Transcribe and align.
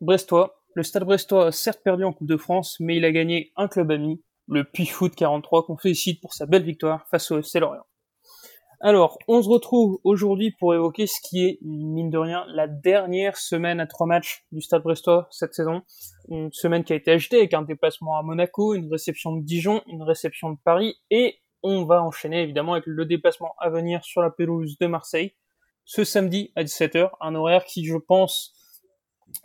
brestois. 0.00 0.62
Le 0.74 0.82
Stade 0.82 1.04
brestois 1.04 1.46
a 1.46 1.52
certes 1.52 1.82
perdu 1.82 2.04
en 2.04 2.12
Coupe 2.12 2.28
de 2.28 2.36
France, 2.36 2.76
mais 2.80 2.96
il 2.96 3.04
a 3.04 3.12
gagné 3.12 3.52
un 3.56 3.68
club 3.68 3.90
ami, 3.90 4.22
le 4.48 4.64
Puy 4.64 4.86
Foot 4.86 5.14
43, 5.14 5.66
qu'on 5.66 5.76
félicite 5.76 6.20
pour 6.20 6.34
sa 6.34 6.46
belle 6.46 6.64
victoire 6.64 7.06
face 7.10 7.30
au 7.30 7.38
FC 7.38 7.60
Lorient. 7.60 7.84
Alors, 8.80 9.18
on 9.26 9.42
se 9.42 9.48
retrouve 9.48 9.98
aujourd'hui 10.04 10.50
pour 10.50 10.74
évoquer 10.74 11.06
ce 11.06 11.18
qui 11.26 11.46
est, 11.46 11.58
mine 11.62 12.10
de 12.10 12.18
rien, 12.18 12.44
la 12.48 12.68
dernière 12.68 13.38
semaine 13.38 13.80
à 13.80 13.86
trois 13.86 14.06
matchs 14.06 14.44
du 14.52 14.60
Stade 14.60 14.82
Brestois 14.82 15.28
cette 15.30 15.54
saison. 15.54 15.82
Une 16.28 16.52
semaine 16.52 16.84
qui 16.84 16.92
a 16.92 16.96
été 16.96 17.10
agitée 17.10 17.38
avec 17.38 17.54
un 17.54 17.62
déplacement 17.62 18.18
à 18.18 18.22
Monaco, 18.22 18.74
une 18.74 18.90
réception 18.90 19.34
de 19.34 19.42
Dijon, 19.42 19.82
une 19.86 20.02
réception 20.02 20.50
de 20.50 20.58
Paris, 20.62 20.96
et 21.10 21.38
on 21.62 21.86
va 21.86 22.02
enchaîner 22.02 22.42
évidemment 22.42 22.74
avec 22.74 22.84
le 22.86 23.06
déplacement 23.06 23.54
à 23.58 23.70
venir 23.70 24.04
sur 24.04 24.20
la 24.20 24.30
pelouse 24.30 24.76
de 24.78 24.86
Marseille 24.86 25.32
ce 25.86 26.02
samedi 26.02 26.52
à 26.56 26.64
17h, 26.64 27.10
un 27.20 27.34
horaire 27.34 27.64
qui, 27.64 27.84
je 27.86 27.96
pense, 27.96 28.52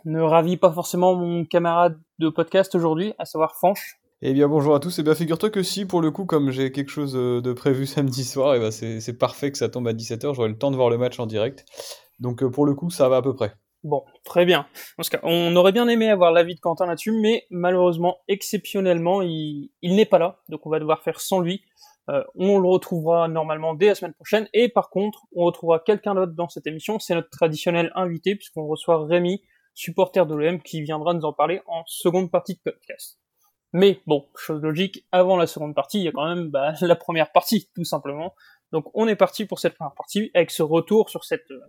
ne 0.04 0.20
ravit 0.20 0.56
pas 0.56 0.72
forcément 0.72 1.14
mon 1.14 1.44
camarade 1.44 1.98
de 2.18 2.28
podcast 2.28 2.74
aujourd'hui, 2.74 3.14
à 3.18 3.24
savoir 3.24 3.56
Fanche. 3.56 3.98
Eh 4.24 4.32
bien 4.32 4.46
bonjour 4.46 4.74
à 4.74 4.80
tous, 4.80 4.98
et 4.98 5.00
eh 5.00 5.04
bien 5.04 5.16
figure-toi 5.16 5.50
que 5.50 5.64
si 5.64 5.84
pour 5.84 6.00
le 6.00 6.12
coup 6.12 6.26
comme 6.26 6.50
j'ai 6.50 6.70
quelque 6.70 6.90
chose 6.90 7.16
euh, 7.16 7.40
de 7.40 7.52
prévu 7.52 7.86
samedi 7.86 8.24
soir, 8.24 8.54
et 8.54 8.58
eh 8.58 8.60
ben 8.60 8.70
c'est 8.70 9.18
parfait 9.18 9.50
que 9.50 9.58
ça 9.58 9.68
tombe 9.68 9.88
à 9.88 9.92
17h, 9.92 10.34
j'aurai 10.34 10.48
le 10.48 10.56
temps 10.56 10.70
de 10.70 10.76
voir 10.76 10.90
le 10.90 10.98
match 10.98 11.18
en 11.18 11.26
direct. 11.26 11.64
Donc 12.20 12.42
euh, 12.42 12.50
pour 12.50 12.64
le 12.64 12.74
coup 12.74 12.90
ça 12.90 13.08
va 13.08 13.16
à 13.16 13.22
peu 13.22 13.34
près. 13.34 13.54
Bon, 13.84 14.04
très 14.24 14.44
bien. 14.44 14.68
En 14.96 15.02
ce 15.02 15.10
cas, 15.10 15.18
on 15.24 15.56
aurait 15.56 15.72
bien 15.72 15.88
aimé 15.88 16.08
avoir 16.08 16.30
l'avis 16.30 16.54
de 16.54 16.60
Quentin 16.60 16.86
là-dessus, 16.86 17.10
mais 17.20 17.46
malheureusement, 17.50 18.18
exceptionnellement, 18.28 19.22
il, 19.22 19.72
il 19.82 19.96
n'est 19.96 20.06
pas 20.06 20.20
là, 20.20 20.40
donc 20.48 20.64
on 20.66 20.70
va 20.70 20.78
devoir 20.78 21.02
faire 21.02 21.20
sans 21.20 21.40
lui. 21.40 21.62
Euh, 22.08 22.22
on 22.36 22.58
le 22.58 22.68
retrouvera 22.68 23.26
normalement 23.26 23.74
dès 23.74 23.86
la 23.86 23.94
semaine 23.96 24.14
prochaine, 24.14 24.48
et 24.52 24.68
par 24.68 24.90
contre, 24.90 25.26
on 25.34 25.44
retrouvera 25.44 25.80
quelqu'un 25.80 26.14
d'autre 26.14 26.32
dans 26.32 26.48
cette 26.48 26.68
émission, 26.68 27.00
c'est 27.00 27.14
notre 27.14 27.30
traditionnel 27.30 27.90
invité, 27.96 28.36
puisqu'on 28.36 28.66
reçoit 28.66 29.04
Rémi, 29.04 29.42
supporter 29.74 30.26
de 30.26 30.34
l'OM, 30.34 30.60
qui 30.60 30.82
viendra 30.82 31.14
nous 31.14 31.24
en 31.24 31.32
parler 31.32 31.60
en 31.66 31.82
seconde 31.86 32.30
partie 32.30 32.54
de 32.54 32.60
podcast. 32.60 33.18
Mais 33.72 34.00
bon, 34.06 34.28
chose 34.36 34.60
logique, 34.60 35.06
avant 35.12 35.36
la 35.36 35.46
seconde 35.46 35.74
partie, 35.74 35.98
il 35.98 36.04
y 36.04 36.08
a 36.08 36.12
quand 36.12 36.28
même 36.28 36.48
bah, 36.48 36.74
la 36.80 36.96
première 36.96 37.32
partie, 37.32 37.70
tout 37.74 37.84
simplement. 37.84 38.34
Donc 38.70 38.90
on 38.94 39.08
est 39.08 39.16
parti 39.16 39.44
pour 39.46 39.58
cette 39.58 39.74
première 39.74 39.94
partie 39.94 40.30
avec 40.34 40.50
ce 40.50 40.62
retour 40.62 41.10
sur 41.10 41.24
cette 41.24 41.50
euh, 41.50 41.60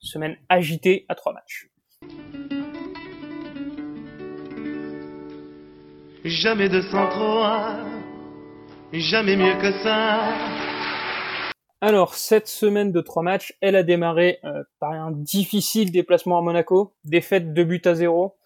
semaine 0.00 0.36
agitée 0.48 1.06
à 1.08 1.14
trois 1.14 1.32
matchs. 1.32 1.68
Jamais 6.24 6.68
de 6.68 6.80
trop 6.80 7.44
jamais 8.92 9.36
mieux 9.36 9.56
que 9.60 9.72
ça. 9.82 10.67
Alors, 11.80 12.14
cette 12.14 12.48
semaine 12.48 12.90
de 12.90 13.00
trois 13.00 13.22
matchs, 13.22 13.56
elle 13.60 13.76
a 13.76 13.84
démarré 13.84 14.40
euh, 14.44 14.64
par 14.80 14.90
un 14.90 15.12
difficile 15.12 15.92
déplacement 15.92 16.38
à 16.38 16.42
Monaco, 16.42 16.94
défaite 17.04 17.52
de 17.52 17.62
but 17.62 17.86
à 17.86 17.94
zéro, 17.94 18.36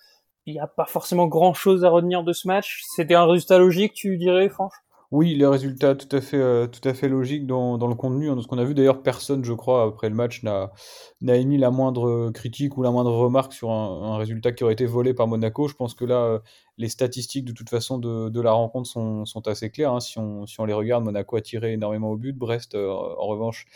il 0.45 0.55
n'y 0.55 0.61
a 0.61 0.67
pas 0.67 0.85
forcément 0.87 1.29
grand 1.29 1.55
chose 1.55 1.85
à 1.85 1.89
retenir 1.89 2.25
de 2.25 2.33
ce 2.33 2.47
match. 2.47 2.83
C'était 2.97 3.15
un 3.15 3.25
résultat 3.25 3.59
logique, 3.59 3.95
tu 3.95 4.19
dirais, 4.19 4.49
Franche? 4.51 4.75
Oui, 5.13 5.35
les 5.35 5.47
résultats 5.47 5.95
tout 5.95 6.09
à 6.17 6.23
fait, 6.23 6.39
euh, 6.39 6.67
logiques 7.03 7.47
dans, 7.47 7.77
le 7.77 7.95
contenu. 7.95 8.31
Hein, 8.31 8.39
ce 8.41 8.47
qu'on 8.47 8.57
a 8.57 8.65
vu, 8.65 8.73
d'ailleurs, 8.73 9.03
personne, 9.03 9.45
je 9.45 9.53
crois, 9.53 9.85
après 9.85 10.09
le 10.09 10.15
match, 10.15 10.43
n'a, 10.43 10.73
émis 11.21 11.59
la 11.59 11.71
moindre 11.71 12.31
critique 12.31 12.79
ou 12.79 12.83
la 12.83 12.91
moindre 12.91 13.13
remarque 13.13 13.53
sur 13.53 13.71
un, 13.71 14.17
résultat 14.17 14.53
qui 14.53 14.65
aurait 14.65 14.73
été 14.73 14.87
volé 14.87 15.13
par 15.13 15.27
Monaco. 15.29 15.69
Je 15.69 15.75
pense 15.75 15.95
que 15.95 16.07
là, 16.07 16.17
euh, 16.25 16.39
les 16.79 16.89
statistiques, 16.89 17.45
de 17.45 17.53
toute 17.53 17.69
façon, 17.69 17.99
de, 17.99 18.41
la 18.41 18.53
rencontre 18.53 18.89
sont, 18.89 19.47
assez 19.47 19.71
claires. 19.71 19.93
Hein. 19.93 20.01
Si, 20.01 20.19
on, 20.19 20.65
les 20.65 20.73
regarde, 20.73 21.05
Monaco 21.05 21.37
a 21.37 21.43
tiré 21.43 21.75
énormément 21.75 22.11
au 22.11 22.17
but. 22.17 22.35
Brest, 22.35 22.75
euh, 22.75 22.91
en 22.91 23.27
revanche, 23.27 23.67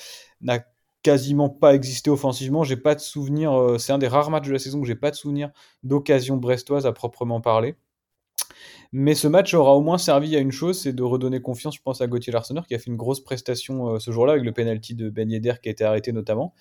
n'a 0.41 0.61
quasiment 1.03 1.51
pas 1.51 1.75
existé 1.75 2.09
offensivement. 2.09 2.65
J'ai 2.65 2.79
pas 2.79 2.95
de 2.95 3.01
souvenir. 3.01 3.53
Euh, 3.53 3.77
c'est 3.77 3.93
un 3.93 3.99
des 3.99 4.09
rares 4.09 4.31
matchs 4.31 4.47
de 4.47 4.53
la 4.53 4.59
saison 4.59 4.81
que 4.81 4.87
j'ai 4.87 4.97
pas 4.97 5.11
de 5.11 5.17
souvenir 5.17 5.51
d'occasion 5.83 6.39
brestoise 6.39 6.87
à 6.87 6.93
proprement 6.93 7.43
parler. 7.43 7.77
Mais 8.93 9.15
ce 9.15 9.29
match 9.29 9.53
aura 9.53 9.75
au 9.75 9.81
moins 9.81 9.99
servi 9.99 10.37
à 10.37 10.39
une 10.39 10.53
chose, 10.53 10.81
c'est 10.81 10.93
de 10.93 11.03
redonner 11.03 11.43
confiance, 11.43 11.77
je 11.77 11.83
pense, 11.83 12.01
à 12.01 12.07
Gauthier 12.07 12.33
Larsonneur, 12.33 12.67
qui 12.67 12.75
a 12.75 12.79
fait 12.79 12.87
une 12.87 12.97
grosse 12.97 13.21
prestation 13.21 13.95
euh, 13.95 13.99
ce 13.99 14.11
jour-là, 14.11 14.35
avec 14.35 14.45
le 14.45 14.53
penalty 14.53 14.95
de 14.95 15.11
Ben 15.11 15.31
Yedder 15.31 15.55
qui 15.63 15.69
a 15.69 15.73
été 15.73 15.85
arrêté 15.85 16.13
notamment. 16.13 16.55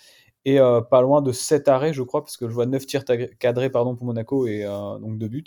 Et 0.44 0.59
euh, 0.59 0.81
pas 0.81 1.02
loin 1.02 1.22
de 1.22 1.31
7 1.31 1.68
arrêts, 1.68 1.94
je 1.94 2.03
crois, 2.03 2.22
parce 2.22 2.38
que 2.38 2.47
je 2.50 2.53
vois 2.53 2.66
9 2.66 2.85
tirs 2.85 3.03
cadrés 3.40 3.69
pardon, 3.69 3.96
pour 3.96 4.06
Monaco 4.06 4.47
et 4.47 4.64
donc 4.64 5.18
2 5.18 5.28
buts. 5.28 5.44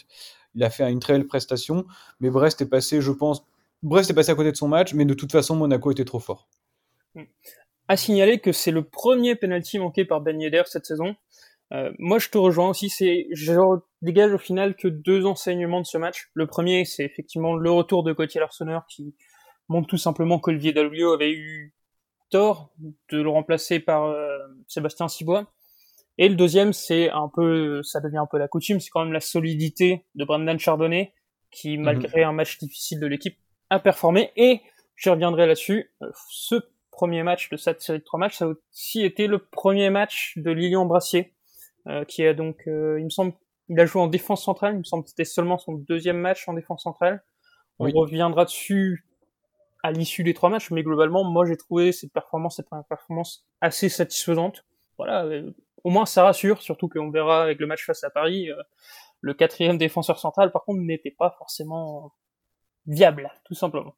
Il 0.55 0.65
a 0.65 0.71
fait 0.71 0.91
une 0.91 0.99
très 0.99 1.13
belle 1.13 1.27
prestation, 1.27 1.85
mais 2.21 2.31
Brest 2.31 2.61
est 2.63 2.67
passé, 2.67 3.01
je 3.01 3.13
pense, 3.13 3.45
Brest 3.83 4.11
est 4.11 4.15
passé 4.15 4.33
à 4.33 4.35
côté 4.35 4.51
de 4.51 4.57
son 4.57 4.67
match, 4.67 4.95
mais 4.95 5.05
de 5.05 5.15
toute 5.15 5.31
façon, 5.31 5.55
Monaco 5.55 5.91
était 5.91 6.05
trop 6.05 6.19
fort. 6.19 6.49
Mm 7.15 7.23
à 7.89 7.97
signaler 7.97 8.39
que 8.39 8.53
c'est 8.53 8.71
le 8.71 8.83
premier 8.83 9.35
penalty 9.35 9.79
manqué 9.79 10.05
par 10.05 10.21
Ben 10.21 10.41
Yedder 10.41 10.63
cette 10.67 10.87
saison. 10.87 11.17
Euh, 11.73 11.93
moi, 11.99 12.19
je 12.19 12.29
te 12.29 12.39
rejoins 12.39 12.71
aussi. 12.71 12.89
C'est, 12.89 13.27
je 13.33 13.53
dégage 14.03 14.33
au 14.33 14.39
final 14.39 14.75
que 14.75 14.89
deux 14.89 15.27
enseignements 15.27 15.81
de 15.81 15.87
ce 15.87 15.99
match. 15.99 16.31
Le 16.35 16.47
premier, 16.47 16.85
c'est 16.85 17.05
effectivement 17.05 17.57
le 17.57 17.71
retour 17.71 18.03
de 18.03 18.13
Gauthier 18.13 18.41
Larsonneur 18.41 18.87
qui 18.87 19.15
montre 19.69 19.87
tout 19.87 19.99
simplement 19.99 20.39
qu'Olivier 20.39 20.73
Dalglio 20.73 21.13
avait 21.13 21.33
eu 21.33 21.75
tort 22.31 22.73
de 23.11 23.21
le 23.21 23.29
remplacer 23.29 23.81
par 23.81 24.05
euh, 24.05 24.39
Sébastien 24.67 25.09
Cibois. 25.09 25.47
Et 26.17 26.29
le 26.29 26.35
deuxième, 26.35 26.73
c'est 26.73 27.11
un 27.11 27.31
peu, 27.33 27.83
ça 27.83 28.01
devient 28.01 28.19
un 28.19 28.27
peu 28.27 28.39
la 28.39 28.49
coutume, 28.49 28.81
c'est 28.81 28.91
quand 28.91 29.05
même 29.05 29.13
la 29.13 29.21
solidité 29.21 30.05
de 30.15 30.25
Brendan 30.25 30.59
Chardonnay 30.59 31.13
qui, 31.51 31.79
mhm. 31.79 31.85
malgré 31.85 32.25
un 32.25 32.33
match 32.33 32.59
difficile 32.59 33.01
de 33.01 33.07
l'équipe, 33.07 33.39
a 33.71 33.79
performé. 33.79 34.33
Et 34.37 34.61
je 34.97 35.11
reviendrai 35.11 35.47
là-dessus. 35.47 35.93
Euh, 36.03 36.11
ce 36.31 36.57
premier 36.91 37.23
match 37.23 37.49
de 37.51 37.57
cette 37.57 37.81
série 37.81 38.01
de 38.01 38.05
trois 38.05 38.19
matchs, 38.19 38.39
ça 38.39 38.47
a 38.47 38.49
aussi 38.49 39.05
été 39.05 39.27
le 39.29 39.39
premier 39.39 39.91
match 39.91 40.33
de 40.37 40.51
Lilian 40.51 40.85
Brassier, 40.85 41.35
qui 42.07 42.25
a 42.27 42.35
donc, 42.35 42.67
euh, 42.67 42.99
il 42.99 43.05
me 43.05 43.11
semble, 43.11 43.33
il 43.69 43.79
a 43.81 43.87
joué 43.87 44.03
en 44.03 44.07
défense 44.07 44.45
centrale, 44.45 44.75
il 44.75 44.79
me 44.79 44.85
semble 44.85 45.05
que 45.05 45.11
c'était 45.11 45.25
seulement 45.25 45.59
son 45.59 45.75
deuxième 45.75 46.19
match 46.19 46.49
en 46.49 46.55
défense 46.55 46.83
centrale. 46.83 47.23
On 47.79 47.89
reviendra 47.91 48.45
dessus 48.45 49.05
à 49.85 49.93
l'issue 49.93 50.25
des 50.25 50.35
trois 50.35 50.51
matchs, 50.51 50.71
mais 50.71 50.83
globalement, 50.83 51.23
moi 51.23 51.47
j'ai 51.47 51.57
trouvé 51.57 51.93
cette 51.93 52.13
performance, 52.13 52.57
cette 52.57 52.67
première 52.67 52.87
performance 52.87 53.47
assez 53.61 53.89
satisfaisante. 53.89 54.65
Voilà, 54.97 55.25
euh, 55.25 55.53
au 55.85 55.91
moins 55.91 56.07
ça 56.07 56.25
rassure, 56.25 56.61
surtout 56.61 56.89
qu'on 56.89 57.11
verra 57.11 57.43
avec 57.43 57.61
le 57.61 57.67
match 57.67 57.85
face 57.87 58.03
à 58.03 58.11
Paris, 58.11 58.51
le 59.21 59.35
quatrième 59.35 59.79
défenseur 59.79 60.19
central, 60.19 60.51
par 60.51 60.65
contre, 60.65 60.81
n'était 60.81 61.11
pas 61.11 61.35
forcément 61.39 62.13
viable, 62.87 63.31
tout 63.45 63.55
simplement. 63.55 63.95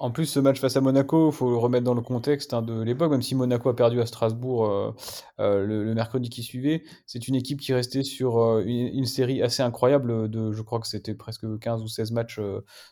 En 0.00 0.10
plus, 0.10 0.24
ce 0.24 0.40
match 0.40 0.58
face 0.58 0.78
à 0.78 0.80
Monaco, 0.80 1.28
il 1.28 1.34
faut 1.34 1.50
le 1.50 1.58
remettre 1.58 1.84
dans 1.84 1.92
le 1.92 2.00
contexte 2.00 2.54
hein, 2.54 2.62
de 2.62 2.80
l'époque, 2.80 3.10
même 3.10 3.20
si 3.20 3.34
Monaco 3.34 3.68
a 3.68 3.76
perdu 3.76 4.00
à 4.00 4.06
Strasbourg 4.06 4.64
euh, 4.64 4.92
euh, 5.40 5.66
le, 5.66 5.94
mercredi 5.94 6.30
qui 6.30 6.42
suivait, 6.42 6.84
c'est 7.04 7.28
une 7.28 7.34
équipe 7.34 7.60
qui 7.60 7.74
restait 7.74 8.02
sur 8.02 8.38
euh, 8.38 8.62
une, 8.64 9.04
série 9.04 9.42
assez 9.42 9.62
incroyable 9.62 10.30
de, 10.30 10.52
je 10.52 10.62
crois 10.62 10.80
que 10.80 10.86
c'était 10.86 11.12
presque 11.14 11.44
15 11.58 11.82
ou 11.82 11.86
16 11.86 12.12
matchs 12.12 12.40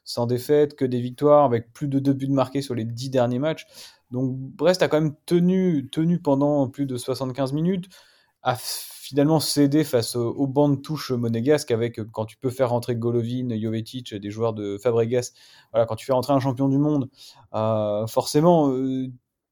sans 0.05 0.27
défaite, 0.27 0.77
que 0.77 0.85
des 0.85 1.01
victoires, 1.01 1.47
avec 1.47 1.73
plus 1.73 1.89
de 1.89 1.99
deux 1.99 2.13
buts 2.13 2.29
marqués 2.29 2.61
sur 2.61 2.75
les 2.75 2.85
10 2.85 3.09
derniers 3.09 3.39
matchs. 3.39 3.67
Donc 4.11 4.37
Brest 4.37 4.83
a 4.83 4.89
quand 4.89 5.01
même 5.01 5.15
tenu, 5.25 5.89
tenu 5.91 6.21
pendant 6.21 6.69
plus 6.69 6.85
de 6.85 6.99
75 6.99 7.55
minutes, 7.55 7.89
a 8.43 8.55
finalement 9.09 9.41
cédé 9.41 9.85
face 9.85 10.17
au, 10.17 10.47
banc 10.47 10.69
de 10.69 10.77
touche 10.77 11.13
monégasque 11.13 11.71
avec 11.71 11.99
quand 12.13 12.27
tu 12.27 12.37
peux 12.37 12.51
faire 12.51 12.69
rentrer 12.69 12.95
Golovin, 12.95 13.59
Jovetic, 13.59 14.15
des 14.15 14.31
joueurs 14.31 14.53
de 14.53 14.77
Fabregas, 14.77 15.33
voilà, 15.73 15.87
quand 15.87 15.97
tu 15.97 16.05
fais 16.05 16.13
rentrer 16.13 16.35
un 16.35 16.41
champion 16.41 16.69
du 16.69 16.77
monde, 16.77 17.09
euh, 17.55 18.07
forcément, 18.07 18.71
euh, 18.71 19.07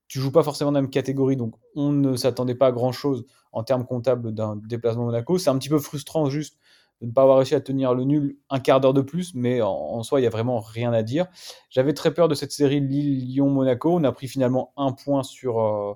tu 0.08 0.19
joues 0.19 0.31
pas 0.31 0.43
forcément 0.43 0.73
dans 0.73 0.76
la 0.76 0.82
même 0.82 0.91
catégorie, 0.91 1.37
donc 1.38 1.55
on 1.75 1.91
ne 1.91 2.17
s'attendait 2.17 2.55
pas 2.55 2.67
à 2.67 2.73
grand 2.73 2.93
chose 2.93 3.25
en 3.53 3.64
termes 3.64 3.87
comptables 3.87 4.35
d'un 4.35 4.56
déplacement 4.56 5.06
Monaco. 5.06 5.38
C'est 5.38 5.49
un 5.49 5.56
petit 5.56 5.70
peu 5.70 5.79
frustrant 5.79 6.29
juste 6.29 6.59
de 7.00 7.06
ne 7.06 7.12
pas 7.12 7.23
avoir 7.23 7.38
réussi 7.38 7.55
à 7.55 7.62
tenir 7.62 7.94
le 7.94 8.05
nul 8.05 8.37
un 8.50 8.61
quart 8.61 8.82
d'heure 8.82 8.93
de 8.93 9.00
plus, 9.00 9.35
mais 9.35 9.62
en, 9.62 10.02
soi, 10.02 10.20
il 10.20 10.25
n'y 10.25 10.26
a 10.26 10.31
vraiment 10.31 10.61
rien 10.61 10.93
à 10.93 11.02
dire. 11.02 11.29
J'avais 11.70 11.94
très 11.94 12.12
peur 12.12 12.29
de 12.29 12.35
cette 12.35 12.52
série 12.52 12.81
Lille-Lyon-Monaco. 12.81 13.94
On 13.94 14.05
a 14.05 14.12
pris 14.12 14.29
finalement 14.29 14.75
un 14.76 14.93
point 14.93 15.23
sur, 15.23 15.61
euh, 15.61 15.94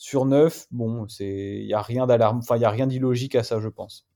sur 0.00 0.24
9, 0.24 0.68
bon, 0.70 1.04
il 1.20 1.66
n'y 1.66 1.74
a 1.74 1.82
rien 1.82 2.06
d'alarme, 2.06 2.38
enfin, 2.38 2.56
il 2.56 2.62
y 2.62 2.64
a 2.64 2.70
rien 2.70 2.86
d'illogique 2.86 3.34
à 3.34 3.42
ça, 3.42 3.60
je 3.60 3.68
pense. 3.68 4.08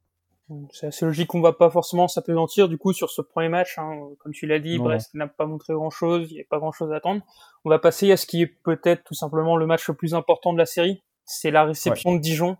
C'est 0.72 0.86
assez 0.86 1.04
logique 1.04 1.28
qu'on 1.28 1.42
va 1.42 1.52
pas 1.52 1.68
forcément 1.68 2.08
s'apesantir 2.08 2.70
du 2.70 2.78
coup 2.78 2.94
sur 2.94 3.10
ce 3.10 3.20
premier 3.20 3.50
match. 3.50 3.78
Hein. 3.78 3.92
Comme 4.18 4.32
tu 4.32 4.46
l'as 4.46 4.60
dit, 4.60 4.78
Brest 4.78 5.12
n'a 5.12 5.26
pas 5.26 5.44
montré 5.44 5.74
grand 5.74 5.90
chose, 5.90 6.28
il 6.30 6.36
n'y 6.36 6.40
a 6.40 6.44
pas 6.48 6.58
grand 6.58 6.72
chose 6.72 6.90
à 6.90 6.96
attendre. 6.96 7.20
On 7.66 7.70
va 7.70 7.78
passer 7.78 8.10
à 8.12 8.16
ce 8.16 8.24
qui 8.24 8.40
est 8.40 8.46
peut-être 8.46 9.04
tout 9.04 9.12
simplement 9.12 9.58
le 9.58 9.66
match 9.66 9.86
le 9.86 9.94
plus 9.94 10.14
important 10.14 10.54
de 10.54 10.58
la 10.58 10.64
série. 10.64 11.02
C'est 11.26 11.50
la 11.50 11.64
réception 11.64 12.14
de 12.14 12.18
Dijon. 12.18 12.56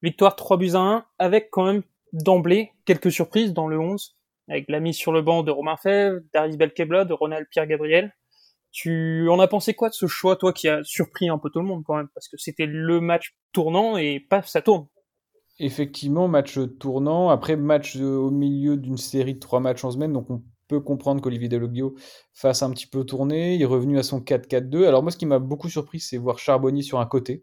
Victoire 0.00 0.36
3 0.36 0.56
buts 0.56 0.70
à 0.74 0.78
1, 0.78 1.04
avec 1.18 1.50
quand 1.50 1.64
même 1.64 1.82
d'emblée 2.12 2.70
quelques 2.84 3.10
surprises 3.10 3.52
dans 3.52 3.66
le 3.66 3.80
11, 3.80 4.16
avec 4.48 4.66
la 4.68 4.78
mise 4.78 4.96
sur 4.96 5.10
le 5.10 5.22
banc 5.22 5.42
de 5.42 5.50
Romain 5.50 5.76
Fèvre, 5.76 6.20
Darius 6.32 6.56
Belkebla, 6.56 7.04
de 7.04 7.12
Ronald 7.12 7.48
Pierre-Gabriel. 7.50 8.14
Tu 8.80 9.28
en 9.28 9.40
as 9.40 9.48
pensé 9.48 9.74
quoi 9.74 9.88
de 9.88 9.94
ce 9.94 10.06
choix, 10.06 10.36
toi, 10.36 10.52
qui 10.52 10.68
a 10.68 10.84
surpris 10.84 11.28
un 11.28 11.38
peu 11.38 11.50
tout 11.50 11.58
le 11.58 11.64
monde 11.64 11.82
quand 11.84 11.96
même, 11.96 12.06
parce 12.14 12.28
que 12.28 12.36
c'était 12.36 12.66
le 12.66 13.00
match 13.00 13.34
tournant 13.50 13.96
et 13.96 14.20
paf, 14.20 14.46
ça 14.46 14.62
tourne. 14.62 14.86
Effectivement, 15.58 16.28
match 16.28 16.60
tournant. 16.78 17.28
Après, 17.28 17.56
match 17.56 17.96
euh, 17.96 18.14
au 18.14 18.30
milieu 18.30 18.76
d'une 18.76 18.96
série 18.96 19.34
de 19.34 19.40
trois 19.40 19.58
matchs 19.58 19.82
en 19.82 19.90
semaine, 19.90 20.12
donc 20.12 20.30
on 20.30 20.44
peut 20.68 20.78
comprendre 20.78 21.20
qu'Olivier 21.20 21.48
Deloglio 21.48 21.96
fasse 22.34 22.62
un 22.62 22.70
petit 22.70 22.86
peu 22.86 23.02
tourner. 23.02 23.56
Il 23.56 23.62
est 23.62 23.64
revenu 23.64 23.98
à 23.98 24.04
son 24.04 24.20
4-4-2. 24.20 24.86
Alors 24.86 25.02
moi, 25.02 25.10
ce 25.10 25.16
qui 25.16 25.26
m'a 25.26 25.40
beaucoup 25.40 25.68
surpris, 25.68 25.98
c'est 25.98 26.16
voir 26.16 26.38
Charbonnier 26.38 26.82
sur 26.82 27.00
un 27.00 27.06
côté. 27.06 27.42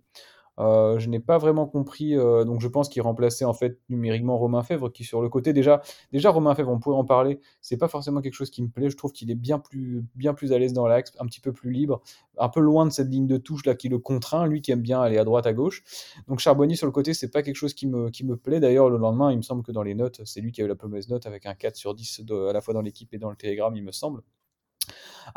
Euh, 0.60 1.00
je 1.00 1.10
n'ai 1.10 1.20
pas 1.20 1.38
vraiment 1.38 1.66
compris, 1.66 2.16
euh, 2.16 2.46
donc 2.46 2.62
je 2.62 2.68
pense 2.68 2.88
qu'il 2.88 3.02
remplaçait 3.02 3.46
en 3.46 3.54
fait 3.54 3.80
numériquement 3.90 4.38
Romain 4.38 4.64
Fèvre, 4.64 4.92
qui 4.92 5.04
sur 5.04 5.22
le 5.22 5.30
côté 5.30 5.54
déjà, 5.54 5.82
déjà 6.12 6.30
Romain 6.30 6.56
Fèvre, 6.56 6.72
on 6.72 6.80
pourrait 6.80 6.98
en 6.98 7.06
parler. 7.06 7.40
C'est 7.62 7.78
pas 7.78 7.88
forcément 7.88 8.22
quelque 8.22 8.34
chose 8.34 8.50
qui 8.50 8.62
me 8.62 8.70
plaît. 8.70 8.90
Je 8.90 8.98
trouve 8.98 9.12
qu'il 9.12 9.30
est 9.32 9.36
bien 9.36 9.60
plus, 9.60 10.06
bien 10.16 10.34
plus 10.34 10.54
à 10.54 10.60
l'aise 10.60 10.74
dans 10.74 10.88
l'axe, 10.88 11.12
un 11.20 11.26
petit 11.26 11.42
peu 11.42 11.52
plus 11.52 11.72
libre, 11.72 12.02
un 12.38 12.50
peu 12.50 12.62
loin 12.62 12.86
de 12.86 12.92
cette 12.92 13.10
ligne 13.10 13.28
de 13.28 13.38
touche 13.38 13.66
là 13.66 13.76
qui 13.76 13.90
le 13.90 14.00
contraint, 14.00 14.46
lui 14.48 14.62
qui 14.62 14.72
aime 14.72 14.82
bien 14.82 15.02
aller 15.02 15.18
à 15.18 15.24
droite 15.24 15.48
à 15.48 15.54
gauche. 15.54 15.84
Donc 16.28 16.40
Charbonnier 16.40 16.76
sur 16.76 16.88
le 16.88 16.92
côté, 16.92 17.14
c'est 17.14 17.32
pas 17.32 17.44
quelque 17.44 17.56
chose 17.56 17.74
qui 17.74 17.88
me, 17.88 18.10
qui 18.10 18.26
me 18.26 18.38
plaît. 18.38 18.60
D'ailleurs, 18.60 18.90
le 18.90 18.98
lendemain, 18.98 19.32
il 19.32 19.38
me 19.38 19.42
semble 19.42 19.64
que 19.64 19.72
dans 19.72 19.84
les 19.84 19.96
notes, 19.96 20.22
c'est 20.26 20.42
lui 20.42 20.52
qui 20.52 20.62
a 20.62 20.66
eu 20.66 20.68
la 20.68 20.76
mauvaise 20.82 21.10
note 21.10 21.26
avec 21.26 21.46
un 21.46 21.54
4 21.54 21.76
sur 21.76 21.94
10 21.94 22.22
à 22.50 22.54
la 22.54 22.62
fois 22.62 22.74
dans 22.74 22.82
l'équipe 22.82 23.14
et 23.14 23.18
dans 23.18 23.30
le 23.30 23.36
télégramme, 23.36 23.76
il 23.76 23.84
me 23.84 23.92
semble. 23.92 24.22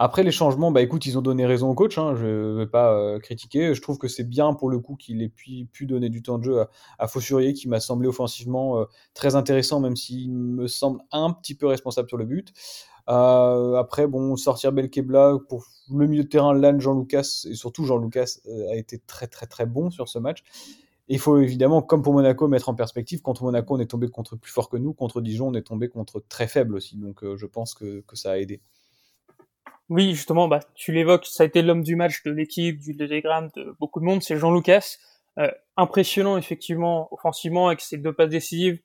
Après 0.00 0.22
les 0.22 0.30
changements, 0.30 0.70
bah 0.70 0.80
écoute, 0.80 1.06
ils 1.06 1.18
ont 1.18 1.22
donné 1.22 1.44
raison 1.44 1.70
au 1.70 1.74
coach, 1.74 1.98
hein, 1.98 2.14
je 2.14 2.24
ne 2.24 2.56
vais 2.58 2.68
pas 2.68 2.92
euh, 2.92 3.18
critiquer. 3.18 3.74
Je 3.74 3.82
trouve 3.82 3.98
que 3.98 4.06
c'est 4.06 4.22
bien 4.22 4.54
pour 4.54 4.70
le 4.70 4.78
coup 4.78 4.94
qu'il 4.94 5.22
ait 5.22 5.28
pu, 5.28 5.66
donner 5.86 6.08
du 6.08 6.22
temps 6.22 6.38
de 6.38 6.44
jeu 6.44 6.60
à, 6.60 6.70
à 7.00 7.08
Faussurier, 7.08 7.52
qui 7.52 7.68
m'a 7.68 7.80
semblé 7.80 8.06
offensivement 8.06 8.78
euh, 8.78 8.84
très 9.12 9.34
intéressant, 9.34 9.80
même 9.80 9.96
s'il 9.96 10.30
me 10.32 10.68
semble 10.68 11.00
un 11.10 11.32
petit 11.32 11.56
peu 11.56 11.66
responsable 11.66 12.08
sur 12.08 12.16
le 12.16 12.26
but. 12.26 12.52
Euh, 13.08 13.74
après, 13.74 14.06
bon, 14.06 14.36
sortir 14.36 14.70
Belkebla 14.70 15.38
pour 15.48 15.66
le 15.90 16.06
milieu 16.06 16.22
de 16.22 16.28
terrain, 16.28 16.54
Lannes, 16.54 16.80
Jean-Lucas, 16.80 17.46
et 17.50 17.54
surtout 17.54 17.84
Jean-Lucas 17.84 18.38
a 18.70 18.76
été 18.76 19.00
très 19.00 19.26
très 19.26 19.46
très 19.46 19.66
bon 19.66 19.90
sur 19.90 20.08
ce 20.08 20.20
match. 20.20 20.44
il 21.08 21.18
faut 21.18 21.38
évidemment, 21.38 21.82
comme 21.82 22.02
pour 22.02 22.12
Monaco, 22.12 22.46
mettre 22.46 22.68
en 22.68 22.74
perspective. 22.74 23.20
Contre 23.20 23.42
Monaco, 23.42 23.74
on 23.74 23.80
est 23.80 23.86
tombé 23.90 24.08
contre 24.08 24.36
plus 24.36 24.52
fort 24.52 24.68
que 24.68 24.76
nous. 24.76 24.92
Contre 24.92 25.20
Dijon, 25.22 25.48
on 25.48 25.54
est 25.54 25.62
tombé 25.62 25.88
contre 25.88 26.22
très 26.28 26.46
faible 26.46 26.76
aussi. 26.76 26.96
Donc 26.98 27.24
je 27.24 27.46
pense 27.46 27.74
que 27.74 28.04
ça 28.12 28.32
a 28.32 28.38
aidé. 28.38 28.60
Oui, 29.88 30.14
justement, 30.14 30.48
bah, 30.48 30.60
tu 30.74 30.92
l'évoques, 30.92 31.26
ça 31.26 31.44
a 31.44 31.46
été 31.46 31.62
l'homme 31.62 31.82
du 31.82 31.96
match 31.96 32.22
de 32.24 32.30
l'équipe, 32.30 32.78
du 32.78 32.96
télégramme, 32.96 33.50
de 33.56 33.74
beaucoup 33.80 34.00
de 34.00 34.04
monde, 34.04 34.22
c'est 34.22 34.36
Jean 34.36 34.52
Lucas. 34.52 34.98
Euh, 35.38 35.50
impressionnant, 35.76 36.36
effectivement, 36.36 37.08
offensivement, 37.12 37.68
avec 37.68 37.80
ses 37.80 37.96
deux 37.96 38.12
passes 38.12 38.28
décisives, 38.28 38.80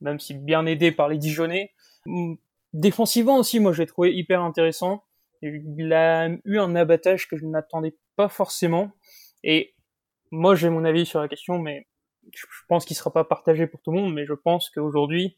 même 0.00 0.20
si 0.20 0.34
bien 0.34 0.64
aidé 0.66 0.92
par 0.92 1.08
les 1.08 1.18
Dijonais. 1.18 1.72
Hum, 2.06 2.36
défensivement 2.72 3.38
aussi, 3.38 3.58
moi, 3.58 3.72
j'ai 3.72 3.86
trouvé 3.86 4.14
hyper 4.14 4.42
intéressant. 4.42 5.02
Il 5.42 5.92
a 5.92 6.28
eu 6.44 6.58
un 6.58 6.76
abattage 6.76 7.28
que 7.28 7.36
je 7.36 7.46
n'attendais 7.46 7.96
pas 8.16 8.28
forcément. 8.28 8.92
Et 9.44 9.74
moi, 10.30 10.54
j'ai 10.54 10.68
mon 10.68 10.84
avis 10.84 11.06
sur 11.06 11.20
la 11.20 11.28
question, 11.28 11.58
mais 11.58 11.86
je 12.34 12.44
pense 12.68 12.84
qu'il 12.84 12.96
sera 12.96 13.12
pas 13.12 13.24
partagé 13.24 13.66
pour 13.66 13.80
tout 13.80 13.92
le 13.92 14.00
monde, 14.00 14.14
mais 14.14 14.26
je 14.26 14.34
pense 14.34 14.70
qu'aujourd'hui, 14.70 15.36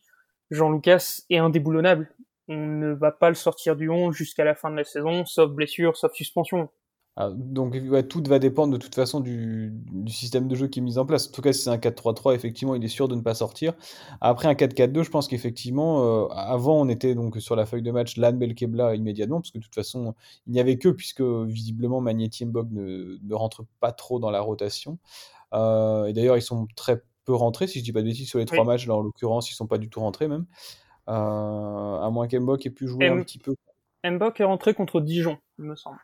Jean 0.50 0.70
Lucas 0.70 1.20
est 1.30 1.38
indéboulonnable 1.38 2.12
on 2.50 2.66
ne 2.66 2.92
va 2.92 3.12
pas 3.12 3.28
le 3.28 3.36
sortir 3.36 3.76
du 3.76 3.88
11 3.88 4.14
jusqu'à 4.14 4.44
la 4.44 4.54
fin 4.54 4.70
de 4.70 4.76
la 4.76 4.84
saison, 4.84 5.24
sauf 5.24 5.50
blessure, 5.50 5.96
sauf 5.96 6.12
suspension. 6.12 6.68
Ah, 7.16 7.30
donc 7.34 7.76
tout 8.08 8.22
va 8.26 8.38
dépendre 8.38 8.72
de 8.72 8.78
toute 8.78 8.94
façon 8.94 9.20
du, 9.20 9.74
système 10.06 10.48
de 10.48 10.54
jeu 10.54 10.68
qui 10.68 10.78
est 10.78 10.82
mis 10.82 10.96
en 10.96 11.04
place. 11.04 11.28
En 11.28 11.32
tout 11.32 11.42
cas, 11.42 11.52
si 11.52 11.62
c'est 11.62 11.70
un 11.70 11.76
4-3-3, 11.76 12.34
effectivement, 12.34 12.74
il 12.74 12.84
est 12.84 12.88
sûr 12.88 13.08
de 13.08 13.14
ne 13.14 13.20
pas 13.20 13.34
sortir. 13.34 13.74
Après 14.20 14.48
un 14.48 14.54
4-4-2, 14.54 15.02
je 15.02 15.10
pense 15.10 15.28
qu'effectivement, 15.28 16.04
euh, 16.04 16.28
avant, 16.28 16.80
on 16.80 16.88
était 16.88 17.14
donc 17.14 17.36
sur 17.40 17.56
la 17.56 17.66
feuille 17.66 17.82
de 17.82 17.90
match 17.90 18.16
Lan 18.16 18.32
Belkebla 18.32 18.94
immédiatement, 18.94 19.40
parce 19.40 19.50
que 19.50 19.58
de 19.58 19.62
toute 19.62 19.74
façon, 19.74 20.14
il 20.46 20.52
n'y 20.52 20.60
avait 20.60 20.78
que, 20.78 20.88
puisque 20.88 21.22
visiblement 21.22 22.00
Magnetti 22.00 22.46
Mbog 22.46 22.72
ne, 22.72 23.18
ne 23.22 23.34
rentre 23.34 23.64
pas 23.80 23.92
trop 23.92 24.18
dans 24.18 24.30
la 24.30 24.40
rotation. 24.40 24.98
Euh, 25.52 26.06
et 26.06 26.12
d'ailleurs, 26.12 26.36
ils 26.36 26.42
sont 26.42 26.68
très 26.76 27.02
peu 27.24 27.34
rentrés, 27.34 27.66
si 27.66 27.80
je 27.80 27.84
dis 27.84 27.92
pas 27.92 28.00
de 28.00 28.06
bêtises, 28.06 28.28
sur 28.28 28.38
les 28.38 28.46
trois 28.46 28.64
matchs, 28.64 28.86
là 28.86 28.94
en 28.94 29.02
l'occurrence, 29.02 29.50
ils 29.50 29.54
sont 29.54 29.66
pas 29.66 29.78
du 29.78 29.90
tout 29.90 30.00
rentrés 30.00 30.28
même. 30.28 30.46
À 31.12 32.08
moins 32.10 32.28
qu'Embok 32.28 32.64
ait 32.66 32.70
pu 32.70 32.86
jouer 32.86 33.08
un 33.08 33.22
petit 33.22 33.38
peu. 33.38 33.54
Mbok 34.04 34.40
est 34.40 34.44
rentré 34.44 34.74
contre 34.74 35.00
Dijon, 35.00 35.38
il 35.58 35.64
me 35.64 35.76
semble. 35.76 35.98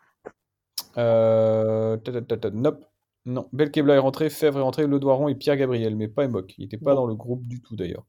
Euh, 0.99 1.97
nope. 2.53 2.85
Non, 3.25 3.49
Belkebla 3.53 3.97
est 3.97 3.99
rentré, 3.99 4.31
Fèvre 4.31 4.58
est 4.58 4.62
rentré, 4.62 4.87
Le 4.87 5.00
Doiron 5.00 5.29
et 5.29 5.35
Pierre 5.35 5.56
Gabriel, 5.56 5.97
mais 5.97 6.06
pas 6.06 6.29
Mbok. 6.29 6.55
Il 6.58 6.62
n'était 6.62 6.76
pas 6.76 6.94
dans 6.94 7.06
le 7.06 7.14
groupe 7.14 7.47
du 7.47 7.61
tout 7.61 7.75
d'ailleurs. 7.75 8.06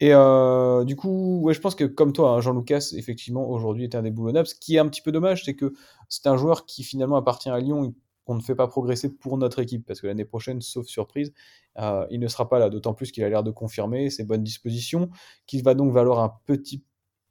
Et 0.00 0.14
euh, 0.14 0.84
du 0.84 0.94
coup, 0.94 1.40
ouais, 1.40 1.54
je 1.54 1.60
pense 1.60 1.74
que 1.74 1.84
comme 1.84 2.12
toi, 2.12 2.30
hein, 2.30 2.40
Jean 2.40 2.52
Lucas, 2.52 2.92
effectivement, 2.96 3.50
aujourd'hui 3.50 3.82
est 3.84 3.96
indéboulonnable. 3.96 4.46
Ce 4.46 4.54
qui 4.54 4.76
est 4.76 4.78
un 4.78 4.86
petit 4.88 5.02
peu 5.02 5.10
dommage, 5.10 5.44
c'est 5.44 5.54
que 5.54 5.72
c'est 6.08 6.28
un 6.28 6.36
joueur 6.36 6.66
qui 6.66 6.84
finalement 6.84 7.16
appartient 7.16 7.50
à 7.50 7.58
Lyon 7.58 7.94
qu'on 8.28 8.34
ne 8.34 8.42
fait 8.42 8.54
pas 8.54 8.68
progresser 8.68 9.08
pour 9.08 9.38
notre 9.38 9.58
équipe, 9.58 9.86
parce 9.86 10.02
que 10.02 10.06
l'année 10.06 10.26
prochaine, 10.26 10.60
sauf 10.60 10.86
surprise, 10.86 11.32
euh, 11.78 12.06
il 12.10 12.20
ne 12.20 12.28
sera 12.28 12.46
pas 12.46 12.58
là, 12.58 12.68
d'autant 12.68 12.92
plus 12.92 13.10
qu'il 13.10 13.24
a 13.24 13.28
l'air 13.30 13.42
de 13.42 13.50
confirmer 13.50 14.10
ses 14.10 14.22
bonnes 14.22 14.44
dispositions, 14.44 15.08
qu'il 15.46 15.62
va 15.64 15.72
donc 15.72 15.92
valoir 15.92 16.18
un 16.18 16.34
petit 16.44 16.84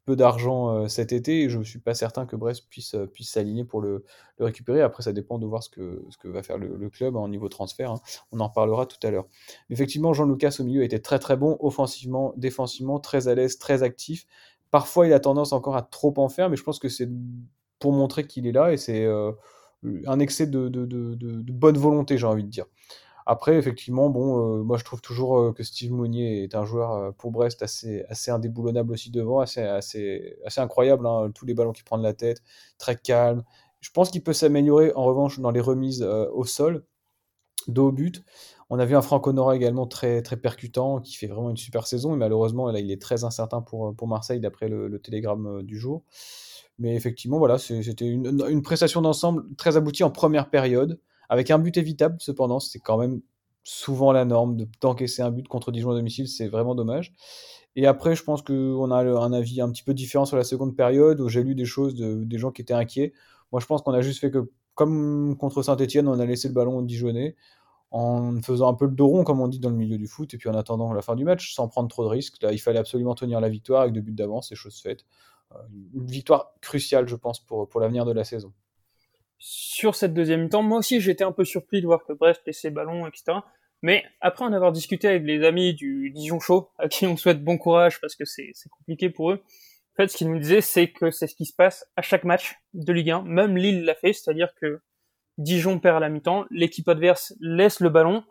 peu 0.05 0.15
d'argent 0.15 0.71
euh, 0.71 0.87
cet 0.87 1.13
été, 1.13 1.43
et 1.43 1.49
je 1.49 1.59
ne 1.59 1.63
suis 1.63 1.77
pas 1.77 1.93
certain 1.93 2.25
que 2.25 2.35
Brest 2.35 2.65
puisse, 2.67 2.95
euh, 2.95 3.05
puisse 3.05 3.29
s'aligner 3.29 3.63
pour 3.63 3.79
le, 3.79 4.05
récupérer. 4.39 4.81
Après, 4.81 5.03
ça 5.03 5.13
dépend 5.13 5.37
de 5.37 5.45
voir 5.45 5.61
ce 5.61 5.69
que, 5.69 6.03
ce 6.09 6.17
que 6.17 6.29
va 6.29 6.41
faire 6.41 6.57
le, 6.57 6.89
club 6.89 7.15
en 7.15 7.27
niveau 7.27 7.47
transfert, 7.47 7.91
hein. 7.91 8.01
on 8.31 8.39
en 8.39 8.47
reparlera 8.47 8.87
tout 8.87 8.97
à 9.05 9.11
l'heure. 9.11 9.27
Effectivement, 9.69 10.13
Jean-Lucas 10.13 10.55
au 10.59 10.63
milieu 10.63 10.83
était 10.83 10.97
très 10.97 11.19
très 11.19 11.37
bon, 11.37 11.57
offensivement, 11.59 12.33
défensivement, 12.37 12.99
très 12.99 13.27
à 13.27 13.35
l'aise, 13.35 13.59
très 13.59 13.83
actif. 13.83 14.25
Parfois, 14.71 15.05
il 15.05 15.13
a 15.13 15.19
tendance 15.19 15.53
encore 15.53 15.75
à 15.75 15.83
trop 15.83 16.15
en 16.17 16.27
faire, 16.27 16.49
mais 16.49 16.57
je 16.57 16.63
pense 16.63 16.79
que 16.79 16.89
c'est 16.89 17.07
pour 17.77 17.91
montrer 17.91 18.25
qu'il 18.25 18.47
est 18.47 18.51
là, 18.51 18.73
et 18.73 18.77
c'est 18.77 19.05
un 19.83 20.19
excès 20.19 20.47
de, 20.47 20.69
bonne 21.51 21.77
volonté, 21.77 22.17
j'ai 22.17 22.27
envie 22.27 22.43
de 22.43 22.49
dire. 22.49 22.65
Après, 23.29 23.57
effectivement, 23.57 24.09
bon, 24.09 24.59
euh, 24.59 24.63
moi 24.63 24.77
je 24.77 24.85
trouve 24.85 25.01
toujours 25.01 25.37
euh, 25.37 25.51
que 25.51 25.61
Steve 25.61 25.91
Monnier 25.91 26.43
est 26.43 26.55
un 26.55 26.63
joueur 26.63 26.93
euh, 26.93 27.11
pour 27.11 27.31
Brest 27.31 27.61
assez, 27.61 28.05
indéboulonnable 28.29 28.93
aussi 28.93 29.11
devant, 29.11 29.41
assez, 29.41 30.37
incroyable, 30.55 31.05
hein, 31.05 31.29
tous 31.35 31.45
les 31.45 31.53
ballons 31.53 31.73
qu'il 31.73 31.83
prend 31.83 31.97
de 31.97 32.03
la 32.03 32.13
tête, 32.13 32.41
très 32.77 32.95
calme. 32.95 33.43
Je 33.81 33.91
pense 33.91 34.11
qu'il 34.11 34.23
peut 34.23 34.31
s'améliorer 34.31 34.93
en 34.95 35.03
revanche 35.03 35.41
dans 35.41 35.51
les 35.51 35.59
remises 35.59 36.03
au 36.03 36.45
sol, 36.45 36.85
dos 37.67 37.89
au 37.89 37.91
but. 37.91 38.23
On 38.69 38.79
a 38.79 38.85
vu 38.85 38.95
un 38.95 39.01
Franck 39.01 39.27
Honora 39.27 39.57
également 39.57 39.87
très, 39.87 40.21
très 40.21 40.37
percutant, 40.37 41.01
qui 41.01 41.15
fait 41.15 41.27
vraiment 41.27 41.49
une 41.49 41.57
super 41.57 41.85
saison, 41.85 42.13
et 42.13 42.17
malheureusement, 42.17 42.71
là, 42.71 42.79
il 42.79 42.91
est 42.91 43.01
très 43.01 43.25
incertain 43.25 43.61
pour, 43.61 43.93
pour 43.93 44.07
Marseille 44.07 44.39
d'après 44.39 44.69
le, 44.69 44.87
le, 44.87 44.99
télégramme 44.99 45.63
du 45.63 45.77
jour. 45.77 46.03
Mais 46.79 46.95
effectivement, 46.95 47.39
voilà, 47.39 47.57
c'était 47.57 48.07
une, 48.07 48.61
prestation 48.61 49.01
d'ensemble 49.01 49.43
très 49.55 49.77
aboutie 49.77 50.03
en 50.03 50.11
première 50.11 50.49
période, 50.49 50.99
avec 51.29 51.49
un 51.49 51.57
but 51.57 51.75
évitable 51.77 52.17
cependant. 52.19 52.59
C'est 52.59 52.79
quand 52.79 52.97
même 52.97 53.21
souvent 53.63 54.11
la 54.11 54.25
norme 54.25 54.55
de 54.55 54.67
d'encaisser 54.79 55.21
un 55.21 55.31
but 55.31 55.47
contre 55.47 55.71
Dijon 55.71 55.91
à 55.91 55.95
domicile, 55.95 56.27
c'est 56.27 56.47
vraiment 56.47 56.75
dommage. 56.75 57.13
Et 57.75 57.85
après, 57.85 58.15
je 58.15 58.23
pense 58.23 58.41
qu'on 58.41 58.91
a 58.91 59.03
un 59.03 59.33
avis 59.33 59.61
un 59.61 59.69
petit 59.71 59.83
peu 59.83 59.93
différent 59.93 60.25
sur 60.25 60.37
la 60.37 60.43
seconde 60.43 60.75
période, 60.75 61.19
où 61.21 61.29
j'ai 61.29 61.43
lu 61.43 61.55
des 61.55 61.65
choses, 61.65 61.95
de, 61.95 62.23
des 62.23 62.37
gens 62.37 62.51
qui 62.51 62.61
étaient 62.61 62.73
inquiets. 62.73 63.13
Moi, 63.51 63.61
je 63.61 63.65
pense 63.65 63.81
qu'on 63.81 63.93
a 63.93 64.01
juste 64.01 64.19
fait 64.19 64.31
que, 64.31 64.51
comme 64.75 65.35
contre 65.37 65.61
Saint-Etienne, 65.63 66.07
on 66.07 66.19
a 66.19 66.25
laissé 66.25 66.47
le 66.47 66.53
ballon 66.53 66.81
Dijonais, 66.81 67.35
en 67.91 68.41
faisant 68.41 68.69
un 68.69 68.73
peu 68.73 68.85
le 68.85 68.91
dos 68.91 69.07
rond, 69.07 69.23
comme 69.23 69.41
on 69.41 69.47
dit 69.47 69.59
dans 69.59 69.69
le 69.69 69.75
milieu 69.75 69.97
du 69.97 70.07
foot, 70.07 70.33
et 70.33 70.37
puis 70.37 70.49
en 70.49 70.55
attendant 70.55 70.91
la 70.93 71.01
fin 71.01 71.15
du 71.15 71.23
match, 71.23 71.53
sans 71.53 71.67
prendre 71.67 71.87
trop 71.87 72.03
de 72.03 72.09
risques. 72.09 72.41
Là, 72.41 72.51
il 72.51 72.59
fallait 72.59 72.79
absolument 72.79 73.15
tenir 73.15 73.39
la 73.39 73.49
victoire 73.49 73.81
avec 73.81 73.93
deux 73.93 74.01
buts 74.01 74.13
d'avance, 74.13 74.49
c'est 74.49 74.55
chose 74.55 74.79
faite. 74.79 75.05
Une 75.93 76.05
victoire 76.05 76.53
cruciale, 76.61 77.07
je 77.07 77.15
pense, 77.15 77.39
pour, 77.39 77.67
pour 77.69 77.79
l'avenir 77.79 78.05
de 78.05 78.11
la 78.11 78.23
saison. 78.23 78.53
Sur 79.39 79.95
cette 79.95 80.13
deuxième 80.13 80.43
mi-temps, 80.43 80.63
moi 80.63 80.79
aussi 80.79 80.99
j'étais 80.99 81.23
un 81.23 81.31
peu 81.31 81.45
surpris 81.45 81.81
de 81.81 81.85
voir 81.85 82.03
que 82.05 82.13
Brest 82.13 82.41
laissait 82.47 82.71
ballon, 82.71 83.05
etc. 83.05 83.39
Mais 83.83 84.03
après 84.19 84.43
en 84.43 84.51
avoir 84.51 84.71
discuté 84.71 85.07
avec 85.07 85.23
les 85.23 85.43
amis 85.45 85.75
du 85.75 86.09
Dijon 86.09 86.39
Show, 86.39 86.71
à 86.79 86.87
qui 86.87 87.05
on 87.05 87.15
souhaite 87.15 87.43
bon 87.43 87.57
courage 87.57 88.01
parce 88.01 88.15
que 88.15 88.25
c'est 88.25 88.51
compliqué 88.71 89.11
pour 89.11 89.31
eux, 89.31 89.43
en 89.43 89.95
fait 89.95 90.07
ce 90.07 90.17
qu'ils 90.17 90.31
nous 90.31 90.39
disaient 90.39 90.61
c'est 90.61 90.91
que 90.91 91.11
c'est 91.11 91.27
ce 91.27 91.35
qui 91.35 91.45
se 91.45 91.53
passe 91.53 91.85
à 91.95 92.01
chaque 92.01 92.23
match 92.23 92.55
de 92.73 92.91
Ligue 92.91 93.11
1. 93.11 93.23
Même 93.23 93.55
Lille 93.57 93.85
l'a 93.85 93.93
fait, 93.93 94.13
c'est-à-dire 94.13 94.49
que 94.59 94.81
Dijon 95.37 95.79
perd 95.79 95.97
à 95.97 95.99
la 95.99 96.09
mi-temps, 96.09 96.45
l'équipe 96.49 96.87
adverse 96.87 97.35
laisse 97.39 97.79
le 97.79 97.89
ballon 97.89 98.23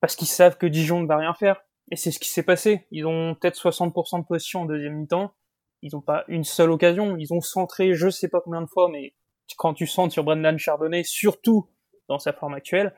parce 0.00 0.14
qu'ils 0.14 0.28
savent 0.28 0.56
que 0.56 0.66
Dijon 0.66 1.00
ne 1.00 1.06
va 1.08 1.16
rien 1.16 1.34
faire. 1.34 1.60
Et 1.90 1.96
c'est 1.96 2.12
ce 2.12 2.20
qui 2.20 2.28
s'est 2.28 2.44
passé. 2.44 2.86
Ils 2.92 3.06
ont 3.06 3.34
peut-être 3.34 3.58
60% 3.58 4.20
de 4.20 4.24
position 4.24 4.62
en 4.62 4.64
deuxième 4.66 4.94
mi-temps 4.94 5.34
ils 5.84 5.90
n'ont 5.92 6.00
pas 6.00 6.24
une 6.28 6.44
seule 6.44 6.70
occasion. 6.70 7.16
Ils 7.16 7.32
ont 7.32 7.42
centré 7.42 7.94
je 7.94 8.08
sais 8.08 8.28
pas 8.28 8.40
combien 8.40 8.62
de 8.62 8.66
fois, 8.66 8.88
mais 8.90 9.14
quand 9.58 9.74
tu 9.74 9.86
centres 9.86 10.12
sur 10.12 10.24
Brendan 10.24 10.58
Chardonnay, 10.58 11.04
surtout 11.04 11.68
dans 12.08 12.18
sa 12.18 12.32
forme 12.32 12.54
actuelle, 12.54 12.94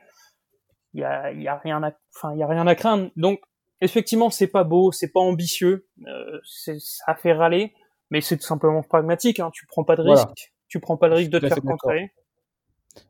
il 0.93 1.01
y 1.01 1.03
a, 1.03 1.31
y 1.33 1.49
a 1.49 1.57
rien 1.57 1.83
à, 1.83 1.91
enfin, 2.15 2.33
il 2.33 2.39
y 2.39 2.43
a 2.43 2.47
rien 2.47 2.65
à 2.65 2.75
craindre. 2.75 3.11
Donc, 3.17 3.41
effectivement, 3.81 4.29
c'est 4.29 4.47
pas 4.47 4.63
beau, 4.63 4.93
c'est 4.93 5.11
pas 5.11 5.19
ambitieux, 5.19 5.87
euh, 6.07 6.39
ça 6.43 7.13
fait 7.15 7.33
râler, 7.33 7.73
mais 8.09 8.21
c'est 8.21 8.37
tout 8.37 8.47
simplement 8.47 8.81
pragmatique. 8.81 9.41
Hein. 9.41 9.51
Tu 9.53 9.65
prends 9.67 9.83
pas 9.83 9.97
de 9.97 10.03
risque, 10.03 10.53
tu 10.69 10.79
prends 10.79 10.95
pas 10.95 11.09
le 11.09 11.15
risque 11.15 11.31
de 11.31 11.39
te 11.39 11.47
faire 11.47 11.61
contrer. 11.61 12.13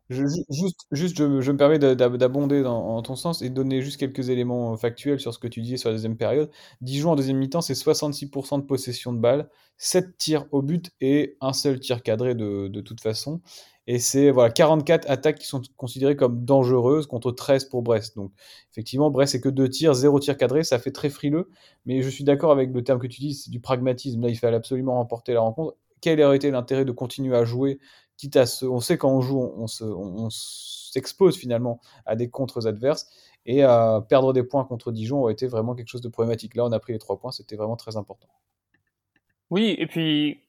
Je, 0.09 0.23
juste, 0.49 1.17
je, 1.17 1.51
me 1.51 1.57
permets 1.57 1.79
d'abonder 1.79 2.63
en 2.65 3.01
ton 3.01 3.15
sens 3.15 3.41
et 3.41 3.49
de 3.49 3.53
donner 3.53 3.81
juste 3.81 3.97
quelques 3.97 4.29
éléments 4.29 4.73
euh, 4.73 4.77
factuels 4.77 5.19
sur 5.19 5.33
ce 5.33 5.39
que 5.39 5.47
tu 5.47 5.61
disais 5.61 5.77
sur 5.77 5.89
la 5.89 5.95
deuxième 5.95 6.17
période. 6.17 6.49
Dijon 6.81 7.11
en 7.11 7.15
deuxième 7.15 7.37
mi-temps, 7.37 7.61
c'est 7.61 7.73
66% 7.73 8.61
de 8.61 8.65
possession 8.65 9.11
de 9.11 9.19
balle, 9.19 9.49
7 9.77 10.17
tirs 10.17 10.45
au 10.51 10.61
but 10.61 10.91
et 11.01 11.37
un 11.41 11.53
seul 11.53 11.79
tir 11.79 12.03
cadré 12.03 12.35
de, 12.35 12.67
de 12.67 12.81
toute 12.81 13.01
façon. 13.01 13.41
Et 13.87 13.99
c'est 13.99 14.31
voilà, 14.31 14.49
44 14.51 15.09
attaques 15.09 15.39
qui 15.39 15.47
sont 15.47 15.61
considérées 15.77 16.17
comme 16.17 16.43
dangereuses 16.43 17.07
contre 17.07 17.31
13 17.31 17.65
pour 17.65 17.81
Brest. 17.83 18.15
Donc 18.17 18.31
effectivement, 18.71 19.09
Brest, 19.09 19.31
c'est 19.31 19.41
que 19.41 19.49
2 19.49 19.69
tirs, 19.69 19.93
0 19.93 20.19
tir 20.19 20.37
cadré, 20.37 20.63
ça 20.63 20.77
fait 20.77 20.91
très 20.91 21.09
frileux. 21.09 21.49
Mais 21.85 22.01
je 22.01 22.09
suis 22.09 22.25
d'accord 22.25 22.51
avec 22.51 22.71
le 22.73 22.83
terme 22.83 22.99
que 22.99 23.07
tu 23.07 23.21
dis, 23.21 23.33
c'est 23.33 23.49
du 23.49 23.61
pragmatisme. 23.61 24.21
Là, 24.21 24.29
il 24.29 24.37
fallait 24.37 24.57
absolument 24.57 24.95
remporter 24.95 25.33
la 25.33 25.39
rencontre. 25.41 25.77
Quel 26.01 26.21
aurait 26.21 26.35
été 26.35 26.51
l'intérêt 26.51 26.85
de 26.85 26.91
continuer 26.91 27.35
à 27.35 27.45
jouer 27.45 27.79
quitte 28.17 28.35
à 28.35 28.45
on 28.63 28.79
sait 28.79 28.97
quand 28.97 29.11
on 29.11 29.21
joue, 29.21 29.39
on, 29.39 29.67
se, 29.67 29.83
on, 29.83 30.29
s'expose 30.29 31.37
finalement 31.37 31.79
à 32.05 32.15
des 32.15 32.29
contres 32.29 32.67
adverses 32.67 33.07
et 33.45 33.61
perdre 34.09 34.33
des 34.33 34.43
points 34.43 34.65
contre 34.65 34.91
Dijon 34.91 35.21
aurait 35.21 35.33
été 35.33 35.47
vraiment 35.47 35.75
quelque 35.75 35.87
chose 35.87 36.01
de 36.01 36.09
problématique. 36.09 36.55
Là, 36.55 36.65
on 36.65 36.71
a 36.71 36.79
pris 36.79 36.93
les 36.93 36.99
trois 36.99 37.17
points, 37.17 37.31
c'était 37.31 37.55
vraiment 37.55 37.77
très 37.77 37.95
important. 37.95 38.27
Oui, 39.49 39.75
et 39.77 39.87
puis 39.87 40.41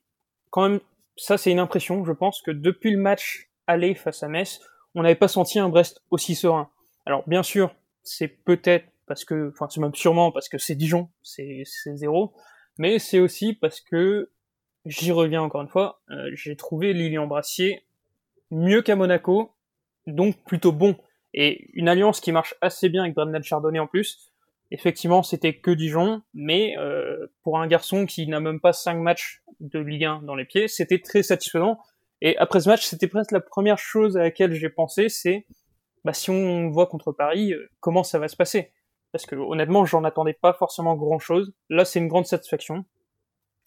quand 0.50 0.68
même, 0.68 0.80
ça 1.16 1.38
c'est 1.38 1.52
une 1.52 1.58
impression, 1.58 2.04
je 2.04 2.12
pense 2.12 2.42
que 2.42 2.50
depuis 2.50 2.90
le 2.90 2.98
match 2.98 3.50
aller 3.66 3.94
face 3.94 4.22
à 4.22 4.28
Metz, 4.28 4.60
on 4.94 5.02
n'avait 5.02 5.14
pas 5.14 5.28
senti 5.28 5.58
un 5.58 5.68
Brest 5.68 6.02
aussi 6.10 6.34
serein. 6.34 6.70
Alors 7.06 7.22
bien 7.26 7.42
sûr, 7.42 7.74
c'est 8.02 8.28
peut-être 8.28 8.86
parce 9.06 9.24
que, 9.24 9.50
enfin 9.52 9.68
c'est 9.70 9.80
même 9.80 9.94
sûrement 9.94 10.32
parce 10.32 10.48
que 10.48 10.58
c'est 10.58 10.74
Dijon, 10.74 11.10
c'est 11.22 11.64
zéro, 11.94 12.32
mais 12.78 12.98
c'est 12.98 13.20
aussi 13.20 13.54
parce 13.54 13.80
que 13.80 14.30
j'y 14.88 15.12
reviens 15.12 15.42
encore 15.42 15.62
une 15.62 15.68
fois, 15.68 16.00
euh, 16.10 16.30
j'ai 16.32 16.56
trouvé 16.56 16.92
Lilian 16.92 17.26
Brassier 17.26 17.84
mieux 18.50 18.82
qu'à 18.82 18.96
Monaco, 18.96 19.54
donc 20.06 20.42
plutôt 20.44 20.72
bon. 20.72 20.96
Et 21.34 21.70
une 21.74 21.88
alliance 21.88 22.20
qui 22.20 22.32
marche 22.32 22.54
assez 22.60 22.88
bien 22.88 23.02
avec 23.02 23.14
Brendan 23.14 23.42
Chardonnay 23.42 23.78
en 23.78 23.86
plus. 23.86 24.32
Effectivement, 24.70 25.22
c'était 25.22 25.58
que 25.58 25.70
Dijon, 25.70 26.22
mais 26.34 26.76
euh, 26.78 27.26
pour 27.42 27.58
un 27.58 27.66
garçon 27.66 28.06
qui 28.06 28.26
n'a 28.26 28.40
même 28.40 28.60
pas 28.60 28.72
5 28.72 28.94
matchs 28.96 29.42
de 29.60 29.78
Ligue 29.78 30.04
1 30.04 30.22
dans 30.22 30.34
les 30.34 30.44
pieds, 30.44 30.68
c'était 30.68 30.98
très 30.98 31.22
satisfaisant. 31.22 31.78
Et 32.20 32.36
après 32.38 32.60
ce 32.60 32.68
match, 32.68 32.84
c'était 32.84 33.08
presque 33.08 33.32
la 33.32 33.40
première 33.40 33.78
chose 33.78 34.16
à 34.16 34.22
laquelle 34.22 34.52
j'ai 34.54 34.68
pensé, 34.68 35.08
c'est 35.08 35.46
bah, 36.04 36.12
si 36.12 36.30
on 36.30 36.70
voit 36.70 36.86
contre 36.86 37.12
Paris, 37.12 37.52
euh, 37.52 37.70
comment 37.80 38.02
ça 38.02 38.18
va 38.18 38.28
se 38.28 38.36
passer? 38.36 38.72
Parce 39.12 39.26
que 39.26 39.36
honnêtement, 39.36 39.84
j'en 39.84 40.04
attendais 40.04 40.34
pas 40.34 40.52
forcément 40.52 40.96
grand-chose. 40.96 41.54
Là, 41.70 41.84
c'est 41.84 41.98
une 41.98 42.08
grande 42.08 42.26
satisfaction. 42.26 42.84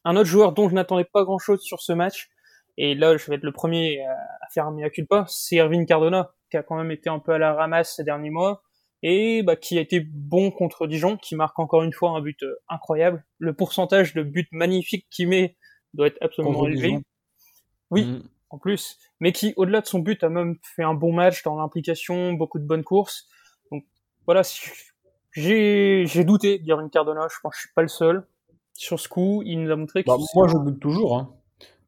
Un 0.04 0.16
autre 0.16 0.30
joueur 0.30 0.54
dont 0.54 0.70
je 0.70 0.76
n'attendais 0.76 1.06
pas 1.06 1.24
grand-chose 1.24 1.62
sur 1.62 1.82
ce 1.82 1.94
match, 1.94 2.30
et 2.78 2.96
là, 2.96 3.18
je 3.18 3.30
vais 3.30 3.36
être 3.36 3.44
le 3.44 3.52
premier 3.52 4.04
à 4.06 4.48
faire 4.52 4.66
un 4.66 4.72
mea 4.72 4.90
culpa, 4.90 5.26
c'est 5.28 5.58
Erwin 5.58 5.86
Cardona, 5.86 6.34
qui 6.50 6.58
a 6.58 6.64
quand 6.64 6.76
même 6.76 6.92
été 6.92 7.10
un 7.10 7.20
peu 7.20 7.34
à 7.34 7.38
la 7.38 7.54
ramasse 7.54 7.96
ces 7.96 8.04
derniers 8.04 8.30
mois, 8.30 8.64
et 9.04 9.42
bah, 9.44 9.56
qui 9.56 9.78
a 9.78 9.82
été 9.82 10.00
bon 10.00 10.52
contre 10.52 10.88
Dijon, 10.88 11.18
qui 11.18 11.36
marque 11.36 11.58
encore 11.60 11.84
une 11.84 11.94
fois 11.94 12.12
un 12.12 12.22
but 12.22 12.42
euh, 12.44 12.56
incroyable. 12.70 13.26
Le 13.40 13.54
pourcentage 13.54 14.14
de 14.14 14.24
buts 14.24 14.48
magnifiques 14.52 15.08
qu'il 15.10 15.28
met 15.28 15.58
doit 15.94 16.08
être 16.08 16.18
absolument 16.22 16.66
élevé. 16.68 17.00
Oui, 17.90 18.06
mm. 18.06 18.24
en 18.52 18.58
plus. 18.60 19.00
Mais 19.20 19.32
qui, 19.32 19.54
au-delà 19.58 19.82
de 19.82 19.88
son 19.88 20.00
but, 20.00 20.24
a 20.24 20.30
même 20.30 20.58
fait 20.76 20.84
un 20.84 20.94
bon 20.94 21.14
match 21.14 21.44
dans 21.44 21.56
l'implication, 21.56 22.34
beaucoup 22.34 22.60
de 22.60 22.66
bonnes 22.66 22.84
courses. 22.84 23.28
Donc 23.72 23.86
voilà, 24.26 24.44
j'ai 25.32 26.24
douté 26.24 26.60
d'Irving 26.60 26.90
Cardona, 26.90 27.28
je 27.30 27.40
pense 27.42 27.54
que 27.54 27.58
je 27.58 27.62
suis 27.68 27.74
pas 27.74 27.82
le 27.82 27.88
seul. 27.88 28.28
Sur 28.82 29.00
ce 29.00 29.08
coup, 29.08 29.44
il 29.46 29.62
nous 29.62 29.70
a 29.70 29.76
montré 29.76 30.02
bah, 30.08 30.18
Moi, 30.34 30.48
je 30.48 30.58
doute 30.58 30.80
toujours. 30.80 31.16
Hein. 31.16 31.30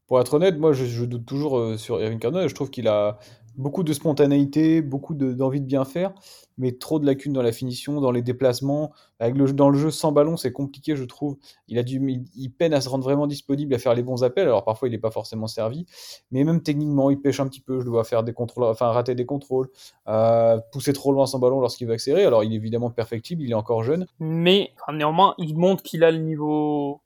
Pour 0.05 0.21
être 0.21 0.35
honnête, 0.35 0.59
moi, 0.59 0.73
je, 0.73 1.05
doute 1.05 1.25
toujours 1.25 1.57
euh, 1.57 1.75
sur 1.75 1.99
Irving 1.99 2.19
Cardona. 2.19 2.47
Je 2.47 2.53
trouve 2.53 2.69
qu'il 2.69 2.87
a 2.87 3.17
beaucoup 3.55 3.83
de 3.83 3.93
spontanéité, 3.93 4.81
beaucoup 4.81 5.13
d'envie 5.13 5.61
de, 5.61 5.65
bien 5.65 5.85
faire, 5.85 6.13
mais 6.57 6.73
trop 6.73 6.99
de 6.99 7.05
lacunes 7.05 7.33
dans 7.33 7.41
la 7.41 7.51
finition, 7.51 8.01
dans 8.01 8.11
les 8.11 8.21
déplacements. 8.21 8.91
Avec 9.19 9.35
le, 9.35 9.51
dans 9.53 9.69
le 9.69 9.77
jeu 9.77 9.91
sans 9.91 10.11
ballon, 10.11 10.37
c'est 10.37 10.51
compliqué, 10.51 10.95
je 10.95 11.03
trouve. 11.03 11.37
Il, 11.67 11.77
a 11.77 11.83
du, 11.83 12.01
il, 12.35 12.49
peine 12.49 12.73
à 12.73 12.81
se 12.81 12.89
rendre 12.89 13.03
vraiment 13.03 13.27
disponible, 13.27 13.73
à 13.73 13.79
faire 13.79 13.93
les 13.93 14.03
bons 14.03 14.23
appels. 14.23 14.47
Alors 14.47 14.63
parfois, 14.63 14.87
il 14.87 14.91
n'est 14.91 14.97
pas 14.97 15.11
forcément 15.11 15.47
servi, 15.47 15.85
mais 16.31 16.43
même 16.43 16.61
techniquement, 16.61 17.09
il 17.09 17.19
pêche 17.19 17.39
un 17.39 17.47
petit 17.47 17.61
peu. 17.61 17.79
Je 17.79 17.85
dois 17.85 18.03
faire 18.03 18.23
des 18.23 18.33
contrôles, 18.33 18.65
enfin 18.65 18.87
rater 18.87 19.15
des 19.15 19.25
contrôles, 19.25 19.69
euh, 20.07 20.59
pousser 20.71 20.93
trop 20.93 21.11
loin 21.11 21.25
sans 21.25 21.39
ballon 21.39 21.59
lorsqu'il 21.59 21.87
veut 21.87 21.93
accélérer. 21.93 22.25
Alors 22.25 22.43
il 22.43 22.53
est 22.53 22.57
évidemment 22.57 22.89
perfectible, 22.89 23.43
il 23.43 23.51
est 23.51 23.55
encore 23.55 23.83
jeune. 23.83 24.05
Mais 24.19 24.71
néanmoins, 24.91 25.35
il 25.37 25.57
montre 25.57 25.83
qu'il 25.83 26.03
a 26.03 26.11
le 26.11 26.19
niveau, 26.19 27.01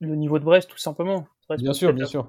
le 0.00 0.14
niveau 0.14 0.38
de 0.38 0.44
Brest, 0.44 0.68
tout 0.70 0.78
simplement. 0.78 1.26
bien 1.58 1.72
sûr, 1.72 1.92
bien 1.92 2.06
sûr. 2.06 2.28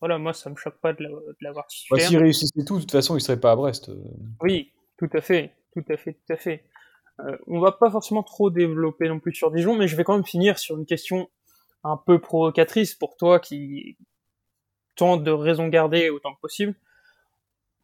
Voilà, 0.00 0.18
moi, 0.18 0.32
ça 0.32 0.48
me 0.50 0.56
choque 0.56 0.78
pas 0.80 0.92
de 0.92 1.04
l'avoir 1.40 1.66
bah, 1.90 1.98
S'il 1.98 2.18
réussissait 2.18 2.64
tout, 2.64 2.76
de 2.76 2.80
toute 2.82 2.92
façon, 2.92 3.16
il 3.16 3.20
serait 3.20 3.40
pas 3.40 3.52
à 3.52 3.56
Brest. 3.56 3.88
Euh. 3.88 3.96
Oui, 4.42 4.72
tout 4.96 5.08
à 5.12 5.20
fait, 5.20 5.54
tout 5.72 5.84
à 5.88 5.96
fait, 5.96 6.12
tout 6.12 6.32
à 6.32 6.36
fait. 6.36 6.64
Euh, 7.20 7.36
on 7.48 7.58
va 7.58 7.72
pas 7.72 7.90
forcément 7.90 8.22
trop 8.22 8.50
développer 8.50 9.08
non 9.08 9.18
plus 9.18 9.34
sur 9.34 9.50
Dijon, 9.50 9.76
mais 9.76 9.88
je 9.88 9.96
vais 9.96 10.04
quand 10.04 10.14
même 10.14 10.26
finir 10.26 10.58
sur 10.58 10.78
une 10.78 10.86
question 10.86 11.28
un 11.82 11.96
peu 11.96 12.20
provocatrice 12.20 12.94
pour 12.94 13.16
toi 13.16 13.40
qui 13.40 13.96
tente 14.94 15.24
de 15.24 15.30
raison 15.30 15.68
garder 15.68 16.10
autant 16.10 16.34
que 16.34 16.40
possible. 16.40 16.74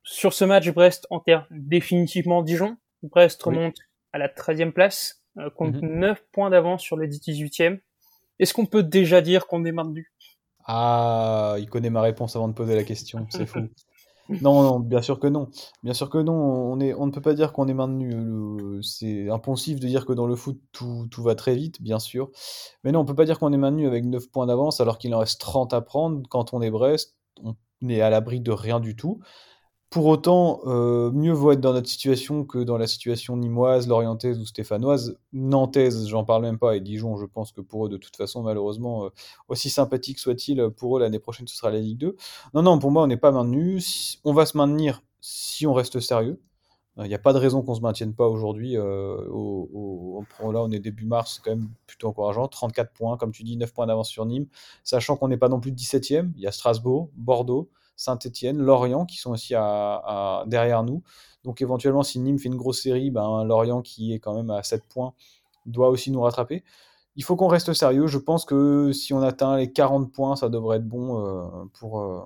Sur 0.05 0.33
ce 0.33 0.45
match, 0.45 0.69
Brest 0.71 1.07
enterre 1.11 1.47
définitivement 1.51 2.43
Dijon. 2.43 2.77
Brest 3.03 3.43
remonte 3.43 3.79
à 4.13 4.19
la 4.19 4.29
13e 4.29 4.73
place, 4.73 5.23
euh, 5.39 5.51
compte 5.51 5.75
9 5.83 6.19
mhm. 6.19 6.27
points 6.33 6.51
d'avance 6.51 6.83
sur 6.83 6.97
le 6.97 7.07
18e. 7.07 7.81
Est-ce 8.39 8.55
qu'on 8.55 8.67
peut 8.67 8.83
déjà 8.83 9.21
dire 9.21 9.47
qu'on 9.47 9.65
est 9.65 9.73
maintenu 9.73 10.13
ah, 10.67 11.57
il 11.59 11.69
connaît 11.69 11.91
ma 11.91 12.03
réponse 12.03 12.37
avant 12.37 12.49
de 12.49 12.55
poser 12.55 12.75
la 12.75 12.85
question, 12.85 13.27
c'est 13.31 13.47
fou. 13.47 13.61
Non, 14.29 14.63
non, 14.63 14.81
bien 14.81 15.03
sûr 15.03 15.21
que 15.21 15.27
non. 15.27 15.49
Bien 15.83 15.93
sûr 15.93 16.09
que 16.09 16.19
non, 16.19 16.73
on, 16.73 16.77
ne 16.77 17.11
peut 17.11 17.21
pas 17.21 17.35
dire 17.35 17.53
qu'on 17.53 17.69
est 17.69 17.75
maintenu. 17.75 18.83
C'est 18.83 19.29
impensif 19.29 19.81
de 19.81 19.87
dire 19.87 20.07
que 20.07 20.13
dans 20.13 20.27
le 20.27 20.35
foot, 20.35 20.59
tout, 20.73 21.07
tout, 21.11 21.23
va 21.23 21.35
très 21.35 21.55
vite, 21.55 21.83
bien 21.83 21.99
sûr. 21.99 22.31
Mais 22.85 22.93
non, 22.93 23.01
on 23.01 23.05
peut 23.05 23.15
pas 23.15 23.27
dire 23.27 23.39
qu'on 23.39 23.53
est 23.53 23.59
maintenu 23.59 23.87
avec 23.87 24.05
9 24.05 24.31
points 24.31 24.47
d'avance 24.47 24.81
alors 24.81 24.99
qu'il 24.99 25.15
en 25.15 25.19
reste 25.19 25.41
30 25.41 25.75
à 25.75 25.83
prendre. 25.83 26.23
Quand 26.31 26.55
on 26.55 26.63
est 26.63 26.71
Brest, 26.71 27.17
on 27.43 27.55
est 27.89 28.01
à 28.01 28.09
l'abri 28.09 28.41
de 28.41 28.51
rien 28.51 28.81
du 28.81 28.97
tout. 28.97 29.21
Pour 29.95 30.07
autant, 30.07 30.61
euh, 30.67 31.13
mieux 31.13 31.31
vaut 31.31 31.53
être 31.53 31.61
dans 31.61 31.73
notre 31.73 31.89
situation 31.89 32.45
que 32.45 32.59
dans 32.59 32.77
la 32.79 32.89
situation 32.89 33.37
nimoise, 33.37 33.87
lorientaise 33.87 34.41
ou 34.41 34.45
stéphanoise. 34.45 35.21
Nantaise, 35.33 36.09
j'en 36.09 36.25
parle 36.25 36.43
même 36.43 36.59
pas, 36.59 36.75
et 36.75 36.81
Dijon, 36.81 37.17
je 37.17 37.27
pense 37.27 37.53
que 37.53 37.61
pour 37.61 37.87
eux, 37.87 37.89
de 37.89 37.97
toute 37.97 38.17
façon, 38.17 38.43
malheureusement, 38.43 39.05
euh, 39.05 39.11
aussi 39.47 39.71
sympathique 39.71 40.19
soit-il, 40.19 40.69
pour 40.71 40.97
eux, 40.97 41.01
l'année 41.01 41.21
prochaine, 41.21 41.47
ce 41.47 41.57
sera 41.57 41.71
la 41.71 41.79
Ligue 41.79 41.99
2. 41.99 42.17
Non, 42.55 42.63
non, 42.63 42.81
pour 42.81 42.91
moi, 42.91 43.05
on 43.05 43.07
n'est 43.07 43.17
pas 43.17 43.31
maintenu. 43.31 43.81
On 44.25 44.33
va 44.33 44.47
se 44.47 44.57
maintenir 44.57 45.01
si 45.21 45.65
on 45.65 45.75
reste 45.75 46.01
sérieux. 46.01 46.43
Il 46.97 47.05
n'y 47.05 47.15
a 47.15 47.21
pas 47.21 47.33
de 47.33 47.39
raison 47.39 47.63
qu'on 47.63 47.75
ne 47.75 47.77
se 47.77 47.83
maintienne 47.83 48.15
pas 48.15 48.27
aujourd'hui. 48.27 48.77
Euh, 48.77 49.19
là, 49.21 50.61
on 50.61 50.73
est 50.73 50.81
début 50.81 51.07
mars, 51.07 51.35
c'est 51.37 51.45
quand 51.49 51.57
même 51.57 51.71
plutôt 51.87 52.09
encourageant. 52.09 52.49
34 52.49 52.93
points, 52.93 53.17
comme 53.17 53.31
tu 53.31 53.45
dis, 53.45 53.57
9 53.57 53.73
points 53.73 53.87
d'avance 53.87 54.09
sur 54.09 54.27
Nîmes, 54.27 54.49
sachant 54.83 55.17
qu'on 55.17 55.29
n'est 55.29 55.37
pas 55.37 55.49
non 55.49 55.61
plus 55.61 55.71
17e. 55.71 56.33
Il 56.35 56.43
y 56.43 56.49
a 56.49 56.53
Strasbourg, 56.53 57.11
Bordeaux, 57.15 57.71
Saint-Etienne, 57.97 58.59
Lorient 58.59 59.07
qui 59.07 59.19
sont 59.19 59.33
aussi 59.33 59.55
derrière 59.55 60.83
nous. 60.83 61.03
Donc 61.45 61.61
éventuellement, 61.61 62.03
si 62.03 62.19
Nîmes 62.19 62.39
fait 62.39 62.49
une 62.49 62.57
grosse 62.57 62.83
série, 62.83 63.11
ben, 63.11 63.45
Lorient 63.45 63.83
qui 63.83 64.13
est 64.13 64.19
quand 64.19 64.35
même 64.35 64.51
à 64.51 64.63
7 64.63 64.83
points 64.89 65.15
doit 65.67 65.89
aussi 65.89 66.11
nous 66.11 66.21
rattraper. 66.21 66.65
Il 67.17 67.23
faut 67.23 67.37
qu'on 67.37 67.47
reste 67.47 67.73
sérieux. 67.75 68.07
Je 68.07 68.19
pense 68.19 68.45
que 68.45 68.93
si 68.93 69.15
on 69.15 69.23
atteint 69.23 69.57
les 69.57 69.71
40 69.71 70.13
points, 70.13 70.37
ça 70.37 70.49
devrait 70.49 70.79
être 70.79 70.89
bon 70.89 71.25
euh, 71.25 71.65
pour, 71.79 72.01
euh, 72.01 72.21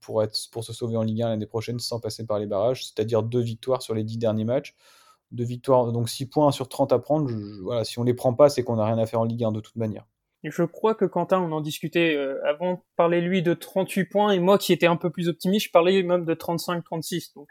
pour, 0.00 0.64
se 0.64 0.72
sauver 0.72 0.96
en 0.96 1.02
Ligue 1.02 1.22
1 1.22 1.28
l'année 1.28 1.46
prochaine 1.46 1.78
sans 1.78 2.00
passer 2.00 2.24
par 2.24 2.38
les 2.38 2.46
barrages, 2.46 2.86
c'est-à-dire 2.86 3.22
deux 3.22 3.40
victoires 3.40 3.82
sur 3.82 3.94
les 3.94 4.04
10 4.04 4.18
derniers 4.18 4.44
matchs. 4.44 4.74
Deux 5.32 5.44
victoires, 5.44 5.92
donc 5.92 6.08
6 6.08 6.26
points 6.26 6.50
sur 6.52 6.68
30 6.68 6.92
à 6.92 6.98
prendre. 6.98 7.30
voilà, 7.62 7.84
si 7.84 7.98
on 7.98 8.02
les 8.02 8.14
prend 8.14 8.32
pas, 8.34 8.48
c'est 8.48 8.64
qu'on 8.64 8.76
n'a 8.76 8.86
rien 8.86 8.98
à 8.98 9.06
faire 9.06 9.20
en 9.20 9.24
Ligue 9.24 9.44
1 9.44 9.52
de 9.52 9.60
toute 9.60 9.76
manière. 9.76 10.06
Je 10.42 10.62
crois 10.62 10.94
que 10.94 11.04
Quentin, 11.04 11.38
on 11.40 11.52
en 11.52 11.60
discutait 11.60 12.14
euh, 12.14 12.40
avant, 12.46 12.82
parlait 12.96 13.20
lui 13.20 13.42
de 13.42 13.52
38 13.52 14.06
points, 14.06 14.30
et 14.30 14.38
moi 14.38 14.56
qui 14.56 14.72
étais 14.72 14.86
un 14.86 14.96
peu 14.96 15.10
plus 15.10 15.28
optimiste, 15.28 15.66
je 15.66 15.70
parlais 15.70 16.02
même 16.02 16.24
de 16.24 16.34
35-36. 16.34 17.34
Donc 17.34 17.48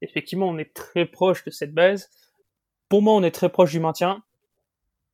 effectivement, 0.00 0.48
on 0.48 0.58
est 0.58 0.74
très 0.74 1.06
proche 1.06 1.44
de 1.44 1.50
cette 1.50 1.72
base. 1.72 2.10
Pour 2.88 3.00
moi, 3.02 3.14
on 3.14 3.22
est 3.22 3.30
très 3.30 3.48
proche 3.48 3.70
du 3.70 3.80
maintien. 3.80 4.22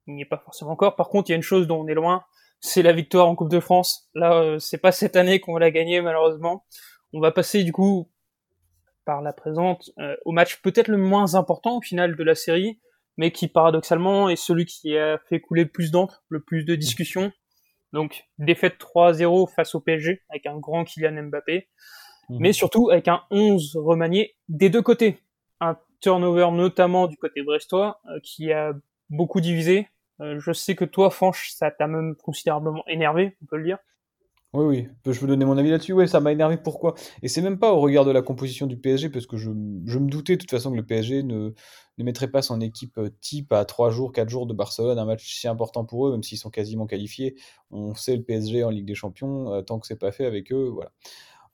Il 0.06 0.14
n'y 0.14 0.22
est 0.22 0.26
pas 0.26 0.38
forcément 0.38 0.70
encore. 0.70 0.96
Par 0.96 1.10
contre, 1.10 1.28
il 1.28 1.32
y 1.32 1.34
a 1.34 1.36
une 1.36 1.42
chose 1.42 1.66
dont 1.66 1.80
on 1.80 1.86
est 1.86 1.94
loin, 1.94 2.24
c'est 2.60 2.82
la 2.82 2.92
victoire 2.92 3.28
en 3.28 3.36
Coupe 3.36 3.50
de 3.50 3.60
France. 3.60 4.08
Là, 4.14 4.40
euh, 4.40 4.58
c'est 4.58 4.78
pas 4.78 4.92
cette 4.92 5.14
année 5.14 5.38
qu'on 5.38 5.52
va 5.52 5.60
la 5.60 5.70
gagner, 5.70 6.00
malheureusement. 6.00 6.64
On 7.12 7.20
va 7.20 7.30
passer 7.30 7.62
du 7.62 7.72
coup 7.72 8.10
par 9.04 9.22
la 9.22 9.32
présente 9.32 9.90
euh, 9.98 10.16
au 10.24 10.32
match 10.32 10.60
peut-être 10.60 10.88
le 10.88 10.98
moins 10.98 11.34
important 11.34 11.78
au 11.78 11.80
final 11.80 12.16
de 12.16 12.24
la 12.24 12.34
série, 12.34 12.78
mais 13.18 13.32
qui 13.32 13.48
paradoxalement 13.48 14.30
est 14.30 14.36
celui 14.36 14.64
qui 14.64 14.96
a 14.96 15.18
fait 15.28 15.40
couler 15.40 15.64
le 15.64 15.68
plus 15.68 15.90
d'encre, 15.90 16.22
le 16.30 16.40
plus 16.40 16.64
de 16.64 16.74
discussions. 16.74 17.32
Donc 17.92 18.24
défaite 18.38 18.78
3-0 18.78 19.52
face 19.52 19.74
au 19.74 19.80
PSG 19.80 20.22
avec 20.30 20.46
un 20.46 20.56
grand 20.58 20.84
Kylian 20.84 21.24
Mbappé, 21.24 21.68
mhm. 22.30 22.38
mais 22.40 22.52
surtout 22.52 22.90
avec 22.90 23.08
un 23.08 23.22
11 23.30 23.76
remanié 23.76 24.36
des 24.48 24.70
deux 24.70 24.82
côtés. 24.82 25.18
Un 25.60 25.76
turnover 26.00 26.50
notamment 26.52 27.08
du 27.08 27.16
côté 27.16 27.42
brestois 27.42 28.00
euh, 28.08 28.20
qui 28.22 28.52
a 28.52 28.72
beaucoup 29.10 29.40
divisé. 29.40 29.88
Euh, 30.20 30.38
je 30.38 30.52
sais 30.52 30.76
que 30.76 30.84
toi, 30.84 31.10
Fanch, 31.10 31.50
ça 31.50 31.70
t'a 31.70 31.88
même 31.88 32.14
considérablement 32.16 32.84
énervé, 32.86 33.36
on 33.42 33.46
peut 33.46 33.56
le 33.56 33.64
dire. 33.64 33.78
Oui, 34.54 34.64
oui, 34.64 35.12
je 35.12 35.20
peux 35.20 35.26
donner 35.26 35.44
mon 35.44 35.58
avis 35.58 35.70
là-dessus. 35.70 35.92
Oui, 35.92 36.08
ça 36.08 36.20
m'a 36.20 36.32
énervé. 36.32 36.56
Pourquoi? 36.56 36.94
Et 37.22 37.28
c'est 37.28 37.42
même 37.42 37.58
pas 37.58 37.72
au 37.72 37.80
regard 37.80 38.04
de 38.04 38.10
la 38.10 38.22
composition 38.22 38.66
du 38.66 38.78
PSG, 38.78 39.10
parce 39.10 39.26
que 39.26 39.36
je, 39.36 39.50
je 39.86 39.98
me 39.98 40.08
doutais 40.08 40.36
de 40.36 40.40
toute 40.40 40.50
façon 40.50 40.70
que 40.70 40.76
le 40.76 40.86
PSG 40.86 41.22
ne, 41.22 41.52
ne 41.98 42.04
mettrait 42.04 42.28
pas 42.28 42.42
son 42.42 42.60
équipe 42.60 42.98
euh, 42.98 43.10
type 43.20 43.52
à 43.52 43.64
3 43.64 43.90
jours, 43.90 44.12
4 44.12 44.28
jours 44.28 44.46
de 44.46 44.54
Barcelone, 44.54 44.98
un 44.98 45.04
match 45.04 45.34
si 45.34 45.48
important 45.48 45.84
pour 45.84 46.06
eux, 46.06 46.12
même 46.12 46.22
s'ils 46.22 46.38
sont 46.38 46.50
quasiment 46.50 46.86
qualifiés. 46.86 47.36
On 47.70 47.94
sait 47.94 48.16
le 48.16 48.22
PSG 48.22 48.64
en 48.64 48.70
Ligue 48.70 48.86
des 48.86 48.94
Champions, 48.94 49.52
euh, 49.52 49.62
tant 49.62 49.78
que 49.78 49.86
c'est 49.86 49.98
pas 49.98 50.12
fait 50.12 50.26
avec 50.26 50.52
eux, 50.52 50.68
voilà. 50.72 50.90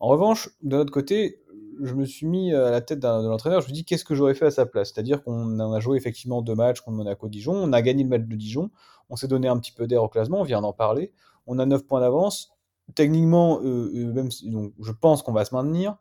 En 0.00 0.08
revanche, 0.08 0.50
de 0.62 0.76
notre 0.76 0.92
côté, 0.92 1.40
je 1.82 1.94
me 1.94 2.04
suis 2.04 2.26
mis 2.26 2.52
à 2.52 2.70
la 2.70 2.80
tête 2.80 2.98
de 3.00 3.06
l'entraîneur, 3.06 3.62
je 3.62 3.68
me 3.68 3.72
dis 3.72 3.84
qu'est-ce 3.84 4.04
que 4.04 4.14
j'aurais 4.14 4.34
fait 4.34 4.46
à 4.46 4.50
sa 4.50 4.66
place? 4.66 4.92
C'est-à-dire 4.92 5.22
qu'on 5.22 5.58
a 5.60 5.80
joué 5.80 5.96
effectivement 5.96 6.42
deux 6.42 6.54
matchs 6.54 6.80
contre 6.80 6.96
Monaco-Dijon, 6.98 7.54
on 7.54 7.72
a 7.72 7.80
gagné 7.80 8.02
le 8.02 8.10
match 8.10 8.22
de 8.22 8.36
Dijon, 8.36 8.70
on 9.08 9.16
s'est 9.16 9.28
donné 9.28 9.48
un 9.48 9.58
petit 9.58 9.72
peu 9.72 9.86
d'air 9.86 10.02
au 10.02 10.08
classement, 10.08 10.40
on 10.40 10.44
vient 10.44 10.60
d'en 10.60 10.72
parler, 10.72 11.12
on 11.46 11.58
a 11.58 11.64
9 11.64 11.86
points 11.86 12.00
d'avance, 12.00 12.52
techniquement, 12.94 13.60
même 13.60 14.28
donc, 14.44 14.72
je 14.80 14.92
pense 14.92 15.22
qu'on 15.22 15.32
va 15.32 15.44
se 15.44 15.54
maintenir. 15.54 15.96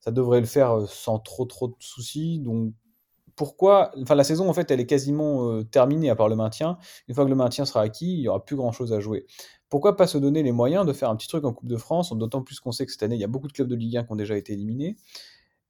Ça 0.00 0.10
devrait 0.10 0.40
le 0.40 0.46
faire 0.46 0.86
sans 0.86 1.18
trop 1.18 1.46
trop 1.46 1.68
de 1.68 1.74
soucis. 1.78 2.38
Donc 2.38 2.74
pourquoi 3.36 3.90
Enfin, 4.00 4.14
la 4.14 4.24
saison, 4.24 4.48
en 4.48 4.52
fait, 4.52 4.70
elle 4.70 4.80
est 4.80 4.86
quasiment 4.86 5.62
terminée 5.64 6.10
à 6.10 6.16
part 6.16 6.28
le 6.28 6.36
maintien. 6.36 6.78
Une 7.08 7.14
fois 7.14 7.24
que 7.24 7.30
le 7.30 7.36
maintien 7.36 7.64
sera 7.64 7.80
acquis, 7.82 8.14
il 8.14 8.20
n'y 8.20 8.28
aura 8.28 8.44
plus 8.44 8.56
grand-chose 8.56 8.92
à 8.92 9.00
jouer. 9.00 9.26
Pourquoi 9.74 9.96
pas 9.96 10.06
se 10.06 10.18
donner 10.18 10.44
les 10.44 10.52
moyens 10.52 10.86
de 10.86 10.92
faire 10.92 11.10
un 11.10 11.16
petit 11.16 11.26
truc 11.26 11.44
en 11.44 11.52
Coupe 11.52 11.68
de 11.68 11.76
France, 11.76 12.16
d'autant 12.16 12.42
plus 12.42 12.60
qu'on 12.60 12.70
sait 12.70 12.86
que 12.86 12.92
cette 12.92 13.02
année, 13.02 13.16
il 13.16 13.20
y 13.20 13.24
a 13.24 13.26
beaucoup 13.26 13.48
de 13.48 13.52
clubs 13.52 13.66
de 13.66 13.74
Ligue 13.74 13.96
1 13.96 14.04
qui 14.04 14.12
ont 14.12 14.14
déjà 14.14 14.36
été 14.36 14.52
éliminés. 14.52 14.96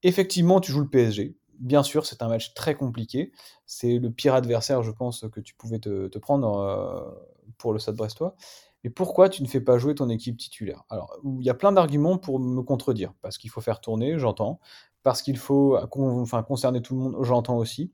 Effectivement, 0.03 0.61
tu 0.61 0.73
joues 0.73 0.83
le 0.83 0.91
PSG. 0.91 1.35
Bien 1.59 1.83
sûr, 1.83 2.05
c'est 2.05 2.21
un 2.21 2.29
match 2.29 2.53
très 2.53 2.75
compliqué. 2.75 3.33
C'est 3.65 3.99
le 3.99 4.11
pire 4.11 4.35
adversaire, 4.35 4.83
je 4.83 4.91
pense, 4.91 5.25
que 5.33 5.41
tu 5.41 5.55
pouvais 5.55 5.79
te, 5.79 6.19
prendre 6.19 7.17
pour 7.57 7.73
le 7.73 7.79
Stade 7.79 7.97
Brestois. 7.97 8.37
Mais 8.83 8.91
pourquoi 8.91 9.31
tu 9.31 9.43
ne 9.43 9.49
fais 9.49 9.63
pas 9.63 9.79
jouer 9.79 9.95
ton 9.95 10.11
équipe 10.11 10.37
titulaire? 10.37 10.85
Alors, 10.91 11.17
il 11.39 11.47
y 11.47 11.49
a 11.49 11.55
plein 11.55 11.73
d'arguments 11.73 12.19
pour 12.19 12.39
me 12.39 12.61
contredire. 12.61 13.15
Parce 13.23 13.39
qu'il 13.39 13.49
faut 13.49 13.63
faire 13.63 13.81
tourner, 13.81 14.19
j'entends 14.19 14.61
parce 15.05 15.23
qu'il 15.23 15.37
faut 15.37 15.79
enfin, 15.93 16.43
concerner 16.43 16.83
tout 16.83 16.95
le 16.95 17.01
monde, 17.01 17.17
j'entends 17.21 17.59
aussi. 17.59 17.93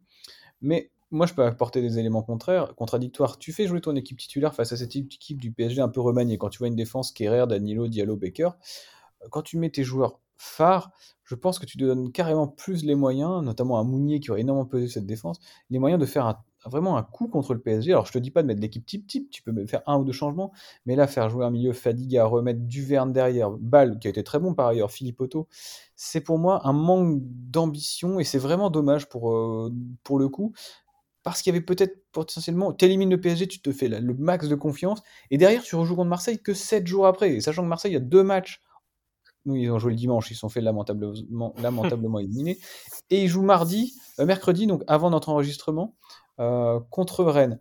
Mais 0.62 0.90
moi, 1.10 1.26
je 1.26 1.34
peux 1.34 1.44
apporter 1.44 1.82
des 1.82 1.98
éléments 1.98 2.22
contraires, 2.22 2.74
contradictoires. 2.76 3.36
Tu 3.36 3.52
fais 3.52 3.66
jouer 3.66 3.80
ton 3.80 3.96
équipe 3.96 4.16
titulaire 4.16 4.54
face 4.54 4.72
à 4.72 4.76
cette 4.76 4.94
équipe 4.94 5.40
du 5.40 5.50
PSG 5.52 5.82
un 5.82 5.88
peu 5.88 6.00
remaniée. 6.00 6.38
Quand 6.38 6.50
tu 6.50 6.58
vois 6.58 6.68
une 6.68 6.76
défense 6.76 7.10
Kerrer, 7.10 7.46
Danilo, 7.48 7.88
Diallo, 7.88 8.16
Baker, 8.16 8.50
euh, 9.22 9.28
quand 9.30 9.42
tu 9.42 9.58
mets 9.58 9.70
tes 9.70 9.82
joueurs 9.82 10.20
phares, 10.36 10.92
je 11.24 11.34
pense 11.34 11.58
que 11.58 11.66
tu 11.66 11.76
te 11.78 11.84
donnes 11.84 12.12
carrément 12.12 12.46
plus 12.46 12.84
les 12.84 12.94
moyens, 12.94 13.42
notamment 13.42 13.78
à 13.80 13.84
Mounier 13.84 14.20
qui 14.20 14.30
aurait 14.30 14.42
énormément 14.42 14.66
pesé 14.66 14.86
cette 14.86 15.06
défense, 15.06 15.40
les 15.68 15.80
moyens 15.80 16.00
de 16.00 16.06
faire 16.06 16.26
un 16.26 16.38
vraiment 16.66 16.96
un 16.96 17.02
coup 17.02 17.28
contre 17.28 17.54
le 17.54 17.60
PSG. 17.60 17.92
Alors 17.92 18.06
je 18.06 18.12
te 18.12 18.18
dis 18.18 18.30
pas 18.30 18.42
de 18.42 18.46
mettre 18.46 18.60
l'équipe 18.60 18.84
type 18.84 19.06
type, 19.06 19.30
tu 19.30 19.42
peux 19.42 19.66
faire 19.66 19.82
un 19.86 19.98
ou 19.98 20.04
deux 20.04 20.12
changements, 20.12 20.52
mais 20.86 20.96
là 20.96 21.06
faire 21.06 21.30
jouer 21.30 21.44
un 21.44 21.50
milieu 21.50 21.72
Fadiga, 21.72 22.24
remettre 22.24 22.60
Duverne 22.60 23.12
derrière, 23.12 23.50
Ball 23.50 23.98
qui 23.98 24.08
a 24.08 24.10
été 24.10 24.22
très 24.22 24.38
bon 24.38 24.54
par 24.54 24.68
ailleurs, 24.68 24.90
Philippe 24.90 25.20
Otto, 25.20 25.48
c'est 25.96 26.20
pour 26.20 26.38
moi 26.38 26.66
un 26.66 26.72
manque 26.72 27.20
d'ambition 27.22 28.20
et 28.20 28.24
c'est 28.24 28.38
vraiment 28.38 28.70
dommage 28.70 29.08
pour, 29.08 29.32
euh, 29.32 29.72
pour 30.04 30.18
le 30.18 30.28
coup. 30.28 30.52
Parce 31.22 31.42
qu'il 31.42 31.52
y 31.52 31.56
avait 31.56 31.64
peut-être 31.64 32.02
potentiellement, 32.12 32.72
t'élimines 32.72 33.10
le 33.10 33.20
PSG, 33.20 33.46
tu 33.46 33.60
te 33.60 33.72
fais 33.72 33.88
le 33.88 34.14
max 34.14 34.48
de 34.48 34.54
confiance, 34.54 35.02
et 35.30 35.36
derrière 35.36 35.62
tu 35.62 35.76
rejoues 35.76 35.94
contre 35.94 36.08
Marseille 36.08 36.38
que 36.38 36.54
7 36.54 36.86
jours 36.86 37.06
après. 37.06 37.34
Et 37.34 37.40
sachant 37.42 37.62
que 37.62 37.68
Marseille, 37.68 37.90
il 37.90 37.94
y 37.94 37.98
a 37.98 38.00
deux 38.00 38.22
matchs 38.22 38.62
nous, 39.46 39.56
ils 39.56 39.70
ont 39.70 39.78
joué 39.78 39.92
le 39.92 39.96
dimanche, 39.96 40.30
ils 40.30 40.34
sont 40.34 40.48
fait 40.48 40.60
lamentablement, 40.60 41.54
lamentablement 41.58 42.18
éliminés. 42.18 42.58
Et 43.08 43.24
ils 43.24 43.28
jouent 43.28 43.42
mardi, 43.42 43.94
euh, 44.18 44.26
mercredi, 44.26 44.66
donc 44.66 44.82
avant 44.86 45.10
notre 45.10 45.30
enregistrement. 45.30 45.96
Euh, 46.40 46.80
contre 46.90 47.24
Rennes, 47.24 47.58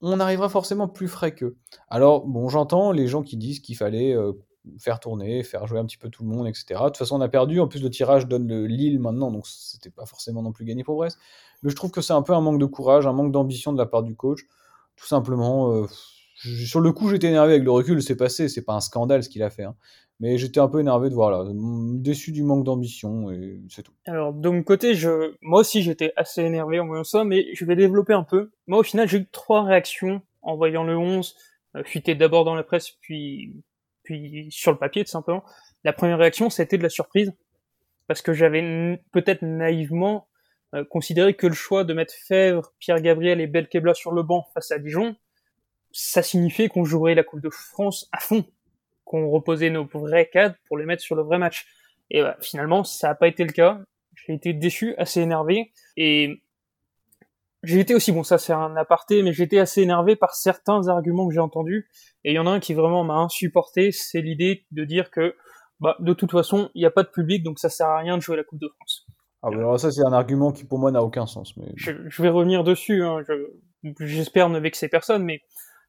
on 0.00 0.20
arrivera 0.20 0.48
forcément 0.48 0.88
plus 0.88 1.08
frais 1.08 1.34
qu'eux. 1.34 1.56
Alors, 1.88 2.26
bon, 2.26 2.48
j'entends 2.48 2.92
les 2.92 3.06
gens 3.06 3.22
qui 3.22 3.36
disent 3.36 3.60
qu'il 3.60 3.76
fallait 3.76 4.14
euh, 4.14 4.32
faire 4.78 5.00
tourner, 5.00 5.42
faire 5.42 5.66
jouer 5.66 5.78
un 5.78 5.84
petit 5.84 5.96
peu 5.98 6.08
tout 6.08 6.22
le 6.22 6.28
monde, 6.30 6.46
etc. 6.46 6.64
De 6.70 6.86
toute 6.86 6.96
façon, 6.96 7.16
on 7.16 7.20
a 7.20 7.28
perdu. 7.28 7.60
En 7.60 7.68
plus, 7.68 7.82
le 7.82 7.90
tirage 7.90 8.26
donne 8.26 8.48
le 8.48 8.66
Lille 8.66 8.98
maintenant, 8.98 9.30
donc 9.30 9.46
c'était 9.46 9.90
pas 9.90 10.06
forcément 10.06 10.42
non 10.42 10.52
plus 10.52 10.64
gagné 10.64 10.84
pour 10.84 10.96
Brest. 10.96 11.18
Mais 11.62 11.70
je 11.70 11.76
trouve 11.76 11.90
que 11.90 12.00
c'est 12.00 12.12
un 12.12 12.22
peu 12.22 12.32
un 12.32 12.40
manque 12.40 12.58
de 12.58 12.66
courage, 12.66 13.06
un 13.06 13.12
manque 13.12 13.32
d'ambition 13.32 13.72
de 13.72 13.78
la 13.78 13.86
part 13.86 14.02
du 14.02 14.16
coach. 14.16 14.40
Tout 14.96 15.06
simplement, 15.06 15.72
euh, 15.72 15.86
sur 16.36 16.80
le 16.80 16.92
coup, 16.92 17.08
j'étais 17.08 17.28
énervé 17.28 17.52
avec 17.52 17.64
le 17.64 17.70
recul, 17.70 18.02
c'est 18.02 18.16
passé, 18.16 18.48
c'est 18.48 18.62
pas 18.62 18.74
un 18.74 18.80
scandale 18.80 19.22
ce 19.22 19.28
qu'il 19.28 19.42
a 19.42 19.50
fait. 19.50 19.64
Hein. 19.64 19.74
Mais 20.24 20.38
j'étais 20.38 20.58
un 20.58 20.68
peu 20.68 20.80
énervé 20.80 21.10
de 21.10 21.14
voir 21.14 21.30
là, 21.30 21.44
déçu 21.52 22.32
du 22.32 22.42
manque 22.42 22.64
d'ambition 22.64 23.30
et 23.30 23.60
c'est 23.68 23.82
tout. 23.82 23.92
Alors 24.06 24.32
de 24.32 24.48
mon 24.48 24.62
côté, 24.62 24.94
je, 24.94 25.34
moi 25.42 25.60
aussi 25.60 25.82
j'étais 25.82 26.14
assez 26.16 26.40
énervé 26.40 26.80
en 26.80 26.86
voyant 26.86 27.04
ça, 27.04 27.24
mais 27.24 27.54
je 27.54 27.62
vais 27.66 27.76
développer 27.76 28.14
un 28.14 28.22
peu. 28.22 28.50
Moi 28.66 28.78
au 28.78 28.82
final 28.82 29.06
j'ai 29.06 29.18
eu 29.18 29.26
trois 29.26 29.64
réactions 29.64 30.22
en 30.40 30.56
voyant 30.56 30.82
le 30.82 30.96
11 30.96 31.36
euh, 31.76 31.84
fuiter 31.84 32.14
d'abord 32.14 32.46
dans 32.46 32.54
la 32.54 32.62
presse 32.62 32.92
puis 33.02 33.52
puis 34.02 34.46
sur 34.50 34.72
le 34.72 34.78
papier 34.78 35.04
tout 35.04 35.10
simplement. 35.10 35.44
La 35.84 35.92
première 35.92 36.16
réaction 36.16 36.48
c'était 36.48 36.78
de 36.78 36.82
la 36.82 36.88
surprise 36.88 37.30
parce 38.06 38.22
que 38.22 38.32
j'avais 38.32 38.98
peut-être 39.12 39.42
naïvement 39.42 40.26
euh, 40.74 40.86
considéré 40.88 41.34
que 41.34 41.46
le 41.46 41.52
choix 41.52 41.84
de 41.84 41.92
mettre 41.92 42.14
Fèvre, 42.26 42.72
Pierre 42.78 43.02
Gabriel 43.02 43.42
et 43.42 43.46
Belkebla 43.46 43.92
sur 43.92 44.12
le 44.12 44.22
banc 44.22 44.46
face 44.54 44.70
à 44.70 44.78
Dijon, 44.78 45.16
ça 45.92 46.22
signifiait 46.22 46.68
qu'on 46.68 46.84
jouerait 46.84 47.14
la 47.14 47.24
Coupe 47.24 47.42
de 47.42 47.50
France 47.50 48.08
à 48.10 48.20
fond 48.20 48.46
qu'on 49.04 49.28
reposait 49.28 49.70
nos 49.70 49.86
vrais 49.86 50.28
cadres 50.28 50.56
pour 50.66 50.78
les 50.78 50.84
mettre 50.84 51.02
sur 51.02 51.16
le 51.16 51.22
vrai 51.22 51.38
match. 51.38 51.66
Et 52.10 52.22
bah, 52.22 52.36
finalement, 52.40 52.84
ça 52.84 53.08
n'a 53.08 53.14
pas 53.14 53.28
été 53.28 53.44
le 53.44 53.52
cas. 53.52 53.80
J'ai 54.14 54.34
été 54.34 54.52
déçu, 54.52 54.94
assez 54.96 55.20
énervé, 55.20 55.72
et 55.96 56.40
j'ai 57.64 57.80
été 57.80 57.94
aussi, 57.94 58.12
bon 58.12 58.22
ça 58.22 58.38
c'est 58.38 58.52
un 58.52 58.76
aparté, 58.76 59.22
mais 59.22 59.32
j'étais 59.32 59.58
assez 59.58 59.82
énervé 59.82 60.16
par 60.16 60.34
certains 60.34 60.88
arguments 60.88 61.26
que 61.26 61.34
j'ai 61.34 61.40
entendus, 61.40 61.88
et 62.22 62.32
il 62.32 62.34
y 62.34 62.38
en 62.38 62.46
a 62.46 62.50
un 62.50 62.60
qui 62.60 62.74
vraiment 62.74 63.04
m'a 63.04 63.16
insupporté, 63.16 63.90
c'est 63.90 64.20
l'idée 64.20 64.66
de 64.70 64.84
dire 64.84 65.10
que 65.10 65.34
bah, 65.80 65.96
de 65.98 66.12
toute 66.12 66.30
façon, 66.30 66.70
il 66.74 66.80
n'y 66.80 66.86
a 66.86 66.90
pas 66.90 67.02
de 67.02 67.08
public, 67.08 67.42
donc 67.42 67.58
ça 67.58 67.68
sert 67.68 67.88
à 67.88 67.98
rien 67.98 68.16
de 68.16 68.22
jouer 68.22 68.36
la 68.36 68.44
Coupe 68.44 68.60
de 68.60 68.68
France. 68.68 69.06
Ah, 69.42 69.48
alors 69.48 69.78
ça 69.78 69.90
c'est 69.90 70.04
un 70.04 70.12
argument 70.12 70.52
qui 70.52 70.64
pour 70.64 70.78
moi 70.78 70.90
n'a 70.90 71.02
aucun 71.02 71.26
sens. 71.26 71.56
Mais... 71.56 71.66
Je, 71.76 72.22
vais 72.22 72.28
revenir 72.28 72.64
dessus, 72.64 73.02
hein, 73.02 73.22
j'espère 74.00 74.48
ne 74.48 74.58
vexer 74.58 74.88
personne, 74.88 75.24
mais 75.24 75.42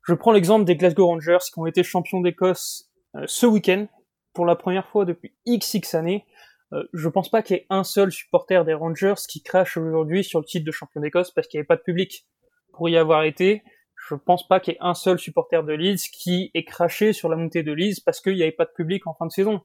je 0.03 0.13
prends 0.13 0.31
l'exemple 0.31 0.65
des 0.65 0.75
Glasgow 0.75 1.07
Rangers 1.07 1.37
qui 1.53 1.59
ont 1.59 1.65
été 1.65 1.83
champions 1.83 2.21
d'Écosse 2.21 2.89
ce 3.25 3.45
week-end, 3.45 3.87
pour 4.33 4.45
la 4.45 4.55
première 4.55 4.87
fois 4.87 5.05
depuis 5.05 5.33
XX 5.47 5.95
années, 5.95 6.25
euh, 6.73 6.83
je 6.93 7.09
pense 7.09 7.29
pas 7.29 7.41
qu'il 7.41 7.57
y 7.57 7.59
ait 7.59 7.67
un 7.69 7.83
seul 7.83 8.11
supporter 8.11 8.65
des 8.65 8.73
Rangers 8.73 9.15
qui 9.27 9.41
crache 9.41 9.77
aujourd'hui 9.77 10.23
sur 10.23 10.39
le 10.39 10.45
titre 10.45 10.65
de 10.65 10.71
champion 10.71 11.01
d'Écosse 11.01 11.31
parce 11.31 11.47
qu'il 11.47 11.57
n'y 11.57 11.61
avait 11.61 11.67
pas 11.67 11.77
de 11.77 11.81
public. 11.81 12.27
Pour 12.73 12.89
y 12.89 12.97
avoir 12.97 13.23
été, 13.23 13.63
je 14.07 14.15
pense 14.15 14.47
pas 14.47 14.59
qu'il 14.59 14.73
y 14.73 14.77
ait 14.77 14.81
un 14.81 14.93
seul 14.93 15.17
supporter 15.17 15.63
de 15.63 15.73
Leeds 15.73 16.09
qui 16.11 16.51
ait 16.53 16.65
craché 16.65 17.13
sur 17.13 17.29
la 17.29 17.37
montée 17.37 17.63
de 17.63 17.71
Leeds 17.71 18.01
parce 18.05 18.19
qu'il 18.19 18.35
n'y 18.35 18.41
avait 18.41 18.51
pas 18.51 18.65
de 18.65 18.73
public 18.75 19.07
en 19.07 19.13
fin 19.13 19.25
de 19.25 19.31
saison. 19.31 19.61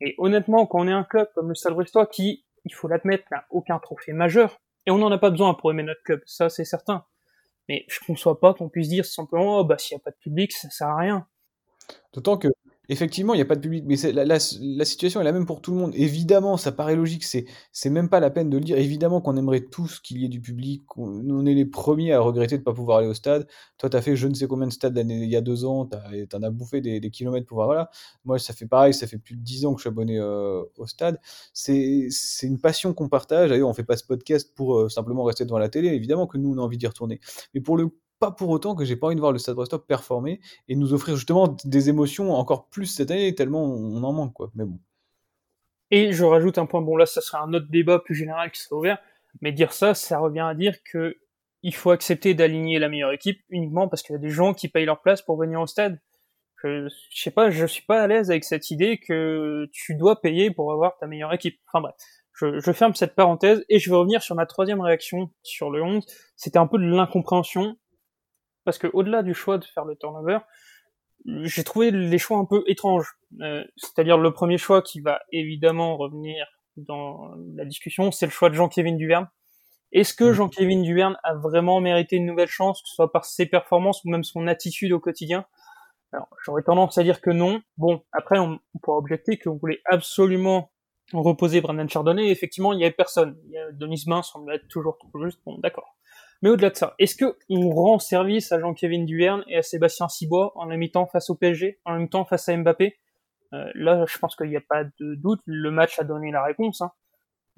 Et 0.00 0.14
honnêtement, 0.18 0.66
quand 0.66 0.80
on 0.80 0.88
est 0.88 0.92
un 0.92 1.04
club 1.04 1.28
comme 1.34 1.48
le 1.48 1.54
Stade 1.54 1.72
Brestois 1.72 2.06
qui, 2.06 2.44
il 2.64 2.74
faut 2.74 2.88
l'admettre, 2.88 3.24
n'a 3.30 3.44
aucun 3.50 3.78
trophée 3.78 4.12
majeur, 4.12 4.60
et 4.86 4.90
on 4.90 4.98
n'en 4.98 5.10
a 5.10 5.18
pas 5.18 5.30
besoin 5.30 5.54
pour 5.54 5.70
aimer 5.70 5.82
notre 5.82 6.02
club, 6.02 6.20
ça 6.26 6.48
c'est 6.48 6.64
certain. 6.64 7.04
Mais 7.68 7.86
je 7.88 7.98
conçois 8.06 8.38
pas 8.38 8.52
qu'on 8.52 8.68
puisse 8.68 8.88
dire 8.88 9.06
simplement, 9.06 9.60
oh, 9.60 9.64
bah 9.64 9.78
s'il 9.78 9.96
n'y 9.96 10.02
a 10.02 10.04
pas 10.04 10.10
de 10.10 10.16
public, 10.16 10.52
ça 10.52 10.68
sert 10.68 10.88
à 10.88 10.98
rien. 10.98 11.26
D'autant 12.12 12.36
que 12.36 12.48
Effectivement, 12.88 13.32
il 13.32 13.38
n'y 13.38 13.42
a 13.42 13.46
pas 13.46 13.56
de 13.56 13.60
public, 13.60 13.84
mais 13.86 13.96
la, 14.12 14.24
la, 14.24 14.38
situation 14.84 15.20
est 15.20 15.24
la 15.24 15.32
même 15.32 15.46
pour 15.46 15.62
tout 15.62 15.70
le 15.72 15.78
monde. 15.78 15.92
Évidemment, 15.94 16.56
ça 16.58 16.70
paraît 16.70 16.96
logique, 16.96 17.24
c'est, 17.24 17.46
même 17.90 18.08
pas 18.08 18.20
la 18.20 18.30
peine 18.30 18.50
de 18.50 18.58
le 18.58 18.64
dire. 18.64 18.76
Évidemment 18.76 19.20
qu'on 19.22 19.36
aimerait 19.36 19.62
tous 19.62 20.00
qu'il 20.00 20.18
y 20.18 20.24
ait 20.26 20.28
du 20.28 20.40
public. 20.40 20.84
On, 20.96 21.46
est 21.46 21.54
les 21.54 21.64
premiers 21.64 22.12
à 22.12 22.20
regretter 22.20 22.56
de 22.56 22.60
ne 22.60 22.64
pas 22.64 22.74
pouvoir 22.74 22.98
aller 22.98 23.08
au 23.08 23.14
stade. 23.14 23.46
Toi, 23.78 23.88
tu 23.88 23.96
as 23.96 24.02
fait 24.02 24.16
je 24.16 24.28
ne 24.28 24.34
sais 24.34 24.46
combien 24.46 24.66
de 24.66 24.72
stades 24.72 24.96
il 24.98 25.24
y 25.24 25.36
a 25.36 25.40
deux 25.40 25.64
ans, 25.64 25.86
tu 25.86 26.36
en 26.36 26.42
as 26.42 26.50
bouffé 26.50 26.80
des, 26.80 27.10
kilomètres 27.10 27.46
pour 27.46 27.56
voir. 27.56 27.68
Voilà. 27.68 27.90
Moi, 28.24 28.38
ça 28.38 28.52
fait 28.52 28.66
pareil, 28.66 28.92
ça 28.92 29.06
fait 29.06 29.18
plus 29.18 29.36
de 29.36 29.42
dix 29.42 29.64
ans 29.64 29.72
que 29.72 29.78
je 29.78 29.84
suis 29.84 29.88
abonné 29.88 30.18
euh, 30.18 30.62
au 30.76 30.86
stade. 30.86 31.18
C'est, 31.52 32.08
c'est 32.10 32.46
une 32.46 32.60
passion 32.60 32.92
qu'on 32.92 33.08
partage. 33.08 33.48
D'ailleurs, 33.50 33.68
on 33.68 33.74
fait 33.74 33.84
pas 33.84 33.96
ce 33.96 34.04
podcast 34.04 34.52
pour 34.54 34.76
euh, 34.76 34.88
simplement 34.90 35.24
rester 35.24 35.44
devant 35.44 35.58
la 35.58 35.70
télé. 35.70 35.88
Évidemment 35.88 36.26
que 36.26 36.36
nous, 36.36 36.52
on 36.52 36.58
a 36.58 36.62
envie 36.62 36.78
d'y 36.78 36.86
retourner. 36.86 37.20
Mais 37.54 37.60
pour 37.60 37.76
le 37.76 37.90
pas 38.24 38.32
pour 38.32 38.48
autant 38.48 38.74
que 38.74 38.84
j'ai 38.84 38.96
pas 38.96 39.08
envie 39.08 39.16
de 39.16 39.20
voir 39.20 39.32
le 39.32 39.38
Stade 39.38 39.54
Brestois 39.54 39.86
performer 39.86 40.40
et 40.68 40.76
nous 40.76 40.94
offrir 40.94 41.16
justement 41.16 41.56
des 41.64 41.88
émotions 41.90 42.32
encore 42.32 42.68
plus 42.68 42.86
cette 42.86 43.10
année, 43.10 43.34
tellement 43.34 43.62
on 43.64 44.02
en 44.02 44.12
manque, 44.12 44.32
quoi. 44.32 44.50
Mais 44.54 44.64
bon. 44.64 44.78
Et 45.90 46.12
je 46.12 46.24
rajoute 46.24 46.56
un 46.56 46.64
point, 46.64 46.80
bon 46.80 46.96
là, 46.96 47.04
ça 47.04 47.20
serait 47.20 47.38
un 47.38 47.52
autre 47.52 47.66
débat 47.68 47.98
plus 47.98 48.14
général 48.14 48.50
qui 48.50 48.60
serait 48.60 48.76
ouvert, 48.76 48.98
mais 49.42 49.52
dire 49.52 49.72
ça, 49.74 49.94
ça 49.94 50.18
revient 50.18 50.40
à 50.48 50.54
dire 50.54 50.76
que 50.90 51.18
il 51.62 51.74
faut 51.74 51.90
accepter 51.90 52.34
d'aligner 52.34 52.78
la 52.78 52.88
meilleure 52.88 53.12
équipe 53.12 53.40
uniquement 53.48 53.88
parce 53.88 54.02
qu'il 54.02 54.14
y 54.14 54.16
a 54.16 54.20
des 54.20 54.30
gens 54.30 54.54
qui 54.54 54.68
payent 54.68 54.86
leur 54.86 55.00
place 55.00 55.22
pour 55.22 55.36
venir 55.38 55.60
au 55.60 55.66
stade. 55.66 56.00
Je, 56.62 56.88
je 57.10 57.22
sais 57.22 57.30
pas, 57.30 57.50
je 57.50 57.66
suis 57.66 57.84
pas 57.84 58.02
à 58.02 58.06
l'aise 58.06 58.30
avec 58.30 58.44
cette 58.44 58.70
idée 58.70 58.98
que 58.98 59.68
tu 59.72 59.94
dois 59.96 60.20
payer 60.20 60.50
pour 60.50 60.72
avoir 60.72 60.96
ta 60.96 61.06
meilleure 61.06 61.32
équipe. 61.34 61.58
Enfin 61.68 61.82
bref, 61.82 61.94
je, 62.32 62.58
je, 62.58 62.72
ferme 62.72 62.94
cette 62.94 63.14
parenthèse 63.14 63.64
et 63.68 63.78
je 63.78 63.90
vais 63.90 63.96
revenir 63.96 64.22
sur 64.22 64.34
ma 64.34 64.46
troisième 64.46 64.80
réaction 64.80 65.30
sur 65.42 65.70
le 65.70 65.82
11. 65.82 66.04
C'était 66.36 66.58
un 66.58 66.66
peu 66.66 66.78
de 66.78 66.84
l'incompréhension 66.84 67.76
parce 68.64 68.78
que 68.78 68.88
au-delà 68.92 69.22
du 69.22 69.34
choix 69.34 69.58
de 69.58 69.64
faire 69.64 69.84
le 69.84 69.96
turnover, 69.96 70.38
j'ai 71.26 71.64
trouvé 71.64 71.90
les 71.90 72.18
choix 72.18 72.38
un 72.38 72.44
peu 72.44 72.64
étranges. 72.66 73.14
Euh, 73.40 73.64
c'est-à-dire 73.76 74.18
le 74.18 74.32
premier 74.32 74.58
choix 74.58 74.82
qui 74.82 75.00
va 75.00 75.20
évidemment 75.32 75.96
revenir 75.96 76.46
dans 76.76 77.34
la 77.54 77.64
discussion, 77.64 78.10
c'est 78.10 78.26
le 78.26 78.32
choix 78.32 78.50
de 78.50 78.54
Jean-Kévin 78.54 78.96
Duverne. 78.96 79.28
Est-ce 79.92 80.12
que 80.12 80.24
mm. 80.24 80.32
Jean-Kévin 80.32 80.82
Duverne 80.82 81.16
a 81.22 81.34
vraiment 81.34 81.80
mérité 81.80 82.16
une 82.16 82.26
nouvelle 82.26 82.48
chance, 82.48 82.82
que 82.82 82.88
ce 82.88 82.94
soit 82.94 83.12
par 83.12 83.24
ses 83.24 83.46
performances 83.46 84.04
ou 84.04 84.10
même 84.10 84.24
son 84.24 84.46
attitude 84.46 84.92
au 84.92 85.00
quotidien? 85.00 85.46
Alors, 86.12 86.28
j'aurais 86.44 86.62
tendance 86.62 86.98
à 86.98 87.02
dire 87.02 87.20
que 87.20 87.30
non. 87.30 87.62
Bon, 87.76 88.02
après, 88.12 88.38
on, 88.38 88.60
pourra 88.82 88.98
objecter 88.98 89.38
qu'on 89.38 89.56
voulait 89.56 89.80
absolument 89.84 90.70
reposer 91.12 91.60
Brandon 91.60 91.88
Chardonnay. 91.88 92.30
effectivement, 92.30 92.72
il 92.72 92.80
y 92.80 92.84
avait 92.84 92.94
personne. 92.94 93.36
Il 93.46 93.52
y 93.52 93.58
a 93.58 93.72
Denis 93.72 94.04
Main 94.06 94.22
semble 94.22 94.52
être 94.52 94.68
toujours 94.68 94.98
trop 94.98 95.24
juste. 95.24 95.40
Bon, 95.44 95.58
d'accord. 95.58 95.96
Mais 96.42 96.50
au-delà 96.50 96.70
de 96.70 96.76
ça, 96.76 96.94
est-ce 96.98 97.16
que 97.16 97.36
on 97.48 97.70
rend 97.70 97.98
service 97.98 98.52
à 98.52 98.60
Jean-Kévin 98.60 99.04
Duverne 99.04 99.44
et 99.48 99.56
à 99.56 99.62
Sébastien 99.62 100.08
Cibois 100.08 100.52
en 100.56 100.66
la 100.66 100.76
mettant 100.76 101.06
face 101.06 101.30
au 101.30 101.34
PSG, 101.34 101.80
en 101.84 101.94
même 101.94 102.08
temps 102.08 102.24
face 102.24 102.48
à 102.48 102.56
Mbappé? 102.56 102.98
Euh, 103.54 103.70
Là, 103.74 104.04
je 104.06 104.18
pense 104.18 104.36
qu'il 104.36 104.48
n'y 104.48 104.56
a 104.56 104.62
pas 104.68 104.84
de 104.84 105.14
doute. 105.14 105.40
Le 105.46 105.70
match 105.70 105.98
a 105.98 106.04
donné 106.04 106.30
la 106.30 106.42
réponse. 106.42 106.80
Hein. 106.80 106.92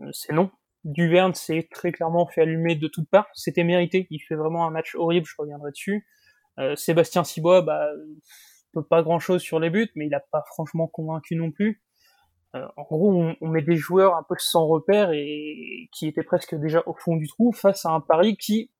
Euh, 0.00 0.10
c'est 0.12 0.32
non. 0.32 0.50
Duverne 0.84 1.34
s'est 1.34 1.68
très 1.70 1.90
clairement 1.90 2.26
fait 2.26 2.42
allumer 2.42 2.76
de 2.76 2.86
toutes 2.86 3.10
parts. 3.10 3.28
C'était 3.34 3.64
mérité. 3.64 4.06
Il 4.10 4.20
fait 4.20 4.36
vraiment 4.36 4.66
un 4.66 4.70
match 4.70 4.94
horrible. 4.94 5.26
Je 5.26 5.34
reviendrai 5.36 5.72
dessus. 5.72 6.06
Euh, 6.58 6.76
Sébastien 6.76 7.24
Cibois, 7.24 7.62
bah, 7.62 7.88
peut 8.76 8.84
pas 8.86 9.02
grand 9.02 9.18
chose 9.18 9.40
sur 9.40 9.58
les 9.58 9.70
buts, 9.70 9.90
mais 9.94 10.06
il 10.06 10.14
a 10.14 10.20
pas 10.20 10.44
franchement 10.46 10.86
convaincu 10.86 11.34
non 11.34 11.50
plus. 11.50 11.82
Euh, 12.56 12.66
en 12.76 12.82
gros, 12.82 13.34
on, 13.40 13.48
met 13.48 13.62
des 13.62 13.76
joueurs 13.76 14.16
un 14.16 14.22
peu 14.22 14.34
sans 14.38 14.66
repère 14.66 15.10
et 15.12 15.88
qui 15.92 16.06
étaient 16.06 16.22
presque 16.22 16.54
déjà 16.54 16.82
au 16.86 16.94
fond 16.94 17.16
du 17.16 17.28
trou 17.28 17.52
face 17.52 17.84
à 17.84 17.90
un 17.90 18.00
Paris 18.00 18.36
qui, 18.36 18.70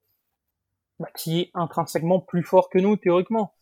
bah, 0.99 1.09
qui 1.17 1.41
est 1.41 1.51
intrinsèquement 1.55 2.21
plus 2.21 2.43
fort 2.43 2.71
que 2.71 2.79
nous 2.79 2.97
théoriquement. 2.97 3.55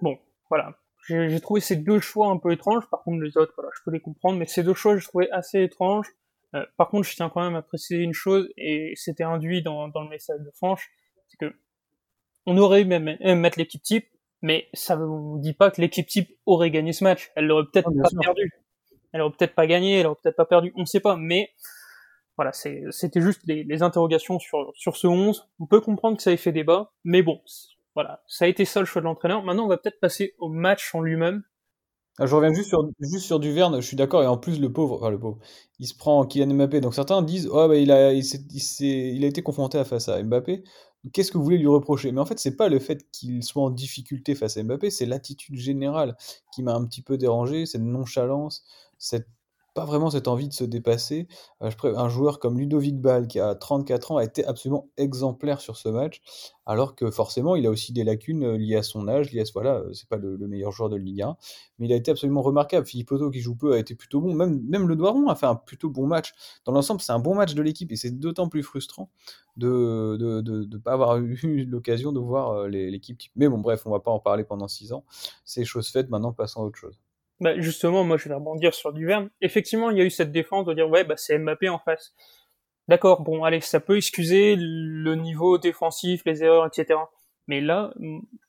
Bon, 0.00 0.18
voilà. 0.48 0.78
J'ai 1.06 1.40
trouvé 1.40 1.60
ces 1.60 1.76
deux 1.76 2.00
choix 2.00 2.28
un 2.28 2.36
peu 2.36 2.52
étranges. 2.52 2.84
Par 2.90 3.02
contre, 3.02 3.22
les 3.22 3.36
autres, 3.38 3.52
voilà, 3.56 3.70
je 3.74 3.80
peux 3.82 3.90
les 3.90 4.00
comprendre, 4.00 4.38
mais 4.38 4.46
ces 4.46 4.62
deux 4.62 4.74
choix, 4.74 4.96
je 4.96 5.06
trouvais 5.06 5.30
assez 5.30 5.62
étranges. 5.62 6.10
Euh, 6.54 6.64
par 6.76 6.88
contre, 6.88 7.08
je 7.08 7.14
tiens 7.14 7.30
quand 7.30 7.42
même 7.42 7.56
à 7.56 7.62
préciser 7.62 8.02
une 8.02 8.12
chose, 8.12 8.48
et 8.56 8.92
c'était 8.94 9.24
induit 9.24 9.62
dans, 9.62 9.88
dans 9.88 10.02
le 10.02 10.08
message 10.08 10.40
de 10.40 10.50
Franche, 10.50 10.90
c'est 11.28 11.38
que 11.38 11.54
on 12.46 12.56
aurait 12.58 12.84
même 12.84 13.16
mettre 13.20 13.58
l'équipe 13.58 13.82
type, 13.82 14.06
mais 14.42 14.68
ça 14.72 14.96
ne 14.96 15.40
dit 15.40 15.52
pas 15.52 15.70
que 15.70 15.80
l'équipe 15.80 16.06
type 16.06 16.30
aurait 16.46 16.70
gagné 16.70 16.92
ce 16.92 17.04
match. 17.04 17.30
Elle 17.36 17.46
l'aurait 17.46 17.64
peut-être 17.70 17.90
ah, 17.90 18.02
pas 18.02 18.22
perdu. 18.22 18.52
Elle 19.12 19.22
aurait 19.22 19.34
peut-être 19.36 19.54
pas 19.54 19.66
gagné, 19.66 20.00
elle 20.00 20.06
aurait 20.06 20.18
peut-être 20.22 20.36
pas 20.36 20.44
perdu, 20.44 20.72
on 20.76 20.82
ne 20.82 20.86
sait 20.86 21.00
pas, 21.00 21.16
mais 21.16 21.50
voilà, 22.36 22.52
c'était 22.52 23.20
juste 23.20 23.40
les, 23.46 23.82
interrogations 23.82 24.38
sur, 24.38 24.72
sur 24.76 24.96
ce 24.96 25.08
11. 25.08 25.48
On 25.58 25.66
peut 25.66 25.80
comprendre 25.80 26.16
que 26.16 26.22
ça 26.22 26.30
ait 26.30 26.36
fait 26.36 26.52
débat, 26.52 26.92
mais 27.02 27.22
bon, 27.22 27.40
voilà, 27.94 28.22
ça 28.28 28.44
a 28.44 28.48
été 28.48 28.64
ça 28.64 28.78
le 28.78 28.86
choix 28.86 29.02
de 29.02 29.06
l'entraîneur. 29.06 29.42
Maintenant, 29.42 29.64
on 29.64 29.68
va 29.68 29.76
peut-être 29.76 29.98
passer 29.98 30.34
au 30.38 30.48
match 30.48 30.94
en 30.94 31.00
lui-même. 31.00 31.42
Ah, 32.20 32.26
je 32.26 32.34
reviens 32.34 32.52
juste 32.52 32.68
sur, 32.68 32.88
juste 33.00 33.26
sur 33.26 33.38
Duverne, 33.38 33.80
je 33.80 33.86
suis 33.86 33.96
d'accord, 33.96 34.22
et 34.22 34.26
en 34.26 34.36
plus, 34.36 34.60
le 34.60 34.72
pauvre, 34.72 34.96
enfin 34.96 35.10
le 35.10 35.20
pauvre, 35.20 35.38
il 35.78 35.86
se 35.86 35.96
prend 35.96 36.24
Kylian 36.26 36.54
Mbappé. 36.54 36.80
Donc 36.80 36.94
certains 36.94 37.22
disent, 37.22 37.48
oh, 37.50 37.68
bah, 37.68 37.76
il, 37.76 37.92
a, 37.92 38.12
il, 38.12 39.24
a 39.24 39.26
été 39.26 39.42
confronté 39.42 39.82
face 39.84 40.08
à 40.08 40.22
Mbappé. 40.22 40.64
Qu'est-ce 41.12 41.30
que 41.30 41.38
vous 41.38 41.44
voulez 41.44 41.58
lui 41.58 41.68
reprocher? 41.68 42.10
Mais 42.10 42.20
en 42.20 42.26
fait, 42.26 42.40
c'est 42.40 42.56
pas 42.56 42.68
le 42.68 42.80
fait 42.80 43.08
qu'il 43.12 43.44
soit 43.44 43.62
en 43.62 43.70
difficulté 43.70 44.34
face 44.34 44.56
à 44.56 44.62
Mbappé, 44.64 44.90
c'est 44.90 45.06
l'attitude 45.06 45.56
générale 45.56 46.16
qui 46.52 46.62
m'a 46.62 46.74
un 46.74 46.84
petit 46.84 47.02
peu 47.02 47.18
dérangé, 47.18 47.66
cette 47.66 47.82
nonchalance, 47.82 48.64
pas 49.78 49.84
vraiment 49.84 50.10
cette 50.10 50.26
envie 50.26 50.48
de 50.48 50.52
se 50.52 50.64
dépasser. 50.64 51.28
Euh, 51.62 51.70
un 51.84 52.08
joueur 52.08 52.40
comme 52.40 52.58
Ludovic 52.58 53.00
Ball, 53.00 53.28
qui 53.28 53.38
a 53.38 53.54
34 53.54 54.10
ans, 54.10 54.16
a 54.16 54.24
été 54.24 54.44
absolument 54.44 54.88
exemplaire 54.96 55.60
sur 55.60 55.76
ce 55.76 55.88
match, 55.88 56.20
alors 56.66 56.96
que 56.96 57.12
forcément, 57.12 57.54
il 57.54 57.64
a 57.64 57.70
aussi 57.70 57.92
des 57.92 58.02
lacunes 58.02 58.42
euh, 58.42 58.56
liées 58.56 58.74
à 58.74 58.82
son 58.82 59.06
âge, 59.06 59.30
liées 59.30 59.42
à 59.42 59.44
ce, 59.44 59.52
voilà, 59.52 59.76
euh, 59.76 59.92
c'est 59.92 60.08
pas 60.08 60.16
le, 60.16 60.36
meilleur 60.48 60.72
joueur 60.72 60.88
de 60.88 60.96
Ligue 60.96 61.22
1, 61.22 61.36
mais 61.78 61.86
il 61.86 61.92
a 61.92 61.96
été 61.96 62.10
absolument 62.10 62.42
remarquable. 62.42 62.86
Philippe 62.86 63.12
Otto, 63.12 63.30
qui 63.30 63.38
joue 63.38 63.54
peu, 63.54 63.74
a 63.74 63.78
été 63.78 63.94
plutôt 63.94 64.20
bon. 64.20 64.34
Même, 64.34 64.60
même 64.68 64.88
le 64.88 64.96
Doiron 64.96 65.28
a 65.28 65.36
fait 65.36 65.46
un 65.46 65.54
plutôt 65.54 65.90
bon 65.90 66.08
match. 66.08 66.34
Dans 66.64 66.72
l'ensemble, 66.72 67.00
c'est 67.00 67.12
un 67.12 67.20
bon 67.20 67.36
match 67.36 67.54
de 67.54 67.62
l'équipe, 67.62 67.92
et 67.92 67.96
c'est 67.96 68.18
d'autant 68.18 68.48
plus 68.48 68.64
frustrant 68.64 69.10
de 69.56 70.16
ne 70.20 70.40
de, 70.40 70.64
de, 70.64 70.78
pas 70.78 70.92
avoir 70.92 71.18
eu 71.18 71.64
l'occasion 71.66 72.10
de 72.10 72.18
voir 72.18 72.66
l'équipe 72.66 73.20
Mais 73.36 73.48
bon, 73.48 73.58
bref, 73.58 73.82
on 73.86 73.90
va 73.90 74.00
pas 74.00 74.10
en 74.10 74.18
parler 74.18 74.42
pendant 74.42 74.66
6 74.66 74.92
ans. 74.92 75.04
C'est 75.44 75.64
chose 75.64 75.88
faite, 75.88 76.10
maintenant 76.10 76.32
passons 76.32 76.62
à 76.62 76.64
autre 76.64 76.78
chose. 76.78 76.98
Bah 77.40 77.58
justement, 77.60 78.04
moi 78.04 78.16
je 78.16 78.28
vais 78.28 78.34
rebondir 78.34 78.74
sur 78.74 78.92
Duverne. 78.92 79.30
Effectivement, 79.40 79.90
il 79.90 79.98
y 79.98 80.00
a 80.00 80.04
eu 80.04 80.10
cette 80.10 80.32
défense 80.32 80.66
de 80.66 80.74
dire 80.74 80.88
ouais 80.88 81.04
bah 81.04 81.16
c'est 81.16 81.38
Mbappé 81.38 81.68
en 81.68 81.78
face. 81.78 82.14
D'accord, 82.88 83.22
bon 83.22 83.44
allez, 83.44 83.60
ça 83.60 83.80
peut 83.80 83.96
excuser 83.96 84.56
le 84.58 85.14
niveau 85.14 85.58
défensif, 85.58 86.22
les 86.24 86.42
erreurs, 86.42 86.66
etc. 86.66 86.98
Mais 87.46 87.60
là, 87.60 87.92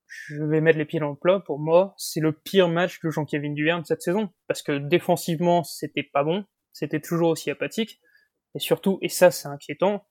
je 0.07 0.43
vais 0.43 0.61
mettre 0.61 0.77
les 0.77 0.85
pieds 0.85 0.99
dans 0.99 1.09
le 1.09 1.15
plat. 1.15 1.39
Pour 1.39 1.59
moi, 1.59 1.93
c'est 1.97 2.19
le 2.19 2.31
pire 2.31 2.69
match 2.69 2.99
de 3.01 3.09
Jean-Kévin 3.09 3.53
Duverne 3.53 3.83
cette 3.85 4.01
saison 4.01 4.29
parce 4.47 4.63
que 4.63 4.77
défensivement, 4.77 5.63
c'était 5.63 6.03
pas 6.03 6.23
bon, 6.23 6.45
c'était 6.73 7.01
toujours 7.01 7.29
aussi 7.29 7.51
apathique, 7.51 7.99
et 8.55 8.59
surtout, 8.59 8.97
et 9.01 9.09
ça 9.09 9.29
c'est 9.29 9.47
inquiétant, 9.47 10.05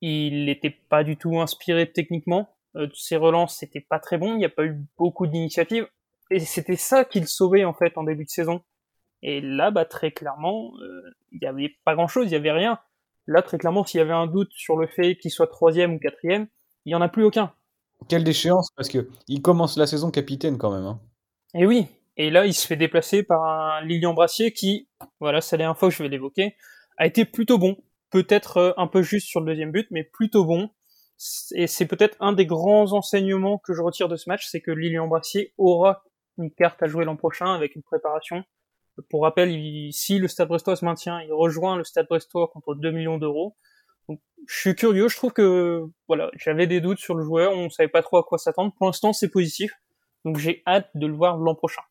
il 0.00 0.44
n'était 0.44 0.70
pas 0.70 1.02
du 1.02 1.16
tout 1.16 1.40
inspiré 1.40 1.90
techniquement. 1.90 2.54
Euh, 2.76 2.88
ses 2.94 3.16
relances, 3.16 3.56
c'était 3.58 3.80
pas 3.80 3.98
très 3.98 4.18
bon. 4.18 4.34
Il 4.34 4.38
n'y 4.38 4.44
a 4.44 4.50
pas 4.50 4.64
eu 4.64 4.76
beaucoup 4.98 5.26
d'initiatives 5.26 5.88
et 6.34 6.40
c'était 6.40 6.76
ça 6.76 7.04
qui 7.04 7.20
le 7.20 7.26
sauvait 7.26 7.64
en 7.64 7.74
fait 7.74 7.96
en 7.96 8.02
début 8.02 8.24
de 8.24 8.30
saison. 8.30 8.62
Et 9.22 9.40
là, 9.40 9.70
bah 9.70 9.84
très 9.84 10.10
clairement, 10.10 10.72
euh, 10.82 11.02
il 11.32 11.38
n'y 11.40 11.46
avait 11.46 11.76
pas 11.84 11.94
grand-chose, 11.94 12.26
il 12.26 12.30
n'y 12.30 12.36
avait 12.36 12.52
rien. 12.52 12.78
Là, 13.26 13.40
très 13.40 13.56
clairement, 13.56 13.84
s'il 13.84 13.98
y 13.98 14.02
avait 14.02 14.12
un 14.12 14.26
doute 14.26 14.50
sur 14.52 14.76
le 14.76 14.86
fait 14.86 15.16
qu'il 15.16 15.30
soit 15.30 15.46
troisième 15.46 15.94
ou 15.94 15.98
quatrième, 15.98 16.46
il 16.84 16.90
n'y 16.90 16.94
en 16.94 17.00
a 17.00 17.08
plus 17.08 17.24
aucun. 17.24 17.52
Quelle 18.08 18.24
déchéance, 18.24 18.70
parce 18.76 18.88
que 18.88 19.08
il 19.28 19.40
commence 19.40 19.78
la 19.78 19.86
saison 19.86 20.10
capitaine 20.10 20.58
quand 20.58 20.70
même. 20.70 20.84
Hein. 20.84 21.00
Et 21.54 21.64
oui, 21.66 21.86
et 22.16 22.30
là, 22.30 22.46
il 22.46 22.52
se 22.52 22.66
fait 22.66 22.76
déplacer 22.76 23.22
par 23.22 23.44
un 23.44 23.80
Lilian 23.82 24.12
Brassier 24.12 24.52
qui, 24.52 24.88
voilà, 25.20 25.40
c'est 25.40 25.56
la 25.56 25.64
dernière 25.64 25.78
fois 25.78 25.88
que 25.88 25.94
je 25.94 26.02
vais 26.02 26.08
l'évoquer, 26.08 26.56
a 26.98 27.06
été 27.06 27.24
plutôt 27.24 27.58
bon. 27.58 27.76
Peut-être 28.10 28.56
euh, 28.58 28.72
un 28.76 28.88
peu 28.88 29.02
juste 29.02 29.28
sur 29.28 29.40
le 29.40 29.46
deuxième 29.46 29.72
but, 29.72 29.86
mais 29.90 30.02
plutôt 30.02 30.44
bon. 30.44 30.68
Et 31.54 31.66
c'est 31.66 31.86
peut-être 31.86 32.16
un 32.20 32.32
des 32.32 32.44
grands 32.44 32.92
enseignements 32.92 33.58
que 33.58 33.72
je 33.72 33.80
retire 33.80 34.08
de 34.08 34.16
ce 34.16 34.28
match, 34.28 34.46
c'est 34.48 34.60
que 34.60 34.72
Lilian 34.72 35.06
Brassier 35.06 35.54
aura 35.56 36.02
une 36.38 36.50
carte 36.50 36.82
à 36.82 36.86
jouer 36.86 37.04
l'an 37.04 37.16
prochain 37.16 37.54
avec 37.54 37.74
une 37.76 37.82
préparation. 37.82 38.44
Pour 39.10 39.22
rappel, 39.22 39.50
si 39.92 40.18
le 40.18 40.28
Stade 40.28 40.48
Brestois 40.48 40.76
se 40.76 40.84
maintient, 40.84 41.20
il 41.22 41.32
rejoint 41.32 41.76
le 41.76 41.84
Stade 41.84 42.06
Brestois 42.08 42.48
contre 42.48 42.74
2 42.74 42.90
millions 42.90 43.18
d'euros. 43.18 43.56
Donc, 44.08 44.20
je 44.46 44.58
suis 44.58 44.74
curieux, 44.74 45.08
je 45.08 45.16
trouve 45.16 45.32
que 45.32 45.84
voilà, 46.06 46.30
j'avais 46.34 46.66
des 46.66 46.80
doutes 46.80 46.98
sur 46.98 47.14
le 47.14 47.24
joueur, 47.24 47.52
on 47.52 47.70
savait 47.70 47.88
pas 47.88 48.02
trop 48.02 48.18
à 48.18 48.22
quoi 48.22 48.38
s'attendre. 48.38 48.72
Pour 48.76 48.86
l'instant, 48.86 49.12
c'est 49.12 49.30
positif, 49.30 49.72
donc 50.24 50.36
j'ai 50.36 50.62
hâte 50.66 50.90
de 50.94 51.06
le 51.06 51.14
voir 51.14 51.38
l'an 51.38 51.54
prochain. 51.54 51.82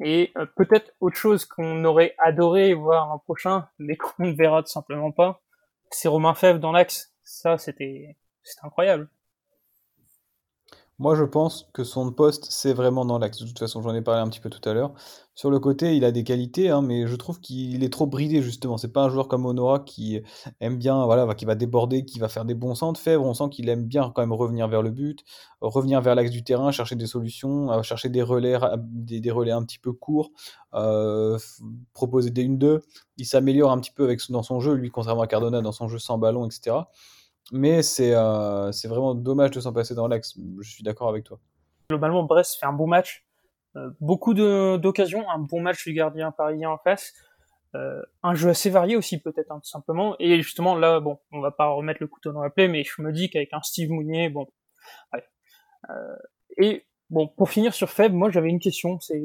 Et 0.00 0.32
euh, 0.36 0.46
peut-être 0.56 0.92
autre 1.00 1.16
chose 1.16 1.44
qu'on 1.44 1.84
aurait 1.84 2.14
adoré 2.18 2.74
voir 2.74 3.08
l'an 3.08 3.18
prochain, 3.18 3.68
mais 3.78 3.96
qu'on 3.98 4.26
ne 4.26 4.34
verra 4.34 4.62
tout 4.62 4.70
simplement 4.70 5.12
pas, 5.12 5.42
c'est 5.90 6.08
Romain 6.08 6.34
Fèvre 6.34 6.60
dans 6.60 6.72
l'axe. 6.72 7.12
Ça, 7.22 7.58
c'était 7.58 8.16
incroyable. 8.62 9.08
Moi, 11.00 11.16
je 11.16 11.24
pense 11.24 11.68
que 11.72 11.82
son 11.82 12.12
poste, 12.12 12.46
c'est 12.50 12.72
vraiment 12.72 13.04
dans 13.04 13.18
l'axe. 13.18 13.40
De 13.40 13.46
toute 13.48 13.58
façon, 13.58 13.82
j'en 13.82 13.92
ai 13.96 14.00
parlé 14.00 14.20
un 14.20 14.28
petit 14.28 14.38
peu 14.38 14.48
tout 14.48 14.66
à 14.68 14.74
l'heure. 14.74 14.94
Sur 15.34 15.50
le 15.50 15.58
côté, 15.58 15.96
il 15.96 16.04
a 16.04 16.12
des 16.12 16.22
qualités, 16.22 16.70
hein, 16.70 16.82
mais 16.82 17.08
je 17.08 17.16
trouve 17.16 17.40
qu'il 17.40 17.82
est 17.82 17.92
trop 17.92 18.06
bridé, 18.06 18.42
justement. 18.42 18.76
C'est 18.78 18.92
pas 18.92 19.02
un 19.02 19.08
joueur 19.08 19.26
comme 19.26 19.44
Honora 19.44 19.80
qui 19.80 20.22
aime 20.60 20.78
bien, 20.78 21.04
voilà, 21.04 21.34
qui 21.34 21.46
va 21.46 21.56
déborder, 21.56 22.04
qui 22.04 22.20
va 22.20 22.28
faire 22.28 22.44
des 22.44 22.54
bons 22.54 22.76
centres. 22.76 23.00
Fèvre, 23.00 23.24
on 23.24 23.34
sent 23.34 23.48
qu'il 23.50 23.68
aime 23.70 23.84
bien 23.86 24.12
quand 24.14 24.22
même 24.22 24.32
revenir 24.32 24.68
vers 24.68 24.82
le 24.82 24.90
but, 24.92 25.24
revenir 25.60 26.00
vers 26.00 26.14
l'axe 26.14 26.30
du 26.30 26.44
terrain, 26.44 26.70
chercher 26.70 26.94
des 26.94 27.08
solutions, 27.08 27.72
euh, 27.72 27.82
chercher 27.82 28.08
des 28.08 28.22
relais, 28.22 28.56
des, 28.78 29.30
relais 29.32 29.50
un 29.50 29.64
petit 29.64 29.80
peu 29.80 29.92
courts, 29.92 30.30
euh, 30.74 31.36
proposer 31.92 32.30
des 32.30 32.44
1-2. 32.44 32.82
Il 33.16 33.26
s'améliore 33.26 33.72
un 33.72 33.80
petit 33.80 33.90
peu 33.90 34.04
avec, 34.04 34.20
dans 34.30 34.44
son 34.44 34.60
jeu, 34.60 34.74
lui, 34.74 34.90
contrairement 34.90 35.22
à 35.22 35.26
Cardona, 35.26 35.60
dans 35.60 35.72
son 35.72 35.88
jeu 35.88 35.98
sans 35.98 36.18
ballon, 36.18 36.46
etc. 36.46 36.76
Mais 37.52 37.80
euh, 38.00 38.72
c'est 38.72 38.88
vraiment 38.88 39.14
dommage 39.14 39.50
de 39.50 39.60
s'en 39.60 39.72
passer 39.72 39.94
dans 39.94 40.08
l'axe. 40.08 40.38
Je 40.60 40.70
suis 40.70 40.82
d'accord 40.82 41.08
avec 41.08 41.24
toi. 41.24 41.38
Globalement, 41.90 42.22
Brest 42.24 42.58
fait 42.58 42.66
un 42.66 42.72
bon 42.72 42.86
match. 42.86 43.26
Euh, 43.76 43.90
beaucoup 44.00 44.34
d'occasions, 44.34 45.28
un 45.28 45.38
bon 45.38 45.60
match 45.60 45.84
du 45.84 45.92
gardien 45.92 46.30
parisien 46.30 46.70
en 46.70 46.78
face. 46.78 47.12
Euh, 47.74 48.00
un 48.22 48.34
jeu 48.34 48.50
assez 48.50 48.70
varié 48.70 48.94
aussi 48.94 49.20
peut-être 49.20 49.50
hein, 49.50 49.58
tout 49.58 49.68
simplement 49.68 50.14
et 50.20 50.40
justement 50.42 50.76
là 50.76 51.00
bon 51.00 51.18
on 51.32 51.40
va 51.40 51.50
pas 51.50 51.66
remettre 51.70 51.98
le 52.00 52.06
couteau 52.06 52.30
dans 52.30 52.40
la 52.40 52.48
plaie 52.48 52.68
mais 52.68 52.84
je 52.84 53.02
me 53.02 53.10
dis 53.10 53.30
qu'avec 53.30 53.52
un 53.52 53.62
Steve 53.62 53.90
Mounier 53.90 54.28
bon 54.28 54.46
et 56.56 56.86
bon 57.10 57.26
pour 57.26 57.50
finir 57.50 57.74
sur 57.74 57.90
Feb 57.90 58.12
moi 58.12 58.30
j'avais 58.30 58.48
une 58.48 58.60
question 58.60 59.00
c'est 59.00 59.18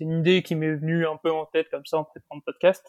une 0.00 0.18
idée 0.18 0.42
qui 0.42 0.56
m'est 0.56 0.74
venue 0.74 1.06
un 1.06 1.16
peu 1.16 1.32
en 1.32 1.46
tête 1.46 1.70
comme 1.70 1.86
ça 1.86 1.96
en 1.96 2.04
préparant 2.04 2.36
le 2.36 2.42
podcast 2.44 2.84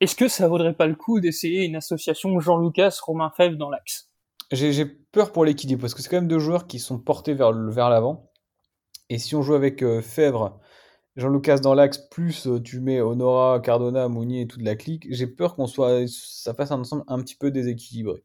est-ce 0.00 0.16
que 0.16 0.28
ça 0.28 0.48
vaudrait 0.48 0.74
pas 0.74 0.86
le 0.86 0.94
coup 0.94 1.20
d'essayer 1.20 1.64
une 1.64 1.76
association 1.76 2.40
Jean-Lucas 2.40 2.98
Romain 3.02 3.30
Fèvre 3.36 3.56
dans 3.56 3.70
l'axe? 3.70 4.10
J'ai 4.50 4.86
peur 4.86 5.30
pour 5.30 5.44
l'équilibre 5.44 5.82
parce 5.82 5.94
que 5.94 6.02
c'est 6.02 6.08
quand 6.08 6.16
même 6.16 6.26
deux 6.26 6.38
joueurs 6.38 6.66
qui 6.66 6.78
sont 6.78 6.98
portés 6.98 7.34
vers 7.34 7.52
l'avant. 7.52 8.30
Et 9.10 9.18
si 9.18 9.34
on 9.34 9.42
joue 9.42 9.54
avec 9.54 9.82
euh, 9.82 10.00
Fèvre, 10.00 10.58
Jean-Lucas 11.16 11.58
dans 11.58 11.74
l'axe, 11.74 11.98
plus 11.98 12.46
euh, 12.46 12.60
tu 12.60 12.80
mets 12.80 13.00
Honora, 13.00 13.60
Cardona, 13.60 14.08
Mounier 14.08 14.42
et 14.42 14.46
toute 14.46 14.62
la 14.62 14.76
clique, 14.76 15.06
j'ai 15.10 15.26
peur 15.26 15.56
qu'on 15.56 15.66
soit 15.66 16.06
ça 16.08 16.54
fasse 16.54 16.70
un 16.70 16.80
ensemble 16.80 17.04
un 17.08 17.20
petit 17.20 17.34
peu 17.34 17.50
déséquilibré. 17.50 18.22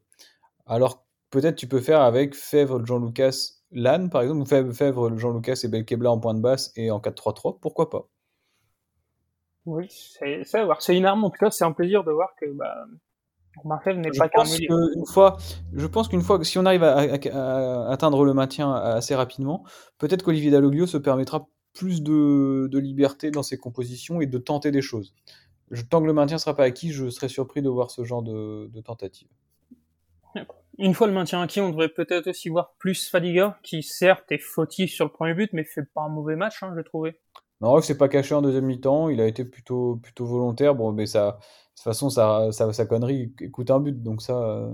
Alors 0.64 1.04
peut-être 1.30 1.56
tu 1.56 1.68
peux 1.68 1.80
faire 1.80 2.00
avec 2.00 2.34
Fèvre, 2.34 2.84
Jean-Lucas, 2.86 3.50
Lannes 3.72 4.10
par 4.10 4.22
exemple, 4.22 4.42
ou 4.42 4.72
Fèvre, 4.72 5.18
Jean-Lucas 5.18 5.60
et 5.64 5.68
Belkebla 5.68 6.10
en 6.10 6.18
point 6.20 6.34
de 6.34 6.40
basse 6.40 6.72
et 6.76 6.90
en 6.90 7.00
4-3-3, 7.00 7.58
pourquoi 7.60 7.90
pas? 7.90 8.08
Oui, 9.66 9.86
c'est 9.90 10.42
C'est 10.44 10.96
une 10.96 11.06
arme, 11.06 11.24
en 11.24 11.30
tout 11.30 11.38
cas, 11.38 11.50
c'est 11.50 11.64
un 11.64 11.72
plaisir 11.72 12.04
de 12.04 12.12
voir 12.12 12.34
que 12.40 12.46
bah, 12.52 12.86
n'est 13.64 14.10
pas 14.10 14.28
qu'un 14.28 14.44
une 14.44 15.06
fois, 15.06 15.36
Je 15.72 15.86
pense 15.86 16.08
qu'une 16.08 16.22
fois, 16.22 16.42
si 16.44 16.58
on 16.58 16.64
arrive 16.66 16.84
à, 16.84 17.88
atteindre 17.90 18.24
le 18.24 18.34
maintien 18.34 18.72
assez 18.72 19.14
rapidement, 19.14 19.64
peut-être 19.98 20.22
qu'Olivier 20.22 20.50
Dalloglio 20.50 20.86
se 20.86 20.98
permettra 20.98 21.48
plus 21.72 22.02
de, 22.02 22.68
liberté 22.78 23.30
dans 23.30 23.42
ses 23.42 23.58
compositions 23.58 24.20
et 24.20 24.26
de 24.26 24.38
tenter 24.38 24.70
des 24.70 24.82
choses. 24.82 25.14
Je, 25.70 25.82
tant 25.82 26.00
que 26.00 26.06
le 26.06 26.12
maintien 26.12 26.36
ne 26.36 26.40
sera 26.40 26.54
pas 26.54 26.64
acquis, 26.64 26.92
je 26.92 27.08
serais 27.10 27.28
surpris 27.28 27.60
de 27.60 27.68
voir 27.68 27.90
ce 27.90 28.04
genre 28.04 28.22
de, 28.22 28.70
de 28.72 28.80
tentative. 28.80 29.28
Une 30.78 30.94
fois 30.94 31.06
le 31.06 31.12
maintien 31.14 31.40
acquis, 31.40 31.60
on 31.60 31.70
devrait 31.70 31.88
peut-être 31.88 32.28
aussi 32.28 32.50
voir 32.50 32.74
plus 32.78 33.08
Fadiga, 33.08 33.58
qui 33.62 33.82
certes 33.82 34.30
est 34.30 34.38
fautif 34.38 34.92
sur 34.92 35.06
le 35.06 35.10
premier 35.10 35.34
but, 35.34 35.52
mais 35.54 35.64
fait 35.64 35.82
pas 35.82 36.02
un 36.02 36.08
mauvais 36.08 36.36
match, 36.36 36.62
hein, 36.62 36.72
je 36.76 36.82
trouvais. 36.82 37.18
Non, 37.60 37.80
c'est 37.80 37.96
pas 37.96 38.08
caché 38.08 38.34
en 38.34 38.42
deuxième 38.42 38.66
mi-temps. 38.66 39.08
Il 39.08 39.20
a 39.20 39.26
été 39.26 39.44
plutôt, 39.44 39.96
plutôt 39.96 40.26
volontaire. 40.26 40.74
Bon, 40.74 40.92
mais 40.92 41.06
ça, 41.06 41.38
de 41.40 41.76
toute 41.76 41.84
façon, 41.84 42.10
ça, 42.10 42.48
ça, 42.52 42.72
sa 42.72 42.86
connerie 42.86 43.32
coûte 43.52 43.70
un 43.70 43.80
but. 43.80 44.02
Donc 44.02 44.22
ça. 44.22 44.38
Euh. 44.38 44.70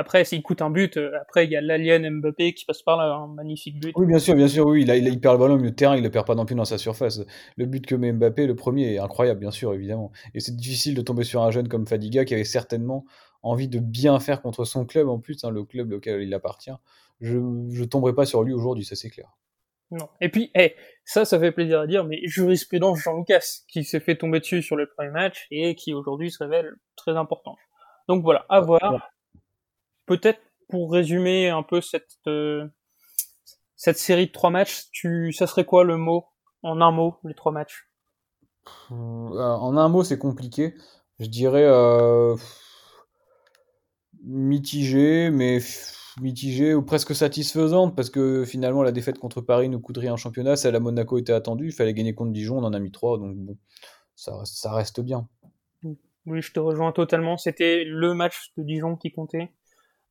Après, 0.00 0.24
s'il 0.24 0.42
coûte 0.42 0.62
un 0.62 0.70
but, 0.70 0.96
euh, 0.96 1.10
après, 1.20 1.44
il 1.44 1.50
y 1.50 1.56
a 1.56 1.60
l'alien 1.60 2.08
Mbappé 2.20 2.54
qui 2.54 2.64
passe 2.64 2.82
par 2.82 2.96
là, 2.96 3.12
un 3.14 3.26
magnifique 3.26 3.80
but. 3.80 3.92
Oui, 3.96 4.06
bien 4.06 4.20
sûr, 4.20 4.36
bien 4.36 4.46
sûr, 4.46 4.64
oui. 4.64 4.82
Il, 4.82 4.90
a, 4.92 4.96
il, 4.96 5.20
perd 5.20 5.34
le 5.34 5.40
ballon 5.40 5.54
au 5.54 5.56
milieu 5.56 5.72
de 5.72 5.74
terrain, 5.74 5.96
il 5.96 6.04
le 6.04 6.10
perd 6.10 6.24
pas 6.24 6.36
non 6.36 6.46
plus 6.46 6.54
dans 6.54 6.64
sa 6.64 6.78
surface. 6.78 7.20
Le 7.56 7.66
but 7.66 7.84
que 7.84 7.96
met 7.96 8.12
Mbappé, 8.12 8.46
le 8.46 8.54
premier, 8.54 8.94
est 8.94 8.98
incroyable, 9.00 9.40
bien 9.40 9.50
sûr, 9.50 9.74
évidemment. 9.74 10.12
Et 10.34 10.40
c'est 10.40 10.54
difficile 10.54 10.94
de 10.94 11.02
tomber 11.02 11.24
sur 11.24 11.42
un 11.42 11.50
jeune 11.50 11.66
comme 11.66 11.84
Fadiga 11.84 12.24
qui 12.24 12.32
avait 12.32 12.44
certainement 12.44 13.06
envie 13.42 13.66
de 13.66 13.80
bien 13.80 14.20
faire 14.20 14.40
contre 14.40 14.64
son 14.64 14.86
club, 14.86 15.08
en 15.08 15.18
plus, 15.18 15.42
hein, 15.42 15.50
le 15.50 15.64
club 15.64 15.92
auquel 15.92 16.22
il 16.22 16.32
appartient. 16.32 16.70
Je 17.20 17.36
ne 17.36 17.84
tomberai 17.84 18.14
pas 18.14 18.24
sur 18.24 18.44
lui 18.44 18.52
aujourd'hui, 18.52 18.84
ça 18.84 18.94
c'est 18.94 19.10
clair. 19.10 19.36
Non. 19.90 20.08
Et 20.20 20.28
puis, 20.28 20.50
hey, 20.54 20.74
ça, 21.04 21.24
ça 21.24 21.38
fait 21.40 21.52
plaisir 21.52 21.80
à 21.80 21.86
dire, 21.86 22.04
mais 22.04 22.20
jurisprudence 22.24 23.00
Jean 23.00 23.16
Lucas, 23.16 23.62
qui 23.68 23.84
s'est 23.84 24.00
fait 24.00 24.16
tomber 24.16 24.40
dessus 24.40 24.62
sur 24.62 24.76
le 24.76 24.86
premier 24.86 25.10
match 25.10 25.46
et 25.50 25.74
qui 25.74 25.94
aujourd'hui 25.94 26.30
se 26.30 26.42
révèle 26.42 26.74
très 26.96 27.16
important. 27.16 27.56
Donc 28.06 28.22
voilà, 28.22 28.44
à 28.48 28.60
voir. 28.60 29.10
Peut-être 30.06 30.40
pour 30.68 30.92
résumer 30.92 31.48
un 31.48 31.62
peu 31.62 31.80
cette 31.80 32.16
euh, 32.26 32.66
cette 33.76 33.98
série 33.98 34.26
de 34.26 34.32
trois 34.32 34.50
matchs, 34.50 34.88
tu, 34.92 35.32
ça 35.32 35.46
serait 35.46 35.64
quoi 35.64 35.84
le 35.84 35.96
mot 35.96 36.26
en 36.62 36.80
un 36.80 36.90
mot 36.90 37.16
les 37.24 37.34
trois 37.34 37.52
matchs? 37.52 37.88
Euh, 38.90 38.94
En 38.94 39.76
un 39.76 39.88
mot, 39.88 40.02
c'est 40.04 40.18
compliqué. 40.18 40.74
Je 41.18 41.26
dirais 41.26 41.64
euh, 41.64 42.36
mitigé, 44.24 45.30
mais 45.30 45.60
mitigé 46.20 46.74
ou 46.74 46.82
presque 46.82 47.14
satisfaisante 47.14 47.94
parce 47.96 48.10
que 48.10 48.44
finalement 48.44 48.82
la 48.82 48.92
défaite 48.92 49.18
contre 49.18 49.40
Paris 49.40 49.68
nous 49.68 49.80
coûterait 49.80 50.08
un 50.08 50.16
championnat. 50.16 50.56
Celle 50.56 50.76
à 50.76 50.80
Monaco 50.80 51.18
était 51.18 51.32
attendue, 51.32 51.66
il 51.66 51.72
fallait 51.72 51.94
gagner 51.94 52.14
contre 52.14 52.32
Dijon, 52.32 52.58
on 52.58 52.64
en 52.64 52.72
a 52.72 52.78
mis 52.78 52.90
trois, 52.90 53.18
donc 53.18 53.36
bon, 53.36 53.56
ça, 54.14 54.40
ça 54.44 54.72
reste 54.72 55.00
bien. 55.00 55.28
Oui, 56.28 56.42
je 56.42 56.52
te 56.52 56.60
rejoins 56.60 56.92
totalement. 56.92 57.36
C'était 57.38 57.84
le 57.84 58.12
match 58.14 58.52
de 58.58 58.62
Dijon 58.62 58.96
qui 58.96 59.10
comptait. 59.10 59.50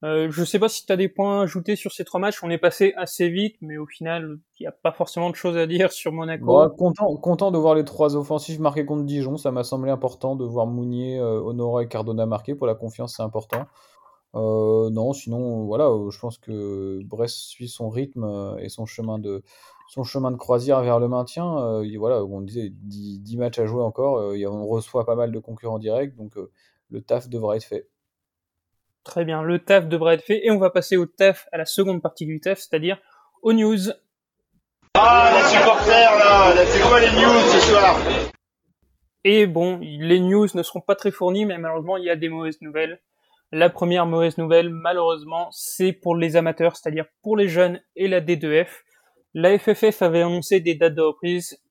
Euh, 0.04 0.30
je 0.30 0.44
sais 0.44 0.60
pas 0.60 0.70
si 0.70 0.86
tu 0.86 0.94
as 0.94 0.96
des 0.96 1.10
points 1.10 1.40
à 1.40 1.44
ajouter 1.44 1.76
sur 1.76 1.92
ces 1.92 2.04
trois 2.06 2.20
matchs. 2.20 2.44
On 2.44 2.50
est 2.50 2.58
passé 2.58 2.94
assez 2.98 3.30
vite, 3.30 3.56
mais 3.62 3.78
au 3.78 3.86
final, 3.86 4.38
il 4.60 4.64
n'y 4.64 4.68
a 4.68 4.72
pas 4.72 4.92
forcément 4.92 5.30
de 5.30 5.36
choses 5.36 5.58
à 5.58 5.66
dire 5.66 5.92
sur 5.92 6.12
Monaco. 6.12 6.70
content, 6.78 7.16
content 7.18 7.52
de 7.52 7.58
voir 7.58 7.76
les 7.76 7.84
trois 7.84 8.16
offensifs 8.16 8.60
marqués 8.60 8.86
contre 8.86 9.06
Dijon. 9.06 9.38
Ça 9.38 9.52
m'a 9.52 9.64
semblé 9.64 9.92
important 9.92 10.36
de 10.36 10.46
voir 10.46 10.68
Mounier, 10.68 11.20
euh, 11.20 11.42
Honora 11.42 11.84
et 11.84 11.88
Cardona 11.88 12.26
marqués. 12.26 12.56
Pour 12.56 12.68
la 12.68 12.76
confiance, 12.76 13.16
c'est 13.18 13.24
important. 13.24 13.66
Euh, 14.38 14.90
non, 14.92 15.14
sinon, 15.14 15.66
voilà, 15.66 15.86
euh, 15.86 16.12
je 16.12 16.20
pense 16.20 16.38
que 16.38 17.02
Brest 17.04 17.36
suit 17.36 17.68
son 17.68 17.90
rythme 17.90 18.24
euh, 18.24 18.58
et 18.58 18.70
son 18.70 18.86
chemin 18.86 19.18
de, 19.18 19.44
son 19.90 20.04
chemin 20.04 20.32
de 20.32 20.38
croisière 20.38 20.82
vers 20.82 21.00
le 21.00 21.08
maintien. 21.08 21.58
Euh, 21.58 21.98
voilà, 21.98 22.24
on 22.24 22.42
disait 22.42 22.70
10, 22.72 23.22
10, 23.22 23.38
matchs 23.38 23.60
à 23.60 23.66
jouer 23.66 23.82
encore. 23.82 24.22
on 24.22 24.68
reçoit 24.68 25.06
pas 25.06 25.16
mal 25.16 25.32
de 25.32 25.40
concurrents 25.40 25.80
directs, 25.80 26.16
donc 26.16 26.34
le 26.90 27.02
taf 27.02 27.30
devra 27.30 27.56
être 27.56 27.64
fait. 27.64 27.88
Très 29.04 29.26
bien, 29.26 29.42
le 29.42 29.60
taf 29.60 29.88
devrait 29.88 30.16
être 30.16 30.24
fait 30.24 30.46
et 30.46 30.52
on 30.52 30.60
va 30.60 30.70
passer 30.70 30.98
au 30.98 31.06
taf, 31.06 31.48
à 31.52 31.58
la 31.58 31.66
seconde 31.66 32.02
partie 32.02 32.26
du 32.26 32.40
taf, 32.40 32.60
c'est-à-dire 32.60 33.00
aux 33.42 33.54
news. 33.54 33.90
Ah, 34.94 35.32
les 35.34 35.48
supporters 35.48 36.18
là, 36.18 36.66
c'est 36.66 36.82
quoi 36.82 37.00
les 37.00 37.12
news 37.12 37.40
ce 37.54 37.60
soir? 37.72 37.98
Et 39.24 39.48
bon, 39.48 39.80
les 39.82 40.20
news 40.20 40.48
ne 40.54 40.64
seront 40.64 40.82
pas 40.82 40.96
très 40.96 41.12
fournies, 41.12 41.46
mais 41.46 41.58
malheureusement, 41.58 41.98
il 41.98 42.04
y 42.04 42.10
a 42.10 42.16
des 42.16 42.30
mauvaises 42.30 42.62
nouvelles. 42.62 43.02
La 43.52 43.70
première 43.70 44.06
mauvaise 44.06 44.38
nouvelle, 44.38 44.70
malheureusement, 44.70 45.48
c'est 45.52 45.94
pour 45.94 46.16
les 46.16 46.36
amateurs, 46.36 46.76
c'est-à-dire 46.76 47.06
pour 47.22 47.38
les 47.38 47.48
jeunes 47.48 47.82
et 47.96 48.08
la 48.08 48.22
D2F. 48.22 48.68
La 49.34 49.58
FFF 49.58 50.02
avait 50.02 50.22
annoncé 50.22 50.60
des 50.60 50.76
dates 50.76 50.96
de 50.96 51.02
reprise 51.02 51.62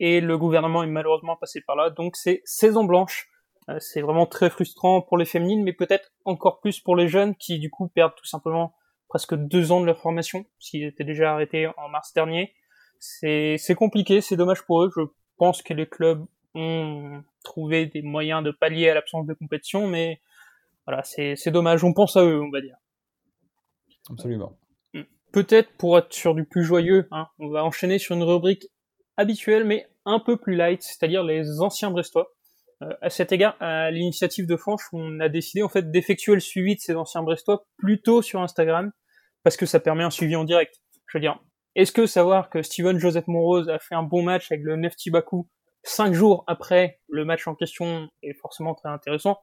et 0.00 0.20
le 0.20 0.36
gouvernement 0.36 0.82
est 0.82 0.88
malheureusement 0.88 1.36
passé 1.36 1.62
par 1.66 1.76
là, 1.76 1.90
donc 1.90 2.16
c'est 2.16 2.42
saison 2.44 2.84
blanche 2.84 3.28
euh, 3.68 3.78
c'est 3.80 4.02
vraiment 4.02 4.26
très 4.26 4.50
frustrant 4.50 5.00
pour 5.00 5.16
les 5.16 5.24
féminines, 5.24 5.62
mais 5.62 5.72
peut-être 5.72 6.12
encore 6.24 6.60
plus 6.60 6.80
pour 6.80 6.96
les 6.96 7.08
jeunes 7.08 7.34
qui 7.34 7.58
du 7.58 7.70
coup 7.70 7.88
perdent 7.88 8.14
tout 8.14 8.26
simplement 8.26 8.74
presque 9.08 9.34
deux 9.34 9.72
ans 9.72 9.80
de 9.80 9.86
leur 9.86 9.98
formation, 9.98 10.44
s'ils 10.58 10.84
étaient 10.84 11.04
déjà 11.04 11.32
arrêtés 11.32 11.68
en 11.76 11.88
mars 11.88 12.12
dernier. 12.14 12.54
C'est, 12.98 13.56
c'est 13.58 13.74
compliqué, 13.74 14.20
c'est 14.20 14.36
dommage 14.36 14.62
pour 14.62 14.82
eux. 14.82 14.90
Je 14.94 15.02
pense 15.36 15.62
que 15.62 15.72
les 15.72 15.86
clubs 15.86 16.24
ont 16.54 17.22
trouvé 17.42 17.86
des 17.86 18.02
moyens 18.02 18.42
de 18.42 18.50
pallier 18.50 18.90
à 18.90 18.94
l'absence 18.94 19.26
de 19.26 19.34
compétition, 19.34 19.86
mais 19.86 20.20
voilà, 20.86 21.02
c'est, 21.02 21.50
dommage. 21.50 21.84
On 21.84 21.92
pense 21.92 22.16
à 22.16 22.24
eux, 22.24 22.40
on 22.40 22.50
va 22.50 22.60
dire. 22.60 22.76
Absolument. 24.10 24.58
Hmm. 24.92 25.02
Peut-être 25.32 25.70
pour 25.76 25.98
être 25.98 26.12
sur 26.12 26.34
du 26.34 26.44
plus 26.44 26.64
joyeux, 26.64 27.08
hein, 27.10 27.26
on 27.38 27.48
va 27.48 27.64
enchaîner 27.64 27.98
sur 27.98 28.14
une 28.14 28.22
rubrique 28.22 28.66
habituelle, 29.16 29.64
mais 29.64 29.88
un 30.04 30.20
peu 30.20 30.36
plus 30.36 30.56
light, 30.56 30.82
c'est-à-dire 30.82 31.22
les 31.22 31.60
anciens 31.60 31.90
Brestois. 31.90 32.28
Euh, 32.82 32.92
à 33.00 33.10
cet 33.10 33.32
égard, 33.32 33.56
à 33.60 33.90
l'initiative 33.90 34.46
de 34.46 34.56
Franche, 34.56 34.82
on 34.92 35.20
a 35.20 35.28
décidé 35.28 35.62
en 35.62 35.68
fait 35.68 35.90
d'effectuer 35.90 36.34
le 36.34 36.40
suivi 36.40 36.74
de 36.74 36.80
ces 36.80 36.94
anciens 36.94 37.22
Brestois 37.22 37.66
plutôt 37.78 38.20
sur 38.20 38.40
Instagram 38.40 38.92
parce 39.42 39.56
que 39.56 39.66
ça 39.66 39.80
permet 39.80 40.04
un 40.04 40.10
suivi 40.10 40.36
en 40.36 40.44
direct. 40.44 40.82
Je 41.06 41.18
veux 41.18 41.20
dire, 41.20 41.38
est-ce 41.76 41.92
que 41.92 42.06
savoir 42.06 42.50
que 42.50 42.62
Steven 42.62 42.98
Joseph 42.98 43.26
Monrose 43.28 43.68
a 43.68 43.78
fait 43.78 43.94
un 43.94 44.02
bon 44.02 44.22
match 44.22 44.50
avec 44.50 44.64
le 44.64 44.76
Nefti 44.76 45.10
Baku 45.10 45.48
cinq 45.82 46.14
jours 46.14 46.44
après 46.46 47.00
le 47.08 47.24
match 47.24 47.46
en 47.46 47.54
question 47.54 48.08
est 48.22 48.34
forcément 48.34 48.74
très 48.74 48.88
intéressant? 48.88 49.38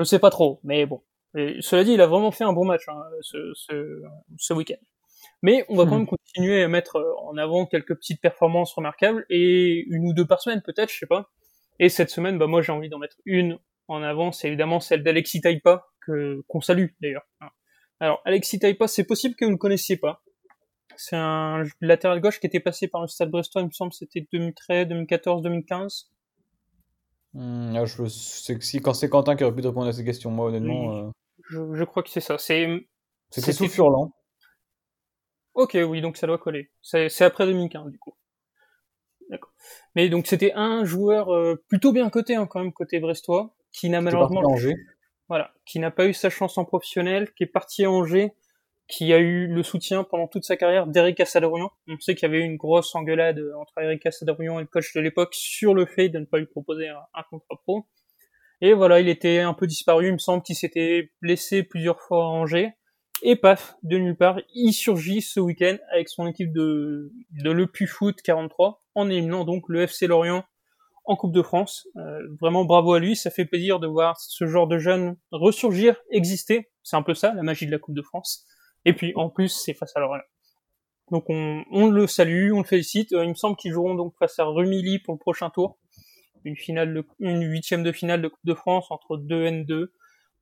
Je 0.00 0.04
sais 0.04 0.18
pas 0.18 0.30
trop, 0.30 0.60
mais 0.64 0.86
bon. 0.86 1.02
cela 1.34 1.84
dit, 1.84 1.92
il 1.92 2.00
a 2.00 2.06
vraiment 2.06 2.30
fait 2.30 2.44
un 2.44 2.54
bon 2.54 2.64
match 2.64 2.88
hein, 2.88 3.00
ce, 3.20 3.52
ce, 3.54 4.02
ce 4.38 4.54
week-end. 4.54 4.82
Mais 5.42 5.64
on 5.68 5.76
va 5.76 5.84
quand 5.84 5.90
hmm. 5.90 5.98
même 5.98 6.06
continuer 6.06 6.62
à 6.62 6.68
mettre 6.68 7.02
en 7.22 7.36
avant 7.36 7.66
quelques 7.66 7.94
petites 7.94 8.20
performances 8.20 8.72
remarquables 8.72 9.26
et 9.28 9.84
une 9.88 10.06
ou 10.06 10.14
deux 10.14 10.26
par 10.26 10.40
semaine 10.40 10.62
peut-être, 10.62 10.90
je 10.90 10.98
sais 10.98 11.06
pas. 11.06 11.30
Et 11.78 11.88
cette 11.88 12.10
semaine, 12.10 12.38
bah 12.38 12.46
moi 12.46 12.62
j'ai 12.62 12.72
envie 12.72 12.88
d'en 12.88 12.98
mettre 12.98 13.16
une 13.26 13.58
en 13.88 14.02
avant, 14.02 14.32
c'est 14.32 14.48
évidemment 14.48 14.80
celle 14.80 15.02
d'Alexis 15.02 15.40
Taipa, 15.42 15.86
que 16.00 16.42
qu'on 16.48 16.60
salue 16.60 16.88
d'ailleurs. 17.00 17.26
Alors 18.00 18.22
Alexis 18.24 18.58
Taipa, 18.58 18.88
c'est 18.88 19.04
possible 19.04 19.34
que 19.34 19.44
vous 19.44 19.50
ne 19.50 19.54
le 19.54 19.58
connaissiez 19.58 19.96
pas. 19.96 20.22
C'est 20.96 21.16
un 21.16 21.64
latéral 21.80 22.20
gauche 22.20 22.40
qui 22.40 22.46
était 22.46 22.60
passé 22.60 22.88
par 22.88 23.02
le 23.02 23.08
Stade 23.08 23.30
Brestois, 23.30 23.62
il 23.62 23.66
me 23.66 23.70
semble, 23.70 23.92
c'était 23.92 24.26
2013, 24.32 24.88
2014, 24.88 25.42
2015. 25.42 26.10
Je 27.34 28.06
sais 28.08 28.60
si 28.60 28.80
quand 28.80 28.94
c'est 28.94 29.08
Quentin 29.08 29.36
qui 29.36 29.44
aurait 29.44 29.54
pu 29.54 29.66
répondre 29.66 29.88
à 29.88 29.92
ces 29.92 30.04
questions, 30.04 30.30
moi 30.30 30.46
honnêtement. 30.46 30.96
Euh, 30.96 31.10
je, 31.48 31.74
je, 31.74 31.84
crois 31.84 32.02
que 32.02 32.10
c'est 32.10 32.20
ça. 32.20 32.38
C'est. 32.38 32.86
C'était 33.30 33.52
sous 33.52 33.68
Furlan. 33.68 34.12
Ok, 35.54 35.76
oui, 35.86 36.00
donc 36.00 36.16
ça 36.16 36.26
doit 36.26 36.38
coller. 36.38 36.70
C'est 36.82 37.22
après 37.22 37.46
2015 37.46 37.90
du 37.90 37.98
coup. 37.98 38.14
Mais 39.94 40.08
donc 40.08 40.26
c'était 40.26 40.52
un 40.54 40.84
joueur 40.84 41.32
euh, 41.32 41.62
plutôt 41.68 41.92
bien 41.92 42.08
coté 42.10 42.34
hein, 42.34 42.46
quand 42.46 42.60
même 42.60 42.72
côté 42.72 42.98
brestois, 43.00 43.54
qui 43.72 43.88
n'a 43.88 44.00
malheureusement 44.00 44.42
voilà, 45.28 45.52
qui 45.64 45.78
n'a 45.78 45.92
pas 45.92 46.06
eu 46.06 46.12
sa 46.12 46.28
chance 46.28 46.58
en 46.58 46.64
professionnel, 46.64 47.32
qui 47.34 47.44
est 47.44 47.46
parti 47.46 47.84
à 47.84 47.90
Angers, 47.90 48.32
qui 48.90 49.12
a 49.12 49.18
eu 49.18 49.46
le 49.46 49.62
soutien 49.62 50.04
pendant 50.04 50.26
toute 50.26 50.44
sa 50.44 50.56
carrière 50.56 50.86
d'Eric 50.86 51.20
Assadorian. 51.20 51.70
On 51.88 51.98
sait 51.98 52.14
qu'il 52.14 52.28
y 52.28 52.30
avait 52.30 52.40
eu 52.40 52.44
une 52.44 52.56
grosse 52.56 52.94
engueulade 52.94 53.40
entre 53.58 53.72
Eric 53.80 54.04
Assadorian 54.06 54.58
et 54.58 54.62
le 54.62 54.68
coach 54.68 54.92
de 54.94 55.00
l'époque 55.00 55.34
sur 55.34 55.74
le 55.74 55.86
fait 55.86 56.08
de 56.08 56.18
ne 56.18 56.24
pas 56.24 56.38
lui 56.38 56.46
proposer 56.46 56.88
un, 56.88 57.00
un 57.14 57.22
contrat 57.30 57.56
pro. 57.62 57.86
Et 58.60 58.74
voilà, 58.74 59.00
il 59.00 59.08
était 59.08 59.38
un 59.38 59.54
peu 59.54 59.66
disparu, 59.66 60.08
il 60.08 60.12
me 60.12 60.18
semble 60.18 60.42
qu'il 60.42 60.56
s'était 60.56 61.12
blessé 61.22 61.62
plusieurs 61.62 62.00
fois 62.00 62.24
à 62.24 62.28
Angers. 62.28 62.72
Et 63.22 63.36
paf, 63.36 63.76
de 63.82 63.98
nulle 63.98 64.16
part, 64.16 64.38
il 64.54 64.72
surgit 64.72 65.20
ce 65.20 65.40
week-end 65.40 65.76
avec 65.92 66.08
son 66.08 66.26
équipe 66.26 66.52
de, 66.52 67.10
Le 67.42 67.68
Foot 67.86 68.20
43, 68.22 68.80
en 68.94 69.10
éliminant 69.10 69.44
donc 69.44 69.64
le 69.68 69.82
FC 69.82 70.06
Lorient 70.06 70.44
en 71.04 71.16
Coupe 71.16 71.32
de 71.34 71.42
France. 71.42 71.86
Euh, 71.96 72.20
vraiment 72.40 72.64
bravo 72.64 72.94
à 72.94 73.00
lui, 73.00 73.16
ça 73.16 73.30
fait 73.30 73.44
plaisir 73.44 73.78
de 73.78 73.86
voir 73.86 74.18
ce 74.18 74.46
genre 74.46 74.68
de 74.68 74.78
jeunes 74.78 75.16
ressurgir, 75.32 75.96
exister. 76.10 76.70
C'est 76.82 76.96
un 76.96 77.02
peu 77.02 77.14
ça, 77.14 77.34
la 77.34 77.42
magie 77.42 77.66
de 77.66 77.70
la 77.70 77.78
Coupe 77.78 77.94
de 77.94 78.02
France. 78.02 78.46
Et 78.84 78.92
puis 78.92 79.12
en 79.16 79.28
plus, 79.28 79.48
c'est 79.48 79.74
face 79.74 79.96
à 79.96 80.00
Lorient. 80.00 80.22
Donc 81.10 81.24
on, 81.28 81.90
le 81.90 82.06
salue, 82.06 82.52
on 82.52 82.58
le 82.58 82.64
félicite. 82.64 83.12
Euh, 83.12 83.24
il 83.24 83.30
me 83.30 83.34
semble 83.34 83.56
qu'ils 83.56 83.72
joueront 83.72 83.94
donc 83.94 84.14
face 84.18 84.38
à 84.38 84.44
Rumilly 84.44 85.00
pour 85.00 85.14
le 85.14 85.18
prochain 85.18 85.50
tour. 85.50 85.78
Une 86.44 86.56
finale 86.56 87.02
une 87.18 87.42
huitième 87.44 87.82
de 87.82 87.92
finale 87.92 88.22
de 88.22 88.28
Coupe 88.28 88.44
de 88.44 88.54
France 88.54 88.86
entre 88.90 89.16
deux 89.16 89.44
N2. 89.44 89.88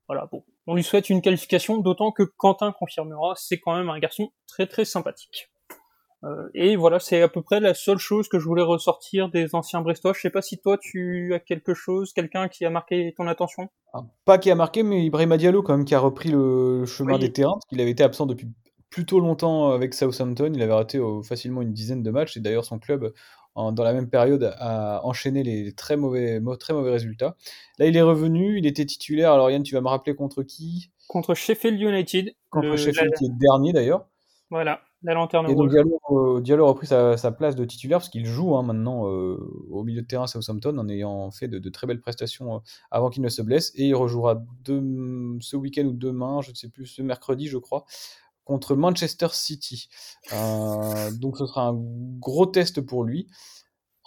Voilà, 0.07 0.27
bon, 0.31 0.43
on 0.65 0.75
lui 0.75 0.83
souhaite 0.83 1.09
une 1.09 1.21
qualification, 1.21 1.77
d'autant 1.77 2.11
que 2.11 2.23
Quentin 2.23 2.71
confirmera, 2.71 3.33
c'est 3.35 3.59
quand 3.59 3.75
même 3.75 3.89
un 3.89 3.99
garçon 3.99 4.31
très 4.47 4.65
très 4.65 4.85
sympathique. 4.85 5.51
Euh, 6.23 6.49
et 6.53 6.75
voilà, 6.75 6.99
c'est 6.99 7.21
à 7.21 7.29
peu 7.29 7.41
près 7.41 7.59
la 7.59 7.73
seule 7.73 7.97
chose 7.97 8.27
que 8.27 8.39
je 8.39 8.45
voulais 8.45 8.61
ressortir 8.61 9.29
des 9.29 9.55
anciens 9.55 9.81
Brestois. 9.81 10.13
Je 10.13 10.21
sais 10.21 10.29
pas 10.29 10.41
si 10.41 10.57
toi 10.59 10.77
tu 10.77 11.33
as 11.33 11.39
quelque 11.39 11.73
chose, 11.73 12.11
quelqu'un 12.13 12.47
qui 12.47 12.65
a 12.65 12.69
marqué 12.69 13.13
ton 13.15 13.27
attention? 13.27 13.69
Ah, 13.93 14.01
pas 14.25 14.37
qui 14.37 14.51
a 14.51 14.55
marqué, 14.55 14.83
mais 14.83 15.05
Ibrahim 15.05 15.37
Diallo 15.37 15.63
quand 15.63 15.77
même 15.77 15.85
qui 15.85 15.95
a 15.95 15.99
repris 15.99 16.29
le 16.29 16.85
chemin 16.85 17.17
des 17.17 17.31
terrains, 17.31 17.53
parce 17.53 17.65
qu'il 17.67 17.79
avait 17.79 17.91
été 17.91 18.03
absent 18.03 18.25
depuis 18.25 18.47
plutôt 18.89 19.19
longtemps 19.19 19.71
avec 19.71 19.93
Southampton. 19.93 20.51
Il 20.53 20.61
avait 20.61 20.73
raté 20.73 20.97
euh, 20.97 21.21
facilement 21.21 21.61
une 21.61 21.73
dizaine 21.73 22.03
de 22.03 22.11
matchs, 22.11 22.35
et 22.35 22.39
d'ailleurs 22.39 22.65
son 22.65 22.79
club 22.79 23.13
dans 23.55 23.83
la 23.83 23.91
même 23.91 24.09
période 24.09 24.55
a 24.57 25.05
enchaîné 25.05 25.43
les 25.43 25.73
très 25.73 25.97
mauvais, 25.97 26.39
très 26.59 26.73
mauvais 26.73 26.91
résultats. 26.91 27.35
Là, 27.77 27.87
il 27.87 27.97
est 27.97 28.01
revenu, 28.01 28.57
il 28.57 28.65
était 28.65 28.85
titulaire. 28.85 29.33
Alors, 29.33 29.51
Yann, 29.51 29.63
tu 29.63 29.75
vas 29.75 29.81
me 29.81 29.89
rappeler 29.89 30.15
contre 30.15 30.43
qui? 30.43 30.91
Contre 31.09 31.33
Sheffield 31.33 31.81
United. 31.81 32.33
Contre 32.51 32.77
Sheffield, 32.77 33.13
qui 33.15 33.25
est 33.25 33.37
dernier 33.37 33.73
d'ailleurs. 33.73 34.05
Voilà. 34.49 34.79
La 35.03 35.13
lanterne 35.13 35.49
Et 35.49 35.55
donc. 35.55 35.69
Diallo, 35.69 35.99
euh, 36.11 36.41
Diallo 36.41 36.65
a 36.65 36.69
repris 36.69 36.87
sa, 36.87 37.15
sa 37.15 37.31
place 37.31 37.55
de 37.55 37.63
titulaire 37.65 37.99
parce 37.99 38.09
qu'il 38.09 38.25
joue 38.25 38.55
hein, 38.55 38.63
maintenant 38.63 39.07
euh, 39.07 39.37
au 39.71 39.83
milieu 39.83 40.01
de 40.01 40.07
terrain 40.07 40.23
à 40.23 40.27
Southampton 40.27 40.77
en 40.77 40.89
ayant 40.89 41.31
fait 41.31 41.47
de, 41.47 41.59
de 41.59 41.69
très 41.69 41.87
belles 41.87 42.01
prestations 42.01 42.55
euh, 42.55 42.59
avant 42.91 43.09
qu'il 43.09 43.23
ne 43.23 43.29
se 43.29 43.41
blesse. 43.41 43.71
Et 43.75 43.87
il 43.87 43.95
rejouera 43.95 44.43
ce 44.65 45.55
week-end 45.55 45.85
ou 45.85 45.93
demain, 45.93 46.41
je 46.41 46.51
ne 46.51 46.55
sais 46.55 46.69
plus, 46.69 46.85
ce 46.85 47.01
mercredi 47.01 47.47
je 47.47 47.57
crois, 47.57 47.85
contre 48.43 48.75
Manchester 48.75 49.27
City. 49.31 49.89
Donc 50.31 51.37
ce 51.37 51.45
sera 51.45 51.67
un 51.67 51.79
gros 52.19 52.45
test 52.45 52.81
pour 52.81 53.03
lui 53.03 53.27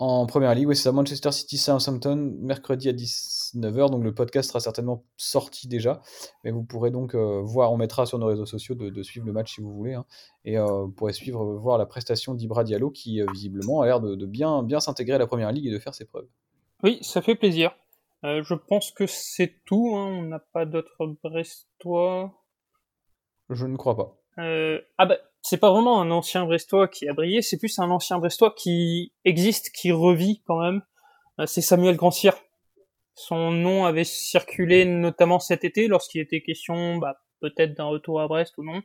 en 0.03 0.27
première 0.27 0.55
ligue. 0.55 0.67
Oui, 0.67 0.75
c'est 0.75 0.83
ça, 0.83 0.93
Manchester 0.93 1.31
City 1.31 1.57
Southampton, 1.59 2.35
mercredi 2.41 2.89
à 2.89 2.93
19h. 2.93 3.91
Donc 3.91 4.03
le 4.03 4.13
podcast 4.13 4.49
sera 4.49 4.59
certainement 4.59 5.05
sorti 5.17 5.69
déjà. 5.69 6.03
Mais 6.43 6.51
vous 6.51 6.65
pourrez 6.65 6.91
donc 6.91 7.15
euh, 7.15 7.41
voir, 7.43 7.73
on 7.73 7.77
mettra 7.77 8.05
sur 8.05 8.19
nos 8.19 8.27
réseaux 8.27 8.47
sociaux 8.47 8.75
de, 8.75 8.91
de 8.91 9.03
suivre 9.03 9.27
le 9.27 9.33
match 9.33 9.55
si 9.55 9.61
vous 9.61 9.73
voulez. 9.73 9.95
hein. 9.95 10.05
et 10.45 10.59
euh, 10.59 10.65
vous 10.85 10.91
pourrez 10.91 11.13
suivre, 11.13 11.45
voir 11.55 11.79
la 11.79 11.87
prestation 11.87 12.35
d'Ibra 12.35 12.65
Diallo 12.65 12.91
qui 12.91 13.21
euh, 13.21 13.27
visiblement 13.33 13.81
a 13.81 13.87
l'air 13.87 14.01
de, 14.01 14.17
de 14.17 14.27
bien, 14.27 14.63
bien 14.65 14.81
s'intégrer 14.81 15.15
à 15.15 15.19
la 15.19 15.27
première 15.27 15.53
ligue 15.53 15.67
et 15.67 15.71
de 15.71 15.79
faire 15.79 15.95
ses 15.95 16.05
preuves. 16.05 16.27
Oui, 16.83 16.99
ça 17.03 17.23
fait 17.23 17.37
plaisir. 17.37 17.73
Euh, 18.25 18.43
je 18.43 18.55
pense 18.55 18.91
que 18.91 19.07
c'est 19.07 19.63
tout. 19.65 19.93
Hein. 19.95 20.07
On 20.19 20.23
n'a 20.23 20.41
pas 20.41 20.65
d'autres 20.67 21.07
Brestois. 21.23 22.33
Je 23.51 23.67
ne 23.67 23.77
crois 23.77 23.97
pas. 23.97 24.17
Euh, 24.39 24.81
ah 24.99 25.07
bah, 25.07 25.19
c'est 25.43 25.59
pas 25.59 25.71
vraiment 25.71 26.01
un 26.01 26.11
ancien 26.11 26.45
Brestois 26.47 26.89
qui 26.89 27.09
a 27.09 27.13
brillé, 27.13 27.43
c'est 27.43 27.59
plus 27.59 27.79
un 27.79 27.91
ancien 27.91 28.19
Brestois 28.19 28.55
qui 28.57 29.13
existe, 29.25 29.71
qui 29.71 29.91
revit 29.91 30.41
quand 30.47 30.61
même. 30.61 30.83
Euh, 31.41 31.47
c'est 31.47 31.61
Samuel 31.61 31.97
Grandcir. 31.97 32.35
Son 33.15 33.51
nom 33.51 33.85
avait 33.85 34.05
circulé 34.05 34.85
notamment 34.85 35.41
cet 35.41 35.65
été 35.65 35.89
lorsqu'il 35.89 36.21
était 36.21 36.43
question, 36.43 36.97
bah, 36.97 37.17
peut-être 37.41 37.75
d'un 37.75 37.85
retour 37.85 38.21
à 38.21 38.29
Brest 38.29 38.57
ou 38.57 38.65
non. 38.65 38.83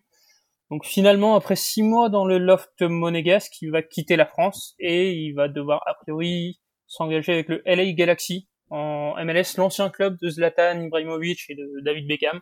Donc 0.69 0.85
finalement, 0.85 1.35
après 1.35 1.55
six 1.55 1.83
mois 1.83 2.09
dans 2.09 2.25
le 2.25 2.39
loft 2.39 2.81
monégasque, 2.81 3.61
il 3.61 3.71
va 3.71 3.81
quitter 3.81 4.15
la 4.17 4.25
France 4.25 4.75
et 4.79 5.11
il 5.13 5.33
va 5.33 5.47
devoir 5.47 5.81
a 5.87 5.93
priori 5.93 6.59
s'engager 6.87 7.33
avec 7.33 7.47
le 7.47 7.61
LA 7.65 7.93
Galaxy 7.93 8.49
en 8.69 9.13
MLS, 9.23 9.55
l'ancien 9.57 9.89
club 9.89 10.17
de 10.21 10.29
Zlatan 10.29 10.81
Ibrahimovic 10.81 11.45
et 11.49 11.55
de 11.55 11.81
David 11.85 12.07
Beckham. 12.07 12.41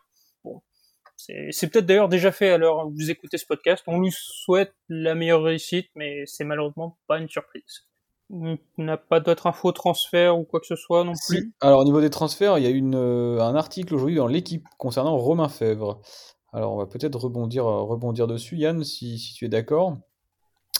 C'est 1.17 1.71
peut-être 1.71 1.85
d'ailleurs 1.85 2.09
déjà 2.09 2.31
fait 2.31 2.49
à 2.49 2.57
l'heure 2.57 2.87
où 2.87 2.91
vous 2.91 3.09
écoutez 3.09 3.37
ce 3.37 3.45
podcast. 3.45 3.83
On 3.87 3.99
lui 3.99 4.11
souhaite 4.11 4.73
la 4.89 5.15
meilleure 5.15 5.43
réussite, 5.43 5.89
mais 5.95 6.23
c'est 6.25 6.43
malheureusement 6.43 6.97
pas 7.07 7.19
une 7.19 7.29
surprise. 7.29 7.85
On 8.29 8.57
n'a 8.77 8.97
pas 8.97 9.19
d'autres 9.19 9.47
infos 9.47 9.71
transfert 9.71 10.37
ou 10.37 10.45
quoi 10.45 10.59
que 10.59 10.65
ce 10.65 10.75
soit 10.75 11.03
non 11.03 11.13
plus. 11.13 11.37
Si. 11.37 11.53
Alors, 11.61 11.81
au 11.81 11.83
niveau 11.83 12.01
des 12.01 12.09
transferts, 12.09 12.57
il 12.57 12.63
y 12.63 12.67
a 12.67 12.71
une, 12.71 12.95
euh, 12.95 13.39
un 13.39 13.55
article 13.55 13.93
aujourd'hui 13.93 14.17
dans 14.17 14.27
l'équipe 14.27 14.65
concernant 14.77 15.15
Romain 15.17 15.47
Fèvre. 15.47 16.01
Alors, 16.51 16.73
on 16.73 16.77
va 16.77 16.87
peut-être 16.87 17.19
rebondir, 17.19 17.67
euh, 17.67 17.83
rebondir 17.83 18.27
dessus, 18.27 18.57
Yann, 18.57 18.83
si, 18.83 19.19
si 19.19 19.33
tu 19.33 19.45
es 19.45 19.49
d'accord. 19.49 19.97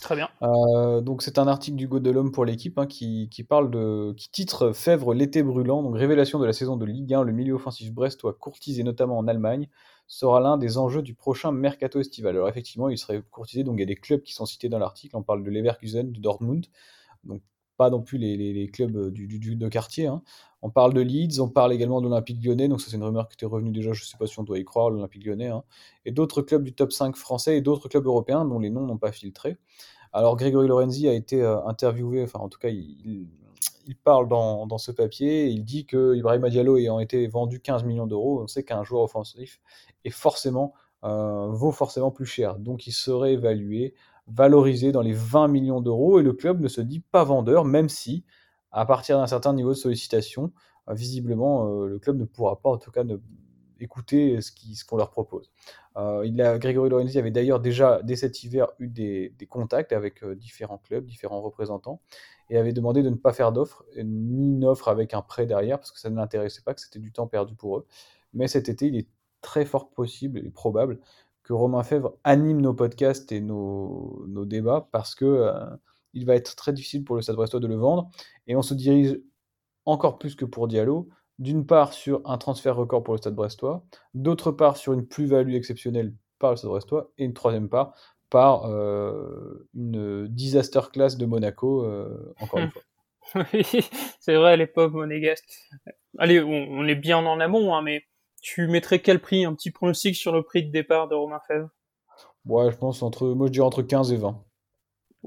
Très 0.02 0.16
bien. 0.16 0.30
Euh, 0.42 1.02
donc, 1.02 1.22
c'est 1.22 1.38
un 1.38 1.48
article 1.48 1.78
du 1.78 1.88
Go 1.88 2.00
de 2.00 2.10
l'Homme 2.10 2.32
pour 2.32 2.46
l'équipe 2.46 2.78
hein, 2.80 2.88
qui, 2.88 3.30
qui 3.30 3.44
parle 3.44 3.70
de, 3.70 4.14
qui 4.18 4.30
titre 4.32 4.72
Fèvre 4.72 5.14
l'été 5.14 5.44
brûlant, 5.44 5.84
donc 5.84 5.98
révélation 5.98 6.40
de 6.40 6.46
la 6.46 6.54
saison 6.54 6.78
de 6.78 6.86
Ligue 6.86 7.14
1, 7.14 7.24
le 7.24 7.32
milieu 7.32 7.54
offensif 7.54 7.92
brestois 7.92 8.34
courtisé 8.34 8.84
notamment 8.84 9.18
en 9.18 9.28
Allemagne 9.28 9.68
sera 10.08 10.40
l'un 10.40 10.58
des 10.58 10.78
enjeux 10.78 11.02
du 11.02 11.14
prochain 11.14 11.52
mercato 11.52 12.00
estival. 12.00 12.36
Alors 12.36 12.50
effectivement, 12.50 12.90
il 12.90 12.98
serait 12.98 13.22
courtisé, 13.32 13.64
donc 13.64 13.78
il 13.78 13.80
y 13.80 13.84
a 13.84 13.88
des 13.88 13.96
clubs 13.96 14.22
qui 14.22 14.34
sont 14.34 14.46
cités 14.46 14.70
dans 14.70 14.80
l'article, 14.80 15.16
on 15.18 15.24
parle 15.24 15.44
de 15.44 15.50
Leverkusen, 15.50 16.12
de 16.12 16.20
Dortmund, 16.20 16.66
donc 17.24 17.42
pas 17.78 17.90
non 17.90 18.02
plus 18.02 18.18
les, 18.18 18.70
clubs 18.72 19.12
du, 19.12 19.28
du, 19.28 19.40
du, 19.40 19.56
de 19.56 19.68
quartier. 19.68 20.08
Hein. 20.08 20.22
On 20.62 20.70
parle 20.70 20.94
de 20.94 21.02
Leeds, 21.02 21.40
on 21.42 21.50
parle 21.50 21.74
également 21.74 22.02
de 22.02 22.08
l'Olympique 22.08 22.44
lyonnais, 22.44 22.68
donc 22.68 22.82
ça 22.82 22.90
c'est 22.90 22.98
une 22.98 23.04
rumeur 23.04 23.28
qui 23.28 23.36
était 23.36 23.46
revenue 23.46 23.72
déjà, 23.72 23.94
je 23.94 24.02
ne 24.02 24.06
sais 24.06 24.18
pas 24.18 24.28
si 24.28 24.40
on 24.40 24.44
doit 24.44 24.58
y 24.58 24.66
croire, 24.66 24.90
l'Olympique 24.90 25.26
lyonnais, 25.26 25.50
hein. 25.50 25.64
et 26.06 26.12
d'autres 26.12 26.42
clubs 26.42 26.64
du 26.64 26.74
top 26.74 26.92
5 26.92 27.16
français 27.16 27.58
et 27.58 27.62
d'autres 27.62 27.90
clubs 27.90 28.06
européens 28.06 28.46
dont 28.46 28.60
les 28.60 28.70
noms 28.70 28.86
n'ont 28.86 28.98
pas 28.98 29.12
filtré. 29.12 29.58
Alors 30.14 30.38
Grégory 30.38 30.68
Lorenzi 30.68 31.10
a 31.10 31.14
été 31.14 31.42
euh, 31.42 31.62
interviewé, 31.66 32.24
enfin 32.24 32.40
en 32.40 32.48
tout 32.48 32.58
cas 32.58 32.70
il, 32.70 33.28
il 33.88 33.96
parle 33.96 34.28
dans, 34.28 34.66
dans, 34.66 34.78
ce 34.78 34.92
papier, 34.92 35.48
il 35.48 35.64
dit 35.64 35.86
que 35.86 36.16
Ibrahima 36.16 36.50
Diallo 36.50 36.78
ayant 36.78 37.00
été 37.00 37.28
vendu 37.28 37.60
15 37.60 37.84
millions 37.84 38.08
d'euros, 38.08 38.42
on 38.42 38.48
sait 38.48 38.64
qu'un 38.64 38.84
joueur 38.84 39.04
offensif 39.04 39.62
est 40.04 40.10
forcément, 40.10 40.74
euh, 41.04 41.48
vaut 41.50 41.72
forcément 41.72 42.12
plus 42.12 42.26
cher. 42.26 42.58
Donc 42.58 42.88
il 42.88 42.92
serait 42.92 43.34
évalué, 43.34 43.94
valorisé 44.28 44.92
dans 44.92 45.02
les 45.02 45.14
20 45.14 45.48
millions 45.48 45.82
d'euros, 45.82 46.20
et 46.20 46.24
le 46.24 46.34
club 46.34 46.60
ne 46.62 46.68
se 46.68 46.82
dit 46.82 47.00
pas 47.00 47.24
vendeur, 47.24 47.66
même 47.66 47.90
si, 47.90 48.26
à 48.72 48.86
partir 48.86 49.18
d'un 49.18 49.28
certain 49.28 49.54
niveau 49.54 49.70
de 49.70 49.78
sollicitation, 49.78 50.52
euh, 50.90 50.94
visiblement, 50.94 51.68
euh, 51.68 51.88
le 51.88 52.00
club 52.00 52.18
ne 52.18 52.26
pourra 52.26 52.60
pas, 52.62 52.70
en 52.72 52.78
tout 52.78 52.92
cas, 52.92 53.04
ne, 53.04 53.18
écouter 53.80 54.42
ce 54.42 54.52
qu'on 54.52 54.96
ce 54.96 54.96
leur 54.96 55.12
propose. 55.12 55.52
Il 56.24 56.42
a, 56.42 56.58
Grégory 56.58 56.90
Lorenzi 56.90 57.20
avait 57.20 57.32
d'ailleurs 57.32 57.60
déjà, 57.60 58.02
dès 58.04 58.16
cet 58.16 58.44
hiver, 58.44 58.68
eu 58.80 58.90
des, 58.90 59.34
contacts 59.50 59.94
avec 59.94 60.26
différents 60.26 60.78
clubs, 60.78 61.06
différents 61.06 61.42
représentants, 61.42 62.02
et 62.50 62.58
avait 62.58 62.74
demandé 62.74 63.04
de 63.04 63.10
ne 63.10 63.16
pas 63.16 63.34
faire 63.34 63.52
d'offre, 63.52 63.86
ni 63.98 64.52
une 64.52 64.66
offre 64.66 64.88
avec 64.88 65.14
un 65.14 65.22
prêt 65.22 65.46
derrière, 65.46 65.80
parce 65.80 65.92
que 65.92 66.00
ça 66.00 66.10
ne 66.10 66.16
l'intéressait 66.16 66.62
pas, 66.62 66.74
que 66.74 66.82
c'était 66.82 67.00
du 67.00 67.12
temps 67.12 67.28
perdu 67.28 67.56
pour 67.56 67.78
eux. 67.78 67.86
Mais 68.34 68.48
cet 68.48 68.70
été, 68.70 68.88
il 68.88 68.98
est 68.98 69.08
très 69.42 69.66
fort 69.66 69.90
possible 69.90 70.40
et 70.40 70.50
probable 70.50 71.00
que 71.44 71.54
Romain 71.54 71.84
Fèvre 71.84 72.18
anime 72.24 72.62
nos 72.62 72.74
podcasts 72.74 73.32
et 73.32 73.40
nos, 73.40 74.26
débats, 74.46 74.90
parce 74.92 75.16
que 75.16 75.26
euh, 75.26 75.54
il 76.14 76.26
va 76.26 76.36
être 76.36 76.56
très 76.56 76.74
difficile 76.74 77.04
pour 77.04 77.16
le 77.16 77.22
Stade 77.22 77.36
Brestois 77.36 77.60
de 77.60 77.68
le 77.68 77.76
vendre, 77.76 78.10
et 78.48 78.56
on 78.56 78.62
se 78.62 78.74
dirige 78.74 79.20
encore 79.86 80.18
plus 80.18 80.36
que 80.36 80.46
pour 80.46 80.68
Diallo, 80.68 81.10
d'une 81.38 81.66
part 81.66 81.94
sur 81.94 82.22
un 82.26 82.38
transfert 82.38 82.76
record 82.76 83.04
pour 83.04 83.14
le 83.14 83.20
Stade 83.20 83.36
Brestois, 83.36 83.86
d'autre 84.14 84.52
part 84.52 84.78
sur 84.78 84.94
une 84.94 85.06
plus-value 85.06 85.54
exceptionnelle 85.54 86.16
par 86.40 86.52
le 86.52 86.58
Stade 86.58 86.70
Brestois, 86.70 87.12
et 87.18 87.26
une 87.26 87.34
troisième 87.34 87.70
part 87.70 87.94
par 88.36 88.66
euh, 88.66 89.66
une 89.74 90.28
disaster 90.28 90.82
class 90.92 91.16
de 91.16 91.26
Monaco, 91.26 91.86
euh, 91.86 92.36
encore 92.42 92.60
une 92.60 92.70
fois. 93.34 93.46
Oui, 93.54 93.64
c'est 94.20 94.36
vrai, 94.36 94.52
à 94.52 94.56
l'époque 94.58 94.92
monégasque. 94.92 95.58
Allez, 96.18 96.42
on, 96.42 96.50
on, 96.50 96.86
est 96.86 96.96
bien 96.96 97.20
en 97.20 97.40
amont, 97.40 97.74
hein, 97.74 97.82
mais 97.82 98.04
tu 98.42 98.68
mettrais 98.68 99.00
quel 99.00 99.22
prix 99.22 99.46
Un 99.46 99.54
petit 99.54 99.72
pronostic 99.72 100.18
sur 100.18 100.34
le 100.34 100.44
prix 100.44 100.66
de 100.66 100.70
départ 100.70 101.08
de 101.08 101.16
Romain 101.16 101.40
Fèvre 101.48 101.70
Ouais, 102.46 102.70
je 102.72 102.76
pense 102.76 103.02
entre, 103.04 103.30
moi 103.30 103.48
je 103.48 103.54
dirais 103.54 103.66
entre 103.66 103.82
15 103.82 104.12
et 104.12 104.18
20. 104.18 104.45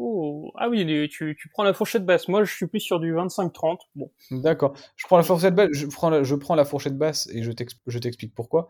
Oh, 0.00 0.52
ah 0.54 0.68
oui, 0.68 1.08
tu, 1.08 1.36
prends 1.52 1.64
la 1.64 1.72
fourchette 1.72 2.06
basse. 2.06 2.28
Moi, 2.28 2.44
je 2.44 2.54
suis 2.54 2.68
plus 2.68 2.78
sur 2.78 3.00
du 3.00 3.12
25-30. 3.12 3.78
Bon. 3.96 4.12
D'accord. 4.30 4.72
Je 4.94 5.06
prends 5.06 5.16
la 5.16 5.24
fourchette 5.24 5.56
basse. 5.56 5.70
Je 5.72 5.86
prends 5.86 6.54
la, 6.54 6.64
fourchette 6.64 6.96
basse 6.96 7.28
et 7.32 7.42
je 7.42 7.50
t'explique 7.50 8.32
pourquoi. 8.32 8.68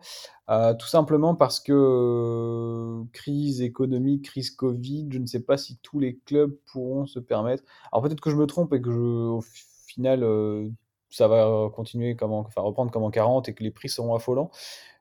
Euh, 0.49 0.73
tout 0.73 0.87
simplement 0.87 1.35
parce 1.35 1.59
que 1.59 3.03
crise 3.13 3.61
économique, 3.61 4.25
crise 4.25 4.49
Covid, 4.49 5.07
je 5.11 5.19
ne 5.19 5.27
sais 5.27 5.43
pas 5.43 5.57
si 5.57 5.77
tous 5.83 5.99
les 5.99 6.17
clubs 6.25 6.57
pourront 6.71 7.05
se 7.05 7.19
permettre. 7.19 7.63
Alors 7.91 8.03
peut-être 8.03 8.21
que 8.21 8.31
je 8.31 8.35
me 8.35 8.47
trompe 8.47 8.73
et 8.73 8.81
que 8.81 8.89
au 8.89 9.43
final, 9.85 10.23
euh, 10.23 10.67
ça 11.11 11.27
va 11.27 11.69
continuer 11.75 12.15
comme 12.15 12.31
en, 12.31 12.39
enfin 12.39 12.61
reprendre 12.61 12.89
comme 12.89 13.03
en 13.03 13.11
40 13.11 13.49
et 13.49 13.53
que 13.53 13.63
les 13.63 13.71
prix 13.71 13.89
seront 13.89 14.15
affolants 14.15 14.49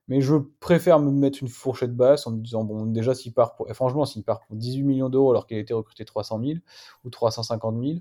mais 0.09 0.21
je 0.21 0.37
préfère 0.61 0.99
me 0.99 1.11
mettre 1.11 1.39
une 1.43 1.49
fourchette 1.49 1.95
basse 1.95 2.27
en 2.27 2.33
me 2.33 2.41
disant, 2.41 2.65
bon, 2.65 2.87
déjà, 2.87 3.15
s'il 3.15 3.33
part 3.33 3.55
pour, 3.55 3.71
et 3.71 3.75
franchement, 3.75 4.07
s'il 4.07 4.25
part 4.25 4.41
pour 4.41 4.57
18 4.57 4.83
millions 4.83 5.09
d'euros 5.11 5.31
alors 5.31 5.47
qu'il 5.47 5.59
a 5.59 5.61
été 5.61 5.75
recruté 5.75 6.05
300 6.05 6.41
000 6.43 6.53
ou 7.05 7.11
350 7.11 7.77
000, 7.81 7.99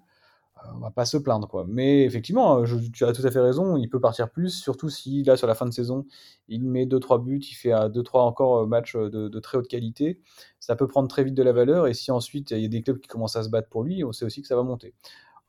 euh, 0.66 0.70
on 0.76 0.80
va 0.80 0.92
pas 0.92 1.06
se 1.06 1.18
plaindre, 1.18 1.48
quoi. 1.48 1.66
Mais 1.68 2.04
effectivement, 2.04 2.66
je, 2.66 2.78
tu 2.78 3.06
as 3.06 3.12
tout 3.12 3.26
à 3.26 3.32
fait 3.32 3.40
raison, 3.42 3.78
il 3.78 3.90
peut 3.90 4.00
partir 4.00 4.30
plus, 4.30 4.50
surtout 4.50 4.90
si, 4.90 5.24
là, 5.24 5.38
sur 5.38 5.48
la 5.48 5.56
fin 5.56 5.66
de 5.66 5.72
saison, 5.74 6.06
il 6.48 6.64
met 6.64 6.86
2-3 6.86 7.24
buts, 7.24 7.40
il 7.42 7.56
fait 7.56 7.72
2-3 7.72 8.20
encore 8.22 8.66
matchs 8.68 8.96
de, 8.96 9.28
de, 9.28 9.40
très 9.40 9.58
haute 9.58 9.68
qualité, 9.68 10.22
ça 10.60 10.76
peut 10.76 10.88
prendre 10.88 11.10
très 11.10 11.24
vite 11.24 11.36
de 11.36 11.44
la 11.44 11.52
valeur, 11.52 11.88
et 11.88 11.94
si 11.94 12.12
ensuite, 12.12 12.52
il 12.52 12.60
y 12.60 12.66
a 12.66 12.68
des 12.70 12.82
clubs 12.82 13.00
qui 13.00 13.08
commencent 13.08 13.36
à 13.36 13.44
se 13.44 13.50
battre 13.50 13.70
pour 13.70 13.84
lui, 13.84 14.04
on 14.04 14.14
sait 14.14 14.26
aussi 14.26 14.42
que 14.42 14.48
ça 14.48 14.56
va 14.56 14.64
monter. 14.64 14.94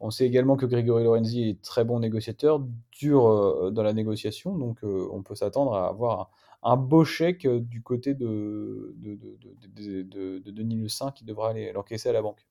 On 0.01 0.11
sait 0.11 0.27
également 0.27 0.57
que 0.57 0.67
Grégory 0.67 1.05
Lorenzi 1.05 1.49
est 1.49 1.63
très 1.63 1.85
bon 1.85 1.99
négociateur, 2.01 2.61
dur 2.93 3.27
euh, 3.27 3.71
dans 3.73 3.83
la 3.83 3.93
négociation, 3.93 4.57
donc 4.57 4.85
euh, 4.85 5.09
on 5.13 5.23
peut 5.23 5.35
s'attendre 5.35 5.75
à 5.75 5.89
avoir 5.89 6.31
un, 6.63 6.77
beau 6.77 7.05
chèque 7.05 7.47
du 7.47 7.83
côté 7.83 8.15
de, 8.15 8.95
de, 8.97 9.15
de, 9.17 10.03
de, 10.03 10.39
de 10.39 10.51
Denis 10.51 10.77
Le 10.77 10.89
Saint 10.89 11.13
qui 11.13 11.25
devra 11.25 11.51
aller 11.51 11.73
l'encaisser 11.73 12.09
à 12.09 12.13
la 12.13 12.23
banque. 12.23 12.47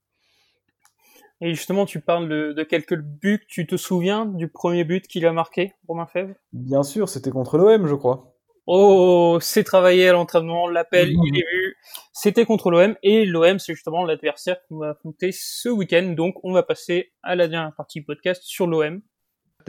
Et 1.39 1.53
justement, 1.53 1.86
tu 1.86 1.99
parles 1.99 2.28
de, 2.28 2.64
quelques 2.64 2.97
buts. 2.97 3.45
Tu 3.47 3.68
te 3.68 3.78
souviens 3.78 4.26
du 4.26 4.47
premier 4.47 4.84
but 4.84 5.08
qu'il 5.08 5.26
a 5.26 5.32
marqué, 5.32 5.74
Romain 5.88 6.08
Fèvre? 6.08 6.34
Bien 6.51 6.84
sûr, 6.84 7.10
c'était 7.10 7.30
contre 7.30 7.58
l'OM, 7.58 7.86
je 7.86 7.93
crois. 7.93 8.34
Oh, 8.66 9.38
c'est 9.39 9.64
travaillé 9.64 10.10
à 10.10 10.14
l'entraînement, 10.14 10.68
l'appel, 10.68 11.10
mmh. 11.10 11.24
il 11.26 11.38
est 11.38 11.45
vu. 11.53 11.78
C'était 12.12 12.43
contre 12.43 12.70
l'OM 12.70 12.95
et 13.01 13.26
l'OM, 13.26 13.60
c'est 13.60 13.74
justement 13.74 14.03
l'adversaire 14.03 14.58
qu'on 14.68 14.78
va 14.78 14.89
affronter 14.89 15.30
ce 15.32 15.70
week-end. 15.70 16.14
Donc, 16.18 16.36
on 16.43 16.51
va 16.51 16.64
passer 16.64 17.14
à 17.24 17.36
la 17.36 17.47
dernière 17.47 17.74
partie 17.76 18.01
podcast 18.01 18.41
sur 18.43 18.68
l'OM. 18.68 19.01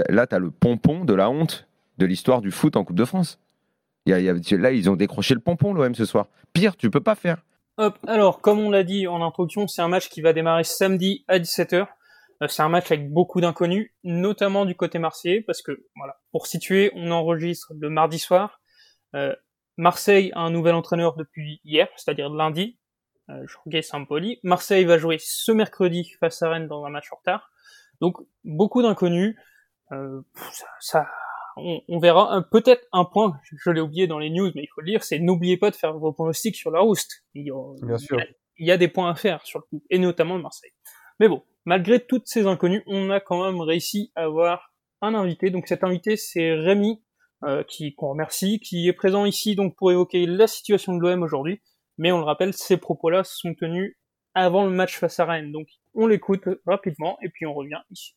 Là, 0.09 0.27
tu 0.27 0.35
as 0.35 0.39
le 0.39 0.51
pompon 0.51 1.05
de 1.05 1.15
la 1.15 1.31
honte 1.31 1.69
de 1.99 2.07
l'histoire 2.07 2.41
du 2.41 2.51
foot 2.51 2.77
en 2.77 2.85
Coupe 2.85 2.97
de 2.97 3.05
France. 3.05 3.39
Là, 4.09 4.71
ils 4.73 4.91
ont 4.91 4.97
décroché 4.97 5.35
le 5.35 5.41
pompon, 5.41 5.73
l'OM, 5.73 5.95
ce 5.95 6.05
soir. 6.05 6.27
Pire, 6.53 6.77
tu 6.77 6.91
peux 6.91 7.01
pas 7.01 7.15
faire. 7.15 7.39
Hop, 7.77 7.97
alors, 8.07 8.41
comme 8.41 8.59
on 8.59 8.71
l'a 8.71 8.83
dit 8.83 9.07
en 9.07 9.23
introduction, 9.23 9.69
c'est 9.69 9.83
un 9.83 9.89
match 9.89 10.09
qui 10.09 10.21
va 10.21 10.33
démarrer 10.33 10.65
samedi 10.65 11.25
à 11.29 11.39
17h. 11.39 11.87
C'est 12.49 12.63
un 12.63 12.69
match 12.69 12.91
avec 12.93 13.11
beaucoup 13.13 13.41
d'inconnus, 13.41 13.91
notamment 14.05 14.65
du 14.65 14.75
côté 14.77 14.99
marseillais, 14.99 15.41
parce 15.41 15.61
que, 15.61 15.85
voilà, 15.97 16.21
pour 16.31 16.47
situer, 16.47 16.91
on 16.95 17.11
enregistre 17.11 17.73
le 17.79 17.91
mardi 17.91 18.19
soir. 18.19 18.61
Euh, 19.15 19.35
Marseille 19.77 20.31
a 20.35 20.41
un 20.41 20.51
nouvel 20.51 20.75
entraîneur 20.75 21.17
depuis 21.17 21.61
hier, 21.65 21.89
c'est-à-dire 21.97 22.31
lundi. 22.31 22.79
euh, 23.31 23.45
Jorge 23.47 23.83
Sampoli. 23.83 24.39
Marseille 24.43 24.85
va 24.85 24.99
jouer 24.99 25.19
ce 25.21 25.53
mercredi 25.53 26.13
face 26.21 26.43
à 26.43 26.51
Rennes 26.51 26.67
dans 26.69 26.85
un 26.85 26.91
match 26.91 27.13
en 27.13 27.17
retard. 27.17 27.51
Donc 28.01 28.17
beaucoup 28.45 28.83
d'inconnus. 28.83 29.37
Euh, 29.93 30.21
ça 30.81 31.07
on, 31.59 31.83
on, 31.89 31.99
verra 31.99 32.45
peut-être 32.51 32.87
un 32.93 33.05
point, 33.05 33.39
je 33.65 33.71
l'ai 33.71 33.81
oublié 33.81 34.07
dans 34.07 34.19
les 34.19 34.31
news, 34.31 34.51
mais 34.55 34.63
il 34.63 34.69
faut 34.75 34.81
le 34.81 34.87
dire, 34.87 35.05
c'est 35.05 35.19
n'oubliez 35.19 35.57
pas 35.57 35.71
de 35.71 35.77
faire 35.77 35.97
vos 35.97 36.13
pronostics 36.13 36.57
sur 36.57 36.71
la 36.71 36.81
Rouste. 36.81 37.25
Il 37.35 37.47
y 37.47 37.51
a, 37.51 37.87
Bien 37.87 37.99
sûr. 37.99 38.19
Il 38.57 38.67
y 38.67 38.73
a 38.73 38.77
des 38.77 38.89
points 38.89 39.11
à 39.11 39.15
faire 39.15 39.45
sur 39.47 39.61
le 39.61 39.65
coup, 39.65 39.85
et 39.91 39.99
notamment 39.99 40.37
de 40.37 40.43
Marseille. 40.43 40.73
Mais 41.21 41.29
bon, 41.29 41.43
malgré 41.65 42.05
toutes 42.05 42.27
ces 42.27 42.47
inconnues, 42.47 42.83
on 42.87 43.11
a 43.11 43.21
quand 43.21 43.45
même 43.45 43.61
réussi 43.61 44.13
à 44.15 44.25
avoir 44.25 44.73
un 45.01 45.15
invité. 45.15 45.51
Donc 45.51 45.69
cet 45.69 45.85
invité, 45.85 46.17
c'est 46.17 46.55
Rémi, 46.55 47.03
euh, 47.45 47.63
qui 47.63 47.95
qu'on 47.95 48.11
remercie, 48.11 48.59
qui 48.59 48.89
est 48.89 48.93
présent 48.93 49.25
ici 49.25 49.55
donc 49.55 49.77
pour 49.77 49.93
évoquer 49.93 50.27
la 50.27 50.47
situation 50.47 50.97
de 50.97 51.01
l'OM 51.01 51.23
aujourd'hui. 51.23 51.61
Mais 51.97 52.11
on 52.13 52.19
le 52.19 52.25
rappelle, 52.25 52.53
ces 52.53 52.77
propos-là 52.77 53.23
sont 53.25 53.55
tenus 53.55 53.97
avant 54.35 54.65
le 54.65 54.71
match 54.71 54.99
face 54.99 55.21
à 55.21 55.25
Rennes. 55.25 55.53
Donc 55.53 55.69
on 55.95 56.07
l'écoute 56.07 56.45
rapidement 56.67 57.17
et 57.23 57.29
puis 57.29 57.47
on 57.47 57.55
revient 57.55 57.81
ici. 57.91 58.15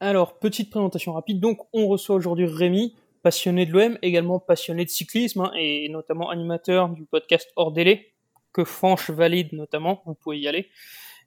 Alors, 0.00 0.38
petite 0.38 0.70
présentation 0.70 1.12
rapide. 1.12 1.40
Donc 1.40 1.66
on 1.72 1.86
reçoit 1.88 2.16
aujourd'hui 2.16 2.46
Rémi, 2.46 2.94
passionné 3.22 3.64
de 3.64 3.72
l'OM, 3.72 3.98
également 4.02 4.38
passionné 4.38 4.84
de 4.84 4.90
cyclisme 4.90 5.40
hein, 5.40 5.52
et 5.56 5.88
notamment 5.88 6.30
animateur 6.30 6.90
du 6.90 7.04
podcast 7.06 7.50
Hors 7.56 7.72
Délai, 7.72 8.12
que 8.52 8.64
Franche 8.64 9.10
valide 9.10 9.52
notamment, 9.52 10.02
vous 10.06 10.14
pouvez 10.14 10.38
y 10.38 10.48
aller. 10.48 10.68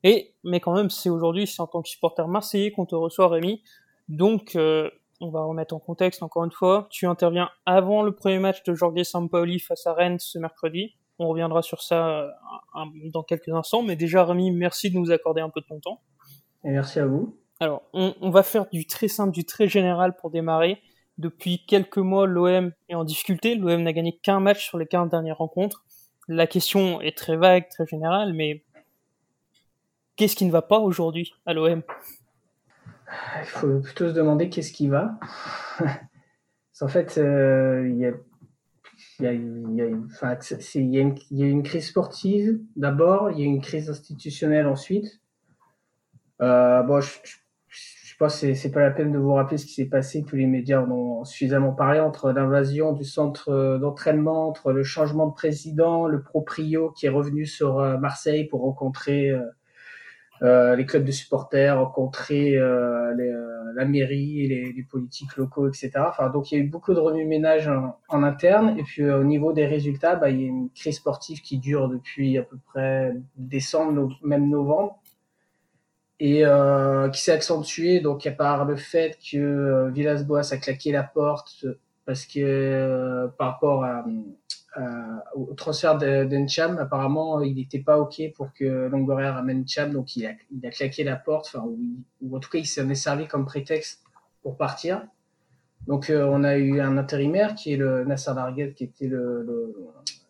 Et 0.03 0.33
mais 0.43 0.59
quand 0.59 0.73
même, 0.73 0.89
c'est 0.89 1.09
aujourd'hui, 1.09 1.47
c'est 1.47 1.61
en 1.61 1.67
tant 1.67 1.81
que 1.81 1.89
supporter 1.89 2.27
marseillais 2.27 2.71
qu'on 2.71 2.85
te 2.85 2.95
reçoit 2.95 3.27
Rémi. 3.27 3.63
Donc, 4.07 4.55
euh, 4.55 4.89
on 5.19 5.29
va 5.29 5.43
remettre 5.43 5.75
en 5.75 5.79
contexte 5.79 6.23
encore 6.23 6.45
une 6.45 6.51
fois. 6.51 6.87
Tu 6.91 7.05
interviens 7.05 7.49
avant 7.65 8.03
le 8.03 8.13
premier 8.13 8.39
match 8.39 8.63
de 8.63 8.73
Jorge 8.73 9.03
Sampaoli 9.03 9.59
face 9.59 9.85
à 9.87 9.93
Rennes 9.93 10.19
ce 10.19 10.39
mercredi. 10.39 10.95
On 11.17 11.27
reviendra 11.27 11.61
sur 11.61 11.81
ça 11.81 12.21
euh, 12.21 12.29
dans 13.11 13.23
quelques 13.23 13.49
instants. 13.49 13.83
Mais 13.83 13.95
déjà, 13.95 14.23
Rémi, 14.23 14.51
merci 14.51 14.89
de 14.89 14.97
nous 14.97 15.11
accorder 15.11 15.41
un 15.41 15.49
peu 15.49 15.59
de 15.59 15.65
ton 15.65 15.79
temps. 15.79 16.01
Et 16.63 16.69
merci 16.69 16.99
à 16.99 17.05
vous. 17.05 17.35
Alors, 17.61 17.83
on, 17.93 18.29
va 18.29 18.41
faire 18.41 18.67
du 18.71 18.85
très 18.85 19.09
simple, 19.09 19.31
du 19.31 19.43
très 19.43 19.67
général 19.67 20.15
pour 20.15 20.31
démarrer. 20.31 20.81
Depuis 21.17 21.65
quelques 21.65 21.97
mois, 21.97 22.25
l'OM 22.25 22.71
est 22.87 22.95
en 22.95 23.03
difficulté. 23.03 23.55
L'OM 23.55 23.83
n'a 23.83 23.91
gagné 23.91 24.17
qu'un 24.17 24.39
match 24.39 24.65
sur 24.65 24.77
les 24.77 24.85
15 24.85 25.09
dernières 25.09 25.37
rencontres. 25.37 25.83
La 26.29 26.47
question 26.47 27.01
est 27.01 27.17
très 27.17 27.35
vague, 27.35 27.67
très 27.67 27.85
générale, 27.85 28.31
mais 28.33 28.63
qu'est-ce 30.15 30.37
qui 30.37 30.45
ne 30.45 30.51
va 30.51 30.61
pas 30.61 30.79
aujourd'hui 30.79 31.33
à 31.45 31.53
l'OM 31.53 31.83
il 33.41 33.45
faut 33.45 33.79
plutôt 33.79 34.07
se 34.07 34.13
demander 34.13 34.49
qu'est-ce 34.49 34.71
qui 34.71 34.87
va. 34.87 35.17
en 36.81 36.87
fait, 36.87 37.15
il 37.17 37.97
y, 37.97 38.05
a, 39.25 39.31
une 39.31 40.03
crise 41.63 41.87
sportive 41.87 42.59
d'abord, 42.75 43.31
il 43.31 43.39
y 43.39 43.41
a 43.41 43.45
une 43.45 43.61
crise 43.61 43.89
institutionnelle 43.89 44.67
ensuite. 44.67 45.19
Euh, 46.41 46.83
bon, 46.83 47.01
je, 47.01 47.17
je, 47.23 47.38
pense 48.19 48.41
que 48.41 48.53
c'est 48.53 48.71
pas 48.71 48.81
la 48.81 48.91
peine 48.91 49.11
de 49.11 49.17
vous 49.17 49.33
rappeler 49.33 49.57
ce 49.57 49.65
qui 49.65 49.73
s'est 49.73 49.89
passé. 49.89 50.23
Tous 50.23 50.35
les 50.35 50.45
médias 50.45 50.81
en 50.81 50.91
ont 50.91 51.23
suffisamment 51.25 51.71
parlé 51.71 51.99
entre 51.99 52.31
l'invasion 52.31 52.93
du 52.93 53.03
centre 53.03 53.77
d'entraînement, 53.79 54.49
entre 54.49 54.71
le 54.71 54.83
changement 54.83 55.27
de 55.27 55.33
président, 55.33 56.07
le 56.07 56.21
proprio 56.21 56.91
qui 56.91 57.05
est 57.05 57.09
revenu 57.09 57.45
sur 57.45 57.79
euh, 57.79 57.97
Marseille 57.97 58.45
pour 58.45 58.61
rencontrer 58.61 59.29
euh, 59.29 59.41
euh, 60.41 60.75
les 60.75 60.85
clubs 60.85 61.03
de 61.03 61.11
supporters, 61.11 61.77
rencontrer 61.77 62.55
euh, 62.55 63.11
euh, 63.11 63.73
la 63.75 63.85
mairie, 63.85 64.47
les, 64.47 64.71
les, 64.71 64.83
politiques 64.83 65.35
locaux, 65.35 65.67
etc. 65.67 65.91
Donc 66.33 66.51
il 66.51 66.57
y 66.57 66.61
a 66.61 66.63
eu 66.63 66.67
beaucoup 66.67 66.93
de 66.93 66.99
remue-ménage 66.99 67.69
en, 68.07 68.23
interne. 68.23 68.77
Et 68.77 68.83
puis 68.83 69.09
au 69.09 69.23
niveau 69.25 69.51
des 69.51 69.65
résultats, 69.65 70.15
bah, 70.15 70.29
il 70.29 70.41
y 70.41 70.45
a 70.45 70.47
une 70.47 70.69
crise 70.69 70.95
sportive 70.95 71.41
qui 71.41 71.57
dure 71.57 71.89
depuis 71.89 72.37
à 72.37 72.43
peu 72.43 72.57
près 72.67 73.13
décembre, 73.35 74.17
même 74.23 74.49
novembre, 74.49 74.97
et 76.19 76.43
qui 77.13 77.21
s'est 77.21 77.31
accentuée 77.31 78.01
donc 78.01 78.27
à 78.27 78.31
part 78.31 78.65
le 78.65 78.75
fait 78.75 79.17
que 79.31 79.89
Villas-Boas 79.91 80.53
a 80.53 80.57
claqué 80.57 80.91
la 80.91 81.03
porte 81.03 81.65
parce 82.05 82.25
que 82.25 83.29
par 83.37 83.53
rapport 83.53 83.85
euh, 84.77 85.17
au 85.33 85.53
transfert 85.55 85.97
d'Encham, 85.97 86.77
apparemment, 86.77 87.41
il 87.41 87.55
n'était 87.55 87.79
pas 87.79 87.97
OK 87.97 88.21
pour 88.35 88.53
que 88.53 88.87
Longoria 88.87 89.33
ramène 89.33 89.67
Cham, 89.67 89.91
donc 89.91 90.15
il 90.15 90.27
a, 90.27 90.69
claqué 90.69 91.03
la 91.03 91.15
porte, 91.15 91.47
enfin, 91.47 91.65
ou, 92.21 92.35
en 92.35 92.39
tout 92.39 92.49
cas, 92.49 92.59
il 92.59 92.67
s'en 92.67 92.87
est 92.89 92.95
servi 92.95 93.27
comme 93.27 93.45
prétexte 93.45 94.03
pour 94.43 94.57
partir. 94.57 95.07
Donc, 95.87 96.09
euh, 96.09 96.23
on 96.31 96.43
a 96.43 96.55
eu 96.57 96.81
un 96.81 96.97
intérimaire 96.97 97.55
qui 97.55 97.73
est 97.73 97.77
le 97.77 98.05
Nasser 98.05 98.33
Larguet, 98.35 98.73
qui 98.73 98.83
était 98.83 99.07
le, 99.07 99.75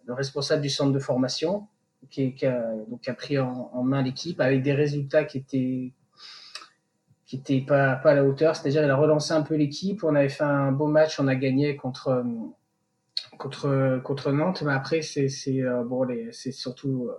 responsable 0.08 0.62
du 0.62 0.70
centre 0.70 0.92
de 0.92 1.00
formation, 1.00 1.68
qui, 2.10 2.34
a, 2.45 3.14
pris 3.14 3.38
en, 3.39 3.84
main 3.84 4.02
l'équipe 4.02 4.39
avec 4.41 4.62
des 4.62 4.74
résultats 4.74 5.26
qui 5.26 5.38
étaient 5.38 5.93
qui 7.26 7.36
étaient 7.36 7.62
pas, 7.62 7.91
à 7.93 8.14
la 8.16 8.26
hauteur. 8.26 8.56
C'est-à-dire, 8.56 8.84
il 8.84 8.89
a 8.89 8.95
relancé 8.95 9.34
un 9.34 9.43
peu 9.43 9.54
l'équipe. 9.54 10.04
On 10.04 10.16
avait 10.16 10.30
fait 10.30 10.43
un 10.43 10.72
beau 10.72 10.88
match, 10.88 11.20
on 11.20 11.28
a 11.28 11.36
gagné 11.36 11.76
contre 11.76 12.26
contre 13.38 14.32
Nantes, 14.32 14.62
mais 14.64 14.74
après 14.74 15.02
c'est 15.02 15.30
euh, 15.62 16.32
surtout 16.52 17.08
euh, 17.10 17.16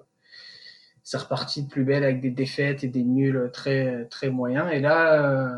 c'est 1.03 1.16
reparti 1.16 1.62
de 1.64 1.68
plus 1.68 1.85
belle 1.85 2.05
avec 2.05 2.20
des 2.20 2.31
défaites 2.31 2.85
et 2.85 2.89
des 2.89 3.03
nuls 3.03 3.51
très 3.53 4.07
très 4.07 4.31
moyens. 4.31 4.68
Et 4.72 4.81
là, 4.81 5.24
euh, 5.24 5.49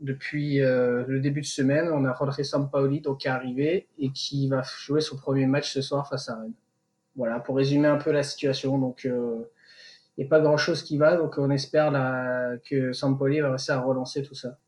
depuis 0.00 0.58
le 0.58 1.18
début 1.20 1.40
de 1.40 1.46
semaine, 1.46 1.88
on 1.92 2.04
a 2.04 2.14
Jorge 2.14 2.42
Sampaoli 2.42 3.02
qui 3.18 3.28
est 3.28 3.30
arrivé 3.30 3.88
et 3.98 4.10
qui 4.12 4.48
va 4.48 4.62
jouer 4.62 5.00
son 5.00 5.16
premier 5.16 5.46
match 5.46 5.72
ce 5.72 5.82
soir 5.82 6.08
face 6.08 6.28
à 6.28 6.36
Rennes. 6.36 6.52
Voilà 7.16 7.40
pour 7.40 7.56
résumer 7.56 7.88
un 7.88 7.96
peu 7.96 8.12
la 8.12 8.22
situation. 8.22 8.78
Donc 8.78 9.04
il 9.04 9.44
n'y 10.18 10.24
a 10.24 10.28
pas 10.28 10.40
grand 10.40 10.56
chose 10.56 10.82
qui 10.82 10.98
va, 10.98 11.16
donc 11.16 11.34
on 11.38 11.50
espère 11.50 11.92
que 12.68 12.92
Sampaoli 12.92 13.40
va 13.40 13.50
réussir 13.50 13.74
à 13.74 13.80
relancer 13.82 14.22
tout 14.22 14.34
ça 14.34 14.58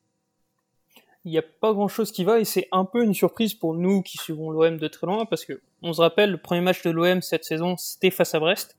il 1.29 1.33
n'y 1.33 1.39
a 1.39 1.43
pas 1.43 1.73
grand 1.73 1.89
chose 1.89 2.11
qui 2.11 2.25
va 2.25 2.39
et 2.41 2.45
c'est 2.45 2.69
un 2.73 2.87
peu 2.87 3.05
une 3.05 3.15
surprise 3.15 3.53
pour 3.53 3.75
nous 3.75 4.03
qui 4.03 4.17
suivons 4.17 4.51
l'OM 4.51 4.79
de 4.79 4.89
très 4.89 5.07
loin 5.07 5.27
parce 5.27 5.45
que 5.45 5.61
on 5.83 5.93
se 5.93 6.01
rappelle 6.01 6.31
le 6.31 6.39
premier 6.39 6.63
match 6.63 6.83
de 6.83 6.91
l'OM 6.91 7.21
cette 7.21 7.45
saison 7.45 7.77
c'était 7.77 8.11
face 8.11 8.35
à 8.35 8.41
Brest 8.41 8.79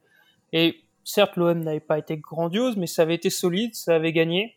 et 0.51 0.81
certes 1.03 1.35
l'OM 1.35 1.59
n'avait 1.59 1.79
pas 1.79 1.99
été 1.99 2.17
grandiose 2.17 2.75
mais 2.75 2.87
ça 2.87 3.03
avait 3.03 3.15
été 3.15 3.29
solide, 3.29 3.75
ça 3.75 3.95
avait 3.95 4.13
gagné 4.13 4.55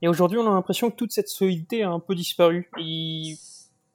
et 0.00 0.08
aujourd'hui 0.08 0.38
on 0.38 0.46
a 0.46 0.54
l'impression 0.54 0.90
que 0.90 0.96
toute 0.96 1.12
cette 1.12 1.28
solidité 1.28 1.82
a 1.82 1.90
un 1.90 2.00
peu 2.00 2.14
disparu. 2.14 2.70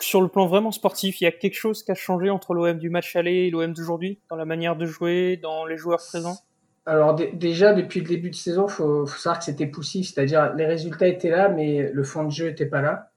Sur 0.01 0.21
le 0.21 0.27
plan 0.27 0.47
vraiment 0.47 0.71
sportif, 0.71 1.21
il 1.21 1.25
y 1.25 1.27
a 1.27 1.31
quelque 1.31 1.55
chose 1.55 1.83
qui 1.83 1.91
a 1.91 1.95
changé 1.95 2.29
entre 2.29 2.53
l'OM 2.53 2.77
du 2.77 2.89
match 2.89 3.15
aller 3.15 3.47
et 3.47 3.49
l'OM 3.49 3.73
d'aujourd'hui 3.73 4.19
dans 4.29 4.35
la 4.35 4.45
manière 4.45 4.75
de 4.75 4.85
jouer, 4.85 5.37
dans 5.37 5.65
les 5.65 5.77
joueurs 5.77 5.99
présents? 5.99 6.37
Alors 6.85 7.15
déjà 7.15 7.73
depuis 7.73 7.99
le 7.99 8.07
début 8.07 8.29
de 8.29 8.35
saison, 8.35 8.67
faut, 8.67 9.05
faut 9.05 9.17
savoir 9.17 9.39
que 9.39 9.45
c'était 9.45 9.67
poussif, 9.67 10.11
c'est-à-dire 10.11 10.53
les 10.55 10.65
résultats 10.65 11.07
étaient 11.07 11.29
là 11.29 11.49
mais 11.49 11.91
le 11.93 12.03
fond 12.03 12.23
de 12.23 12.31
jeu 12.31 12.47
était 12.47 12.65
pas 12.65 12.81
là. 12.81 13.11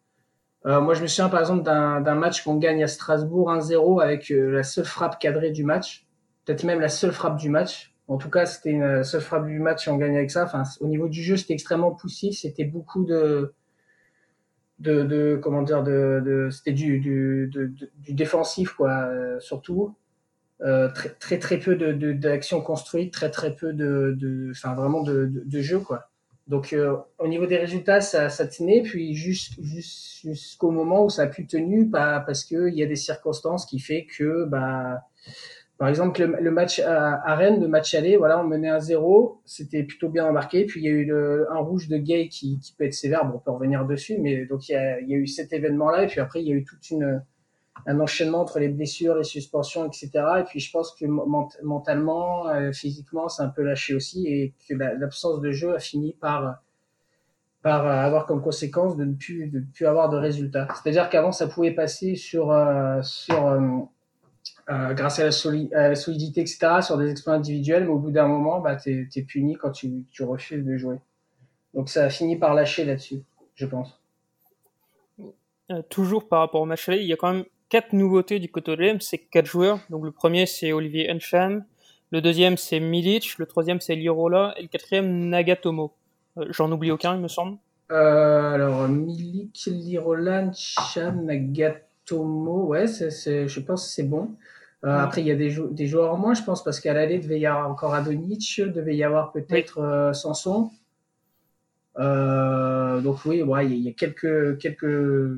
Euh, 0.66 0.80
moi, 0.80 0.94
je 0.94 1.02
me 1.02 1.06
souviens 1.06 1.28
par 1.28 1.40
exemple 1.40 1.62
d'un 1.62 2.14
match 2.14 2.44
qu'on 2.44 2.56
gagne 2.56 2.84
à 2.84 2.86
Strasbourg 2.86 3.52
1-0 3.52 4.02
avec 4.02 4.30
euh, 4.30 4.50
la 4.50 4.62
seule 4.62 4.84
frappe 4.84 5.18
cadrée 5.18 5.50
du 5.50 5.64
match, 5.64 6.06
peut-être 6.44 6.64
même 6.64 6.80
la 6.80 6.88
seule 6.88 7.12
frappe 7.12 7.36
du 7.36 7.48
match. 7.48 7.94
En 8.08 8.16
tout 8.18 8.30
cas, 8.30 8.46
c'était 8.46 8.70
une 8.70 9.04
seule 9.04 9.20
frappe 9.20 9.46
du 9.46 9.58
match 9.58 9.88
et 9.88 9.90
on 9.90 9.96
gagne 9.96 10.16
avec 10.16 10.30
ça. 10.30 10.50
Au 10.80 10.86
niveau 10.86 11.08
du 11.08 11.22
jeu, 11.22 11.36
c'était 11.36 11.54
extrêmement 11.54 11.92
poussif. 11.92 12.38
C'était 12.38 12.64
beaucoup 12.64 13.04
de, 13.04 13.54
de, 14.82 15.02
de, 15.04 15.38
comment 15.42 15.62
dire, 15.62 15.82
de, 15.82 16.22
de 16.24 16.50
c'était 16.50 16.72
du, 16.72 16.98
du, 17.00 17.50
du 17.98 18.14
défensif 18.14 18.72
quoi, 18.72 19.06
euh, 19.06 19.40
surtout. 19.40 19.94
Euh, 20.60 20.88
très, 20.90 21.08
très 21.08 21.38
très 21.40 21.58
peu 21.58 21.74
de 21.74 22.12
d'actions 22.12 22.60
construites, 22.60 23.12
très 23.12 23.30
très 23.30 23.56
peu 23.56 23.72
de, 23.72 24.48
enfin 24.52 24.74
vraiment 24.74 25.02
de, 25.02 25.28
de, 25.44 25.60
jeu 25.60 25.80
quoi. 25.80 26.08
Donc, 26.46 26.72
euh, 26.72 26.96
au 27.18 27.26
niveau 27.28 27.46
des 27.46 27.56
résultats, 27.56 28.00
ça, 28.00 28.28
ça 28.28 28.46
tenait, 28.46 28.82
puis 28.82 29.14
jusqu'au 29.14 30.70
moment 30.70 31.04
où 31.04 31.10
ça 31.10 31.22
a 31.22 31.26
pu 31.26 31.46
tenir, 31.46 31.86
bah, 31.86 32.22
parce 32.26 32.44
qu'il 32.44 32.74
y 32.74 32.82
a 32.82 32.86
des 32.86 32.96
circonstances 32.96 33.64
qui 33.66 33.78
fait 33.78 34.06
que, 34.06 34.44
bah, 34.44 35.02
par 35.78 35.88
exemple, 35.88 36.22
le, 36.22 36.50
match 36.50 36.78
à, 36.80 37.34
Rennes, 37.34 37.60
le 37.60 37.66
match 37.66 37.94
aller, 37.94 38.16
voilà, 38.16 38.40
on 38.40 38.44
menait 38.44 38.68
un 38.68 38.78
0, 38.78 39.40
c'était 39.44 39.82
plutôt 39.82 40.08
bien 40.08 40.26
embarqué, 40.26 40.64
puis 40.64 40.80
il 40.80 40.84
y 40.84 40.88
a 40.88 40.92
eu 40.92 41.04
le, 41.04 41.50
un 41.50 41.58
rouge 41.58 41.88
de 41.88 41.96
Gay 41.96 42.28
qui, 42.28 42.60
qui 42.60 42.72
peut 42.74 42.84
être 42.84 42.94
sévère, 42.94 43.24
bon, 43.24 43.36
on 43.36 43.38
peut 43.38 43.50
revenir 43.50 43.84
dessus, 43.84 44.18
mais 44.18 44.46
donc 44.46 44.68
il 44.68 44.72
y 44.72 44.76
a, 44.76 45.00
il 45.00 45.08
y 45.08 45.14
a 45.14 45.16
eu 45.16 45.26
cet 45.26 45.52
événement-là, 45.52 46.04
et 46.04 46.06
puis 46.06 46.20
après, 46.20 46.40
il 46.40 46.48
y 46.48 46.52
a 46.52 46.54
eu 46.54 46.64
toute 46.64 46.88
une, 46.90 47.22
un 47.86 48.00
enchaînement 48.00 48.40
entre 48.40 48.58
les 48.58 48.68
blessures, 48.68 49.16
les 49.16 49.24
suspensions, 49.24 49.86
etc. 49.86 50.10
Et 50.40 50.44
puis 50.44 50.60
je 50.60 50.70
pense 50.70 50.94
que 50.94 51.04
mentalement, 51.06 52.48
euh, 52.48 52.72
physiquement, 52.72 53.28
c'est 53.28 53.42
un 53.42 53.48
peu 53.48 53.62
lâché 53.62 53.94
aussi 53.94 54.26
et 54.28 54.54
que 54.68 54.74
l'absence 54.74 55.40
de 55.40 55.50
jeu 55.52 55.74
a 55.74 55.78
fini 55.78 56.12
par 56.20 56.62
par 57.62 57.86
avoir 57.86 58.26
comme 58.26 58.42
conséquence 58.42 58.96
de 58.96 59.04
ne 59.04 59.14
plus 59.14 59.48
de 59.48 59.64
plus 59.72 59.86
avoir 59.86 60.10
de 60.10 60.16
résultats. 60.16 60.68
C'est-à-dire 60.82 61.08
qu'avant 61.08 61.32
ça 61.32 61.46
pouvait 61.46 61.72
passer 61.72 62.16
sur 62.16 62.50
euh, 62.52 63.00
sur 63.02 63.46
euh, 64.68 64.90
euh 64.90 64.94
grâce 64.94 65.18
à 65.18 65.24
la, 65.24 65.30
à 65.78 65.88
la, 65.88 65.94
solidité, 65.94 66.40
etc., 66.40 66.80
sur 66.82 66.98
des 66.98 67.10
exploits 67.10 67.34
individuels, 67.34 67.84
mais 67.84 67.90
au 67.90 67.98
bout 67.98 68.10
d'un 68.10 68.26
moment, 68.26 68.60
bah, 68.60 68.76
tu 68.76 69.08
es, 69.14 69.22
puni 69.22 69.56
quand 69.56 69.70
tu, 69.70 70.04
tu 70.10 70.22
refuses 70.22 70.64
de 70.64 70.76
jouer. 70.76 70.96
Donc 71.74 71.88
ça 71.88 72.04
a 72.04 72.10
fini 72.10 72.36
par 72.36 72.54
lâcher 72.54 72.84
là-dessus, 72.84 73.22
je 73.54 73.66
pense. 73.66 74.00
toujours 75.88 76.28
par 76.28 76.40
rapport 76.40 76.60
au 76.60 76.66
match 76.66 76.88
aller, 76.88 76.98
il 76.98 77.06
y 77.06 77.12
a 77.12 77.16
quand 77.16 77.32
même 77.32 77.44
quatre 77.72 77.94
nouveautés 77.94 78.38
du 78.38 78.50
côté 78.50 78.76
de 78.76 78.98
c'est 79.00 79.16
quatre 79.16 79.46
joueurs. 79.46 79.78
Donc 79.88 80.04
le 80.04 80.10
premier 80.10 80.44
c'est 80.44 80.72
Olivier 80.72 81.10
Encham, 81.10 81.64
Le 82.10 82.20
deuxième, 82.20 82.58
c'est 82.58 82.80
Milic. 82.80 83.38
Le 83.38 83.46
troisième, 83.46 83.80
c'est 83.80 83.94
Lirola. 83.94 84.54
Et 84.58 84.62
le 84.62 84.68
quatrième, 84.68 85.30
Nagatomo. 85.30 85.94
Euh, 86.36 86.44
J'en 86.50 86.70
oublie 86.70 86.90
aucun, 86.90 87.14
il 87.14 87.22
me 87.22 87.28
semble. 87.28 87.56
Euh, 87.90 88.52
alors, 88.52 88.86
Milik, 88.88 89.64
Lirola, 89.66 90.52
Chan, 90.52 91.12
Nagatomo. 91.12 91.91
Ouais, 92.10 92.86
c'est, 92.86 93.10
c'est, 93.10 93.48
je 93.48 93.60
pense 93.60 93.86
que 93.86 93.92
c'est 93.92 94.02
bon. 94.02 94.30
Euh, 94.84 94.88
Ouais. 94.88 95.00
Après, 95.00 95.20
il 95.20 95.26
y 95.28 95.30
a 95.30 95.36
des, 95.36 95.50
jou- 95.50 95.68
des 95.70 95.86
joueurs 95.86 96.12
en 96.12 96.18
moins, 96.18 96.34
je 96.34 96.42
pense, 96.42 96.64
parce 96.64 96.80
qu'à 96.80 96.92
l'aller, 96.92 97.18
devait 97.18 97.38
y 97.38 97.46
avoir 97.46 97.70
encore 97.70 97.94
Adonic, 97.94 98.60
devait 98.74 98.96
y 98.96 99.04
avoir 99.04 99.30
peut-être 99.32 99.78
euh, 99.78 100.12
Sanson. 100.12 100.70
Euh, 101.98 103.00
donc 103.00 103.24
oui, 103.26 103.42
ouais, 103.42 103.66
il 103.66 103.70
y 103.70 103.74
a- 103.74 103.76
il 103.76 103.82
y 103.84 103.88
a 103.88 103.92
quelques, 103.92 104.58
quelques, 104.58 105.36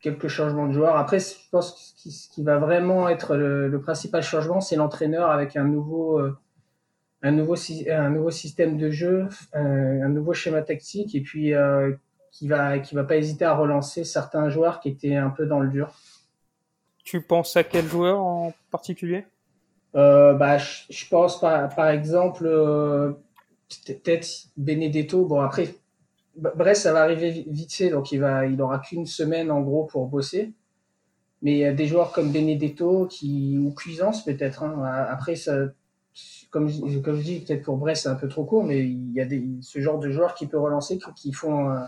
quelques 0.00 0.28
changements 0.28 0.66
de 0.68 0.72
joueurs. 0.72 0.96
Après, 0.96 1.18
je 1.18 1.34
pense 1.50 1.72
que 1.72 1.78
ce 1.80 1.94
qui, 2.02 2.12
ce 2.12 2.28
qui 2.28 2.42
va 2.42 2.58
vraiment 2.58 3.08
être 3.08 3.36
le, 3.36 3.68
le 3.68 3.80
principal 3.80 4.22
changement, 4.22 4.60
c'est 4.60 4.76
l'entraîneur 4.76 5.30
avec 5.30 5.56
un 5.56 5.64
nouveau, 5.64 6.20
un 7.22 7.30
nouveau, 7.32 7.56
sy- 7.56 7.90
un 7.90 8.10
nouveau 8.10 8.30
système 8.30 8.76
de 8.78 8.90
jeu, 8.90 9.26
euh, 9.56 10.02
un 10.04 10.08
nouveau 10.08 10.34
schéma 10.34 10.62
tactique, 10.62 11.14
et 11.14 11.22
puis 11.22 11.54
qui 12.34 12.48
va, 12.48 12.80
qui 12.80 12.96
va 12.96 13.04
pas 13.04 13.16
hésiter 13.16 13.44
à 13.44 13.54
relancer 13.54 14.02
certains 14.02 14.48
joueurs 14.48 14.80
qui 14.80 14.88
étaient 14.88 15.14
un 15.14 15.30
peu 15.30 15.46
dans 15.46 15.60
le 15.60 15.68
dur. 15.70 15.94
Tu 17.04 17.20
penses 17.20 17.56
à 17.56 17.62
quel 17.62 17.86
joueur 17.86 18.20
en 18.20 18.52
particulier? 18.70 19.24
Euh, 19.94 20.34
bah, 20.34 20.58
je, 20.58 20.82
je 20.90 21.08
pense 21.08 21.38
par, 21.38 21.72
par 21.74 21.88
exemple 21.90 22.44
euh, 22.46 23.12
peut-être 23.86 24.26
Benedetto. 24.56 25.24
Bon 25.26 25.40
après, 25.40 25.76
Brest 26.34 26.82
ça 26.82 26.92
va 26.92 27.02
arriver 27.02 27.30
vi- 27.30 27.46
vite 27.48 27.72
fait, 27.72 27.90
donc 27.90 28.10
il 28.10 28.18
va, 28.18 28.46
il 28.46 28.60
aura 28.60 28.80
qu'une 28.80 29.06
semaine 29.06 29.52
en 29.52 29.60
gros 29.60 29.84
pour 29.84 30.08
bosser. 30.08 30.52
Mais 31.42 31.52
il 31.52 31.58
y 31.58 31.64
a 31.66 31.72
des 31.72 31.86
joueurs 31.86 32.10
comme 32.10 32.32
Benedetto 32.32 33.06
qui 33.06 33.58
ou 33.58 33.72
Cuisance 33.72 34.24
peut-être. 34.24 34.64
hein. 34.64 34.82
Après 35.10 35.36
ça, 35.36 35.56
comme 36.50 36.68
je, 36.68 36.98
comme 36.98 37.16
je 37.16 37.22
dis, 37.22 37.40
peut-être 37.40 37.62
pour 37.62 37.76
Brest 37.76 38.02
c'est 38.04 38.08
un 38.08 38.16
peu 38.16 38.28
trop 38.28 38.44
court, 38.44 38.64
mais 38.64 38.80
il 38.80 39.12
y 39.12 39.20
a 39.20 39.26
des, 39.26 39.46
ce 39.60 39.78
genre 39.80 40.00
de 40.00 40.10
joueurs 40.10 40.34
qui 40.34 40.46
peut 40.48 40.58
relancer, 40.58 40.98
qui, 40.98 41.12
qui 41.14 41.32
font, 41.32 41.70
euh, 41.70 41.80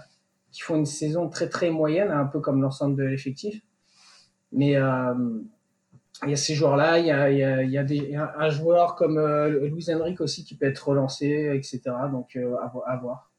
qui 0.56 0.62
font 0.62 0.76
une 0.76 0.86
saison 0.86 1.28
très 1.28 1.50
très 1.50 1.68
moyenne, 1.68 2.10
un 2.10 2.24
peu 2.24 2.40
comme 2.40 2.62
l'ensemble 2.62 2.96
de 2.96 3.02
l'effectif. 3.02 3.60
Mais 4.52 4.74
euh, 4.76 5.12
il 6.22 6.30
y 6.30 6.32
a 6.32 6.36
ces 6.36 6.54
joueurs-là, 6.54 6.98
il 6.98 7.04
y 7.04 7.10
a, 7.10 7.30
y 7.30 7.70
y 7.70 7.76
a 7.76 7.84
des, 7.84 8.16
un 8.16 8.48
joueur 8.48 8.94
comme 8.94 9.18
euh, 9.18 9.68
Luis 9.68 9.94
Enrique 9.94 10.22
aussi 10.22 10.46
qui 10.46 10.54
peut 10.54 10.64
être 10.64 10.88
relancé, 10.88 11.52
etc. 11.54 11.82
Donc 12.10 12.36
euh, 12.36 12.56
à 12.86 12.96
voir. 12.96 13.30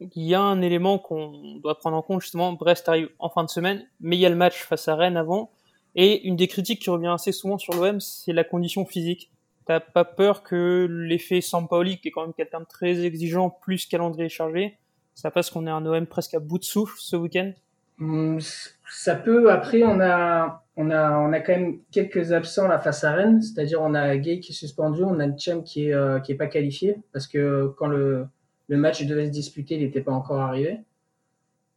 Il 0.00 0.22
y 0.22 0.34
a 0.34 0.42
un 0.42 0.60
élément 0.60 0.98
qu'on 0.98 1.56
doit 1.62 1.78
prendre 1.78 1.96
en 1.96 2.02
compte 2.02 2.20
justement. 2.20 2.52
Brest 2.52 2.86
arrive 2.90 3.08
en 3.18 3.30
fin 3.30 3.42
de 3.42 3.48
semaine, 3.48 3.88
mais 4.00 4.18
il 4.18 4.20
y 4.20 4.26
a 4.26 4.30
le 4.30 4.36
match 4.36 4.64
face 4.64 4.86
à 4.88 4.96
Rennes 4.96 5.16
avant. 5.16 5.50
Et 5.94 6.28
une 6.28 6.36
des 6.36 6.46
critiques 6.46 6.82
qui 6.82 6.90
revient 6.90 7.14
assez 7.14 7.32
souvent 7.32 7.56
sur 7.56 7.72
l'OM, 7.72 8.00
c'est 8.00 8.34
la 8.34 8.44
condition 8.44 8.84
physique. 8.84 9.30
T'as 9.64 9.80
pas 9.80 10.04
peur 10.04 10.42
que 10.42 10.86
l'effet 10.90 11.40
Sampaoli, 11.40 12.02
qui 12.02 12.08
est 12.08 12.10
quand 12.10 12.20
même 12.20 12.34
quelqu'un 12.34 12.60
de 12.60 12.66
très 12.66 13.06
exigeant, 13.06 13.48
plus 13.48 13.86
calendrier 13.86 14.28
chargé, 14.28 14.76
ça 15.14 15.30
passe 15.30 15.50
qu'on 15.50 15.66
ait 15.66 15.70
un 15.70 15.84
OM 15.86 16.06
presque 16.06 16.34
à 16.34 16.40
bout 16.40 16.58
de 16.58 16.64
souffle 16.64 16.96
ce 16.98 17.16
week-end 17.16 17.52
Hum, 18.00 18.38
Ça 18.88 19.14
peut. 19.14 19.50
Après, 19.50 19.82
on 19.84 20.00
a, 20.00 20.64
on 20.76 20.90
a, 20.90 21.18
on 21.18 21.32
a 21.32 21.40
quand 21.40 21.52
même 21.52 21.78
quelques 21.92 22.32
absents 22.32 22.68
là 22.68 22.78
face 22.78 23.04
à 23.04 23.12
Rennes. 23.12 23.40
C'est-à-dire, 23.40 23.80
on 23.82 23.94
a 23.94 24.16
Gay 24.16 24.40
qui 24.40 24.52
est 24.52 24.54
suspendu, 24.54 25.02
on 25.04 25.20
a 25.20 25.26
Nchem 25.26 25.62
qui 25.64 25.88
est, 25.88 25.94
euh, 25.94 26.20
est 26.20 26.34
pas 26.34 26.46
qualifié 26.46 26.96
parce 27.12 27.26
que 27.26 27.72
quand 27.78 27.86
le, 27.86 28.26
le 28.68 28.76
match 28.76 29.04
devait 29.06 29.26
se 29.26 29.30
disputer, 29.30 29.76
il 29.76 29.82
n'était 29.82 30.00
pas 30.00 30.12
encore 30.12 30.40
arrivé. 30.40 30.80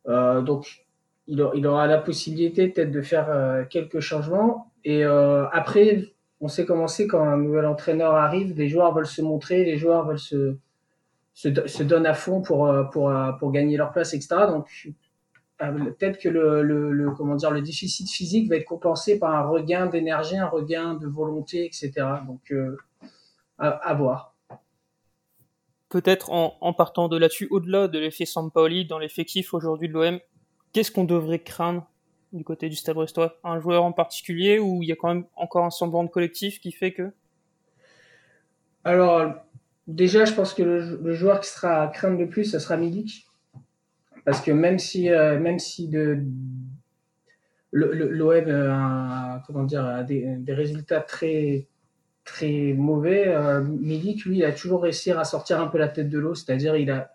Euh, 0.08 0.42
donc, 0.42 0.86
il, 1.28 1.42
aura 1.42 1.88
la 1.88 1.98
possibilité 1.98 2.70
peut-être 2.70 2.92
de 2.92 3.02
faire 3.02 3.30
euh, 3.30 3.66
quelques 3.70 4.00
changements. 4.00 4.72
Et 4.86 5.04
après, 5.04 6.06
on 6.40 6.48
sait 6.48 6.66
comment 6.66 6.88
c'est 6.88 7.08
quand 7.08 7.22
un 7.22 7.36
nouvel 7.36 7.66
entraîneur 7.66 8.16
arrive. 8.16 8.56
Les 8.56 8.70
joueurs 8.70 8.94
veulent 8.94 9.06
se 9.06 9.22
montrer, 9.22 9.66
les 9.66 9.76
joueurs 9.78 10.08
veulent 10.08 10.18
se, 10.18 10.56
se, 11.38 11.50
do- 11.50 11.68
se 11.68 11.84
donnent 11.84 12.08
à 12.08 12.16
fond 12.16 12.42
pour, 12.42 12.66
euh, 12.66 12.84
pour, 12.86 13.12
euh, 13.12 13.32
pour 13.34 13.52
gagner 13.52 13.78
leur 13.78 13.92
place, 13.92 14.16
etc. 14.16 14.48
Donc, 14.48 14.68
euh, 15.62 15.92
peut-être 15.92 16.18
que 16.18 16.30
le, 16.30 16.64
le, 16.64 16.92
le- 16.92 17.12
comment 17.12 17.36
dire 17.36 17.52
le 17.52 17.62
déficit 17.62 18.10
physique 18.10 18.50
va 18.50 18.56
être 18.56 18.66
compensé 18.66 19.20
par 19.20 19.36
un 19.36 19.44
regain 19.48 19.86
d'énergie, 19.86 20.36
un 20.36 20.48
regain 20.48 20.96
de 20.96 21.06
volonté, 21.06 21.66
etc. 21.66 21.92
Donc 22.26 22.52
euh, 22.52 22.76
à, 23.60 23.68
à 23.70 23.94
voir. 23.94 24.34
Peut-être 25.90 26.32
en, 26.32 26.58
en 26.60 26.74
partant 26.74 27.08
de 27.08 27.18
là-dessus, 27.18 27.48
au-delà 27.52 27.88
de 27.88 28.00
l'effet 28.00 28.26
Sampaoli 28.26 28.86
dans 28.88 28.98
l'effectif 28.98 29.54
aujourd'hui 29.54 29.90
de 29.90 29.94
l'OM, 29.94 30.20
qu'est-ce 30.74 30.92
qu'on 30.92 31.04
devrait 31.06 31.44
craindre 31.44 31.88
du 32.34 32.44
côté 32.44 32.68
du 32.68 32.76
Stade 32.76 32.96
Brestois? 32.96 33.38
Un 33.44 33.60
joueur 33.60 33.84
en 33.84 33.92
particulier 33.92 34.58
ou 34.58 34.82
il 34.82 34.90
y 34.90 34.92
a 34.92 34.96
quand 34.96 35.10
même 35.14 35.26
encore 35.36 35.66
un 35.66 35.70
semblant 35.70 36.04
de 36.04 36.10
collectif 36.10 36.60
qui 36.60 36.72
fait 36.72 36.94
que? 36.94 37.14
Alors 38.84 39.34
déjà, 39.88 40.26
je 40.26 40.34
pense 40.34 40.54
que 40.54 40.64
le, 40.64 41.14
joueur 41.14 41.40
qui 41.40 41.50
sera 41.50 41.84
à 41.84 41.88
craindre 41.88 42.20
le 42.20 42.30
plus, 42.30 42.46
ce 42.46 42.60
sera 42.60 42.78
Milik, 42.78 43.28
parce 44.26 44.42
que 44.42 44.52
même 44.52 44.80
si 44.80 45.10
euh, 45.10 45.40
même 45.40 45.60
si 45.60 45.88
de 45.88 46.20
l'OM 47.72 48.50
a, 48.50 50.04
des, 50.04 50.54
résultats 50.54 51.02
très 51.02 51.68
très 52.26 52.74
mauvais, 52.74 53.28
euh, 53.28 53.62
Milik 53.62 54.26
lui 54.26 54.40
il 54.40 54.46
a 54.46 54.52
toujours 54.52 54.84
réussi 54.84 55.12
à 55.12 55.24
sortir 55.24 55.62
un 55.62 55.68
peu 55.68 55.78
la 55.78 55.88
tête 55.88 56.10
de 56.10 56.20
l'eau, 56.20 56.36
c'est-à-dire 56.36 56.76
il 56.76 56.92
a 56.92 57.14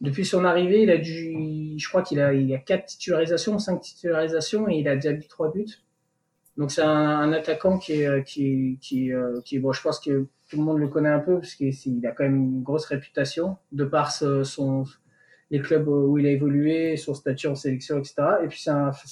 depuis 0.00 0.24
son 0.24 0.44
arrivée, 0.44 0.82
il 0.82 0.90
a 0.90 0.98
dû, 0.98 1.78
je 1.78 1.88
crois 1.88 2.02
qu'il 2.02 2.20
a, 2.20 2.34
il 2.34 2.52
a 2.54 2.58
quatre 2.58 2.86
titularisations, 2.86 3.58
cinq 3.60 3.80
titularisations 3.80 4.68
et 4.68 4.74
il 4.74 4.88
a 4.88 4.96
déjà 4.96 5.12
mis 5.12 5.28
trois 5.28 5.52
buts. 5.52 5.78
Donc 6.56 6.70
c'est 6.72 6.82
un, 6.82 7.32
attaquant 7.32 7.78
qui 7.78 8.02
est, 8.02 8.24
qui, 8.24 8.46
est- 8.46 8.78
qui, 8.80 9.12
euh, 9.12 9.40
qui 9.44 9.56
est- 9.56 9.58
bon, 9.60 9.72
je 9.72 9.80
pense 9.80 10.00
que 10.00 10.26
tout 10.52 10.58
le 10.58 10.64
monde 10.64 10.80
le 10.80 10.88
connaît 10.88 11.08
un 11.08 11.18
peu 11.18 11.36
parce 11.36 11.54
qu'il 11.54 11.72
il 11.86 12.06
a 12.06 12.12
quand 12.12 12.24
même 12.24 12.36
une 12.36 12.62
grosse 12.62 12.84
réputation 12.84 13.56
de 13.72 13.86
par 13.86 14.12
son, 14.12 14.84
les 15.50 15.62
clubs 15.62 15.88
où 15.88 16.18
il 16.18 16.26
a 16.26 16.30
évolué, 16.30 16.98
son 16.98 17.14
statut 17.14 17.46
en 17.46 17.54
sélection, 17.54 17.98
etc. 17.98 18.16
Et 18.44 18.48
puis 18.48 18.60
c'est 18.60 18.68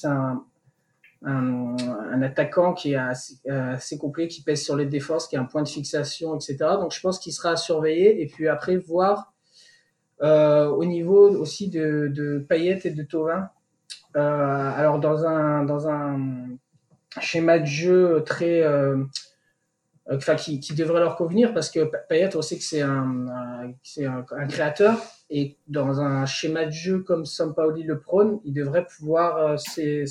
un, 0.07 0.45
un, 1.25 2.23
attaquant 2.23 2.75
qui 2.75 2.93
est 2.93 2.97
assez, 2.97 3.37
assez 3.49 3.97
complet, 3.97 4.29
qui 4.29 4.43
pèse 4.43 4.63
sur 4.63 4.77
les 4.77 4.85
défenses, 4.85 5.29
qui 5.29 5.37
a 5.37 5.41
un 5.41 5.47
point 5.47 5.63
de 5.63 5.69
fixation, 5.69 6.37
etc. 6.37 6.59
Donc 6.79 6.93
je 6.93 7.01
pense 7.01 7.19
qu'il 7.19 7.33
sera 7.33 7.53
à 7.53 7.57
surveiller 7.57 8.21
et 8.21 8.27
puis 8.27 8.47
après 8.47 8.77
voir 8.77 9.33
euh, 10.21 10.67
au 10.67 10.85
niveau 10.85 11.31
aussi 11.39 11.71
de, 11.71 12.13
de 12.15 12.45
Payet 12.47 12.81
et 12.85 12.91
de 12.91 13.03
Thauvin. 13.03 13.49
Euh, 14.15 14.21
alors 14.21 15.01
dans 15.01 15.25
un 15.25 15.65
dans 15.65 15.89
un 15.89 16.49
schéma 17.19 17.61
de 17.61 17.65
jeu 17.65 18.23
très 18.27 18.61
euh, 18.61 19.03
enfin 20.11 20.35
qui, 20.35 20.61
qui 20.61 20.75
devrait 20.75 21.01
leur 21.01 21.17
convenir 21.17 21.55
parce 21.55 21.71
que 21.71 21.85
Pa- 21.85 21.99
Payet 21.99 22.35
on 22.37 22.43
sait 22.43 22.57
que 22.57 22.65
c'est 22.65 22.83
un, 22.83 23.27
créateur 24.49 25.01
et 25.31 25.57
dans 25.69 26.01
un 26.01 26.27
schéma 26.27 26.67
de 26.67 26.73
jeu 26.73 27.01
comme 27.01 27.25
Sampaoli 27.25 27.85
le 27.85 28.01
prône 28.01 28.41
il 28.45 28.53
devrait 28.53 28.87
pouvoir 28.87 29.37
euh, 29.37 30.05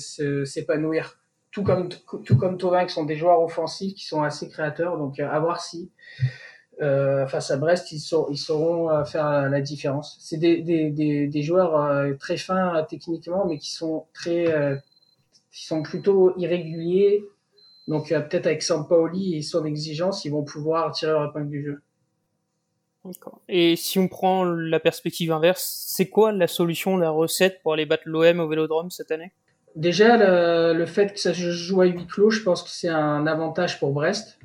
s'épanouir 0.44 1.18
tout 1.50 1.62
comme 1.62 1.88
tout 2.24 2.36
comme 2.36 2.56
Thauvin 2.56 2.86
qui 2.86 2.94
sont 2.94 3.04
des 3.04 3.16
joueurs 3.16 3.42
offensifs 3.42 3.94
qui 3.94 4.06
sont 4.06 4.22
assez 4.22 4.48
créateurs 4.48 4.96
donc 4.96 5.20
euh, 5.20 5.28
à 5.28 5.38
voir 5.38 5.60
si 5.60 5.90
euh, 6.82 7.26
face 7.26 7.50
à 7.50 7.58
Brest, 7.58 7.92
ils, 7.92 8.00
sauront 8.00 8.90
euh, 8.90 9.04
faire 9.04 9.50
la, 9.50 9.60
différence. 9.60 10.16
C'est 10.20 10.38
des, 10.38 11.42
joueurs 11.42 11.76
euh, 11.76 12.14
très 12.14 12.38
fins 12.38 12.76
euh, 12.76 12.82
techniquement, 12.88 13.44
mais 13.46 13.58
qui 13.58 13.70
sont 13.70 14.06
très, 14.14 14.52
euh, 14.52 14.76
qui 15.52 15.66
sont 15.66 15.82
plutôt 15.82 16.32
irréguliers. 16.38 17.22
Donc 17.90 18.12
euh, 18.12 18.20
peut-être 18.20 18.46
avec 18.46 18.62
Sampaoli 18.62 19.34
et 19.34 19.42
son 19.42 19.64
exigence, 19.64 20.24
ils 20.24 20.30
vont 20.30 20.44
pouvoir 20.44 20.92
tirer 20.92 21.10
leur 21.10 21.28
épingle 21.28 21.50
du 21.50 21.64
jeu. 21.64 21.82
Et 23.48 23.74
si 23.74 23.98
on 23.98 24.06
prend 24.06 24.44
la 24.44 24.78
perspective 24.78 25.32
inverse, 25.32 25.86
c'est 25.88 26.08
quoi 26.08 26.30
la 26.30 26.46
solution, 26.46 26.96
la 26.96 27.10
recette 27.10 27.60
pour 27.62 27.72
aller 27.72 27.86
battre 27.86 28.04
l'OM 28.06 28.38
au 28.38 28.46
Vélodrome 28.46 28.90
cette 28.92 29.10
année? 29.10 29.32
Déjà, 29.74 30.16
le, 30.16 30.78
le 30.78 30.86
fait 30.86 31.12
que 31.12 31.18
ça 31.18 31.34
se 31.34 31.50
joue 31.50 31.80
à 31.80 31.86
huis 31.86 32.06
clos, 32.06 32.30
je 32.30 32.42
pense 32.42 32.62
que 32.62 32.70
c'est 32.70 32.88
un 32.88 33.26
avantage 33.26 33.80
pour 33.80 33.92
Brest. 33.92 34.38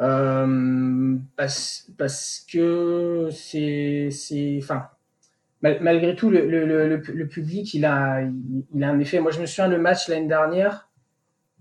Euh, 0.00 1.16
parce, 1.36 1.90
parce 1.98 2.46
que 2.50 3.28
c'est, 3.30 4.08
enfin, 4.62 4.88
mal- 5.60 5.80
malgré 5.82 6.14
tout, 6.16 6.30
le, 6.30 6.48
le, 6.48 6.64
le, 6.64 6.88
le- 6.88 7.02
le 7.12 7.28
public, 7.28 7.74
il 7.74 7.84
a, 7.84 8.22
il, 8.22 8.64
il 8.74 8.84
a 8.84 8.88
un 8.88 8.98
effet. 9.00 9.20
Moi, 9.20 9.32
je 9.32 9.40
me 9.40 9.46
souviens 9.46 9.68
le 9.68 9.78
match 9.78 10.08
l'année 10.08 10.28
dernière 10.28 10.87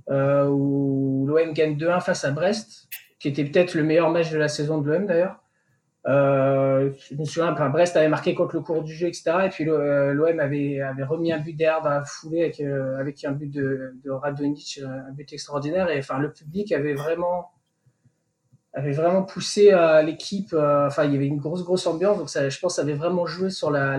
euh, 0.09 0.47
où 0.47 1.25
l'OM 1.27 1.53
gagne 1.53 1.75
2-1 1.77 1.99
face 2.01 2.23
à 2.25 2.31
Brest, 2.31 2.87
qui 3.19 3.27
était 3.27 3.45
peut-être 3.45 3.73
le 3.75 3.83
meilleur 3.83 4.09
match 4.09 4.31
de 4.31 4.37
la 4.37 4.47
saison 4.47 4.79
de 4.79 4.89
l'OM 4.91 5.05
d'ailleurs. 5.05 5.41
Euh, 6.07 6.91
je 7.09 7.15
me 7.15 7.25
souviens, 7.25 7.51
Brest 7.69 7.97
avait 7.97 8.07
marqué 8.07 8.33
contre 8.33 8.55
le 8.55 8.61
cours 8.61 8.81
du 8.81 8.93
jeu, 8.93 9.07
etc. 9.07 9.45
Et 9.45 9.49
puis 9.49 9.65
le- 9.65 9.73
euh, 9.73 10.13
l'OM 10.13 10.39
avait, 10.39 10.79
remis 11.03 11.33
un 11.33 11.39
but 11.39 11.53
derrière 11.53 11.81
dans 11.81 11.89
la 11.89 12.05
foulée 12.05 12.43
avec, 12.45 13.25
un 13.25 13.31
but 13.33 13.51
de, 13.51 13.93
de 14.03 14.11
un 14.11 15.11
but 15.11 15.33
extraordinaire. 15.33 15.89
Et 15.89 15.99
enfin, 15.99 16.19
le 16.19 16.31
public 16.31 16.71
avait 16.71 16.93
vraiment, 16.93 17.51
avait 18.73 18.91
vraiment 18.93 19.23
poussé 19.23 19.71
l'équipe. 20.05 20.53
Enfin, 20.53 21.03
il 21.05 21.13
y 21.13 21.15
avait 21.15 21.27
une 21.27 21.39
grosse, 21.39 21.63
grosse 21.65 21.87
ambiance. 21.87 22.17
Donc, 22.17 22.29
ça, 22.29 22.47
je 22.47 22.59
pense, 22.59 22.75
ça 22.75 22.83
avait 22.83 22.93
vraiment 22.93 23.25
joué 23.25 23.49
sur 23.49 23.69
la- 23.71 23.97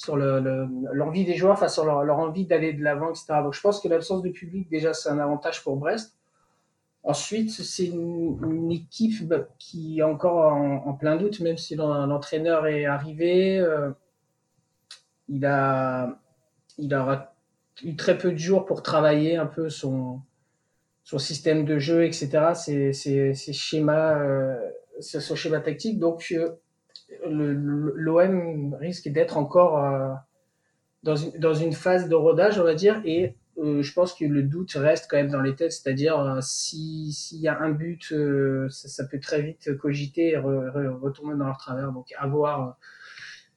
sur 0.00 0.16
le- 0.16 0.40
le- 0.40 0.66
l'envie 0.94 1.26
des 1.26 1.34
joueurs, 1.34 1.52
enfin, 1.52 1.68
sur 1.68 1.84
leur, 1.84 2.18
envie 2.18 2.46
d'aller 2.46 2.72
de 2.72 2.82
l'avant, 2.82 3.10
etc. 3.10 3.42
Donc, 3.42 3.52
je 3.52 3.60
pense 3.60 3.80
que 3.80 3.88
l'absence 3.88 4.22
de 4.22 4.30
public, 4.30 4.66
déjà, 4.70 4.94
c'est 4.94 5.10
un 5.10 5.18
avantage 5.18 5.62
pour 5.62 5.76
Brest. 5.76 6.16
Ensuite, 7.02 7.50
c'est 7.50 7.84
une, 7.86 8.72
équipe 8.72 9.28
bah, 9.28 9.46
qui 9.58 9.98
est 9.98 10.02
encore 10.02 10.54
en, 10.54 10.94
plein 10.94 11.16
doute, 11.16 11.40
même 11.40 11.58
si 11.58 11.76
l'en- 11.76 12.06
l'entraîneur 12.06 12.66
est 12.66 12.86
arrivé. 12.86 13.58
euh, 13.58 13.90
il 15.28 15.44
a, 15.44 16.18
il 16.78 16.94
aura 16.94 17.34
eu 17.84 17.94
très 17.94 18.16
peu 18.16 18.32
de 18.32 18.38
jours 18.38 18.64
pour 18.64 18.82
travailler 18.82 19.36
un 19.36 19.46
peu 19.46 19.68
son, 19.68 20.20
son 21.04 21.18
système 21.18 21.66
de 21.66 21.78
jeu, 21.78 22.04
etc. 22.06 22.54
Ses, 22.54 23.52
schémas, 23.52 24.18
euh, 24.18 24.56
son 25.00 25.36
schéma 25.36 25.60
tactique. 25.60 25.98
Donc, 25.98 26.28
euh, 26.32 26.48
l'OM 27.26 28.74
risque 28.74 29.08
d'être 29.08 29.36
encore 29.36 29.78
euh, 29.78 30.14
dans, 31.02 31.54
une, 31.54 31.72
phase 31.72 32.08
de 32.08 32.14
rodage, 32.14 32.58
on 32.58 32.64
va 32.64 32.74
dire, 32.74 33.00
et 33.04 33.36
euh, 33.58 33.82
je 33.82 33.92
pense 33.92 34.14
que 34.14 34.24
le 34.24 34.42
doute 34.42 34.72
reste 34.72 35.06
quand 35.10 35.16
même 35.16 35.30
dans 35.30 35.40
les 35.40 35.54
têtes, 35.54 35.72
c'est-à-dire 35.72 36.18
euh, 36.18 36.38
si 36.40 37.12
s'il 37.12 37.40
y 37.40 37.48
a 37.48 37.58
un 37.58 37.70
but, 37.70 38.14
ça, 38.68 39.04
peut 39.04 39.20
très 39.20 39.42
vite 39.42 39.76
cogiter 39.76 40.30
et 40.30 40.36
re- 40.36 40.70
re- 40.72 40.98
retomber 41.00 41.36
dans 41.36 41.46
leur 41.46 41.58
travers. 41.58 41.92
Donc, 41.92 42.12
à 42.18 42.26
voir. 42.26 42.76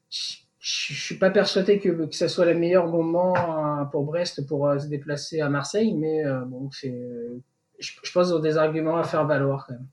je 0.09 0.35
je 0.65 0.93
suis 0.93 1.17
pas 1.17 1.29
persuadé 1.29 1.77
que, 1.77 2.05
que 2.05 2.27
soit 2.29 2.45
le 2.45 2.53
meilleur 2.53 2.87
moment 2.87 3.85
pour 3.91 4.05
Brest 4.05 4.47
pour 4.47 4.73
se 4.79 4.87
déplacer 4.87 5.41
à 5.41 5.49
Marseille, 5.49 5.93
mais 5.93 6.23
bon, 6.45 6.71
c'est, 6.71 6.97
je, 7.79 7.91
je 8.01 8.11
pense 8.13 8.27
qu'ils 8.27 8.35
ont 8.37 8.39
des 8.39 8.55
arguments 8.55 8.95
à 8.95 9.03
faire 9.03 9.27
valoir 9.27 9.65
quand 9.67 9.73
même. 9.73 9.87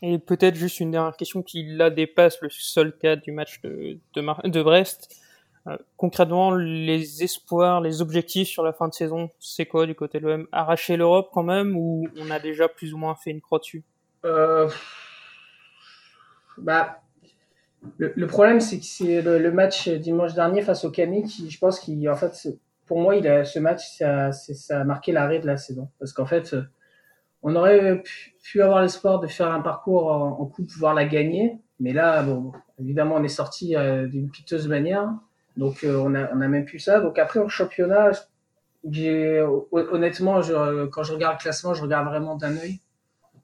Et 0.00 0.18
peut-être 0.18 0.54
juste 0.54 0.80
une 0.80 0.92
dernière 0.92 1.16
question 1.16 1.42
qui 1.42 1.64
là 1.64 1.90
dépasse 1.90 2.40
le 2.40 2.48
seul 2.50 2.96
cas 2.96 3.16
du 3.16 3.32
match 3.32 3.60
de, 3.62 3.98
de, 4.14 4.62
Brest. 4.62 5.16
Euh, 5.66 5.76
concrètement, 5.96 6.54
les 6.54 7.24
espoirs, 7.24 7.80
les 7.80 8.00
objectifs 8.00 8.48
sur 8.48 8.62
la 8.62 8.72
fin 8.72 8.86
de 8.88 8.94
saison, 8.94 9.30
c'est 9.40 9.66
quoi 9.66 9.86
du 9.86 9.96
côté 9.96 10.20
de 10.20 10.28
l'OM 10.28 10.46
Arracher 10.52 10.96
l'Europe 10.96 11.30
quand 11.32 11.42
même 11.42 11.76
ou 11.76 12.08
on 12.16 12.30
a 12.30 12.38
déjà 12.38 12.68
plus 12.68 12.94
ou 12.94 12.98
moins 12.98 13.16
fait 13.16 13.30
une 13.30 13.40
croix 13.40 13.58
dessus? 13.58 13.82
Euh, 14.24 14.68
bah, 16.56 17.00
le, 17.98 18.26
problème, 18.28 18.60
c'est 18.60 18.78
que 18.78 18.84
c'est 18.84 19.20
le, 19.20 19.50
match 19.50 19.88
dimanche 19.88 20.34
dernier 20.34 20.62
face 20.62 20.84
au 20.84 20.90
Canet 20.90 21.24
qui, 21.26 21.50
je 21.50 21.58
pense 21.58 21.80
qu'il, 21.80 22.08
en 22.08 22.16
fait, 22.16 22.48
pour 22.86 23.00
moi, 23.00 23.16
il 23.16 23.26
a, 23.26 23.44
ce 23.44 23.58
match, 23.58 23.96
ça, 23.98 24.30
ça 24.30 24.80
a 24.80 24.84
marqué 24.84 25.10
l'arrêt 25.10 25.40
de 25.40 25.46
la 25.46 25.56
saison. 25.56 25.88
Parce 25.98 26.12
qu'en 26.12 26.26
fait, 26.26 26.54
on 27.42 27.54
aurait 27.54 28.02
pu, 28.42 28.62
avoir 28.62 28.82
l'espoir 28.82 29.20
de 29.20 29.26
faire 29.26 29.50
un 29.50 29.60
parcours 29.60 30.10
en, 30.10 30.40
en 30.40 30.46
coupe, 30.46 30.70
voire 30.70 30.94
la 30.94 31.04
gagner. 31.04 31.58
Mais 31.80 31.92
là, 31.92 32.22
bon, 32.22 32.52
évidemment, 32.80 33.16
on 33.16 33.24
est 33.24 33.28
sorti 33.28 33.76
euh, 33.76 34.06
d'une 34.06 34.30
piteuse 34.30 34.68
manière. 34.68 35.08
Donc, 35.56 35.84
euh, 35.84 35.96
on 35.96 36.14
a, 36.14 36.32
on 36.34 36.40
a 36.40 36.48
même 36.48 36.64
plus 36.64 36.78
ça. 36.78 37.00
Donc, 37.00 37.18
après, 37.18 37.40
au 37.40 37.48
championnat, 37.48 38.10
honnêtement, 39.72 40.40
quand 40.90 41.02
je 41.02 41.12
regarde 41.12 41.36
le 41.38 41.42
classement, 41.42 41.74
je 41.74 41.82
regarde 41.82 42.06
vraiment 42.06 42.36
d'un 42.36 42.56
œil. 42.56 42.80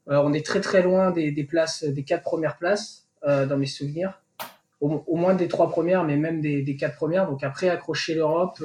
Euh, 0.08 0.20
on 0.22 0.32
est 0.32 0.44
très 0.44 0.60
très 0.60 0.82
loin 0.82 1.10
des, 1.10 1.32
places, 1.44 1.84
des 1.84 2.04
quatre 2.04 2.22
premières 2.22 2.56
places 2.56 3.06
dans 3.24 3.56
mes 3.56 3.66
souvenirs. 3.66 4.20
Au, 4.80 5.16
moins 5.16 5.34
des 5.34 5.48
trois 5.48 5.70
premières, 5.70 6.04
mais 6.04 6.16
même 6.16 6.42
des, 6.42 6.76
quatre 6.76 6.96
premières. 6.96 7.26
Donc 7.26 7.42
après 7.42 7.70
accrocher 7.70 8.14
l'Europe, 8.14 8.62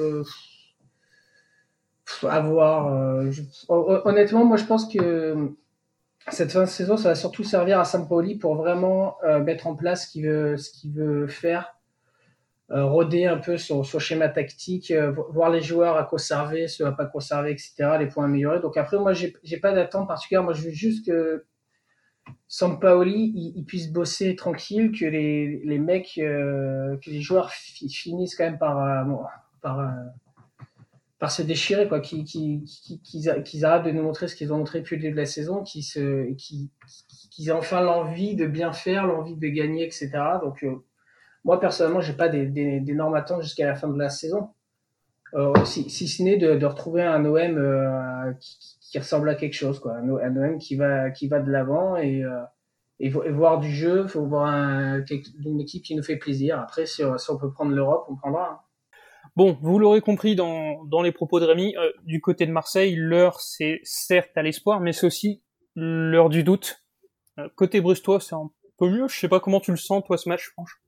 à 2.28 2.40
voir. 2.40 2.92
euh, 2.92 3.30
je- 3.30 3.42
hon- 3.68 4.00
honnêtement, 4.04 4.44
moi 4.44 4.56
je 4.56 4.64
pense 4.64 4.86
que 4.92 5.50
cette 6.30 6.52
fin 6.52 6.62
de 6.62 6.68
saison, 6.68 6.96
ça 6.96 7.10
va 7.10 7.14
surtout 7.14 7.44
servir 7.44 7.80
à 7.80 7.84
Sampaoli 7.84 8.36
pour 8.38 8.56
vraiment 8.56 9.16
euh, 9.24 9.40
mettre 9.40 9.66
en 9.66 9.74
place 9.76 10.06
ce 10.06 10.12
qu'il 10.12 10.26
veut, 10.26 10.56
ce 10.58 10.70
qu'il 10.70 10.92
veut 10.92 11.26
faire, 11.28 11.76
euh, 12.72 12.84
roder 12.84 13.26
un 13.26 13.38
peu 13.38 13.56
son, 13.58 13.82
schéma 13.98 14.28
tactique, 14.28 14.90
euh, 14.92 15.10
vo- 15.10 15.26
voir 15.32 15.50
les 15.50 15.60
joueurs 15.62 15.96
à 15.96 16.04
conserver, 16.04 16.68
ceux 16.68 16.86
à 16.86 16.92
pas 16.92 17.06
conserver, 17.06 17.52
etc., 17.52 17.98
les 17.98 18.06
points 18.06 18.26
améliorés. 18.26 18.60
Donc 18.60 18.76
après, 18.76 18.98
moi, 18.98 19.12
j'ai 19.12 19.56
pas 19.60 19.72
d'attente 19.72 20.06
particulière. 20.08 20.44
Moi, 20.44 20.52
je 20.54 20.62
veux 20.62 20.70
juste 20.70 21.04
que 21.06 21.44
Sampaoli, 22.48 23.52
il, 23.56 23.64
puisse 23.64 23.92
bosser 23.92 24.34
tranquille, 24.36 24.92
que 24.98 25.04
les, 25.04 25.60
les 25.64 25.78
mecs, 25.78 26.18
euh, 26.18 26.96
que 26.98 27.10
les 27.10 27.20
joueurs 27.20 27.50
fi- 27.50 27.88
finissent 27.88 28.34
quand 28.36 28.44
même 28.44 28.58
par, 28.58 28.78
euh, 28.78 29.04
euh, 29.80 29.86
par 31.20 31.30
se 31.30 31.42
déchirer, 31.42 31.86
quoi, 31.86 32.00
qu'ils 32.00 32.24
qu'ils- 32.24 32.64
qu'ils 33.04 33.28
a- 33.30 33.40
qu'ils 33.40 33.64
arrêtent 33.66 33.84
de 33.84 33.90
nous 33.92 34.02
montrer 34.02 34.26
ce 34.26 34.34
qu'ils 34.34 34.52
ont 34.54 34.58
montré 34.58 34.80
depuis 34.80 34.96
le 34.96 35.02
début 35.02 35.14
de 35.14 35.20
la 35.20 35.26
saison, 35.26 35.62
qu'ils 35.62 35.84
se, 35.84 36.32
qu'ils 36.34 37.48
aient 37.48 37.52
enfin 37.52 37.82
l'envie 37.82 38.34
de 38.36 38.46
bien 38.46 38.72
faire, 38.72 39.06
l'envie 39.06 39.36
de 39.36 39.48
gagner, 39.48 39.84
etc. 39.84 40.10
Donc, 40.42 40.64
euh, 40.64 40.76
moi, 41.44 41.60
personnellement, 41.60 42.00
j'ai 42.00 42.14
pas 42.14 42.28
d'énormes 42.30 43.14
attentes 43.14 43.42
jusqu'à 43.42 43.66
la 43.66 43.74
fin 43.76 43.88
de 43.88 43.98
la 43.98 44.08
saison. 44.08 44.48
Euh, 45.34 45.52
si, 45.64 45.88
si 45.90 46.08
ce 46.08 46.22
n'est 46.22 46.38
de, 46.38 46.64
retrouver 46.66 47.02
un 47.02 47.24
OM 47.24 47.58
euh, 47.58 48.32
qui, 48.40 48.58
qui 48.80 48.98
ressemble 48.98 49.28
à 49.28 49.34
quelque 49.36 49.54
chose, 49.54 49.78
quoi. 49.78 49.96
Un, 49.96 50.08
OM 50.36 50.58
qui 50.58 50.74
va, 50.76 51.10
qui 51.10 51.28
va 51.28 51.38
de 51.40 51.50
l'avant 51.50 51.96
et, 51.96 52.24
et, 52.98 53.06
et 53.08 53.30
voir 53.30 53.60
du 53.60 53.70
jeu, 53.70 54.06
faut 54.06 54.24
voir 54.26 54.46
un, 54.46 55.04
une 55.44 55.60
équipe 55.60 55.84
qui 55.84 55.94
nous 55.94 56.02
fait 56.02 56.16
plaisir. 56.16 56.58
Après, 56.58 56.86
si, 56.86 57.02
si 57.18 57.30
on 57.30 57.36
peut 57.38 57.52
prendre 57.52 57.72
l'Europe, 57.72 58.06
on 58.08 58.16
prendra. 58.16 58.64
Bon, 59.36 59.56
vous 59.62 59.78
l'aurez 59.78 60.00
compris 60.00 60.34
dans, 60.34 61.02
les 61.02 61.12
propos 61.12 61.40
de 61.40 61.46
Rémi, 61.46 61.76
euh, 61.76 61.90
du 62.04 62.20
côté 62.20 62.46
de 62.46 62.52
Marseille, 62.52 62.94
l'heure 62.96 63.40
c'est 63.40 63.80
certes 63.84 64.36
à 64.36 64.42
l'espoir, 64.42 64.80
mais 64.80 64.92
c'est 64.92 65.06
aussi 65.06 65.42
l'heure 65.76 66.28
du 66.28 66.42
doute. 66.42 66.84
Euh, 67.38 67.48
côté 67.54 67.80
brustois, 67.80 68.20
c'est 68.20 68.34
un 68.34 68.50
peu 68.76 68.90
mieux. 68.90 69.08
Je 69.08 69.18
sais 69.18 69.28
pas 69.28 69.40
comment 69.40 69.60
tu 69.60 69.70
le 69.70 69.76
sens, 69.76 70.02
toi, 70.04 70.16
ce 70.16 70.28
match, 70.28 70.50
franchement. 70.50 70.82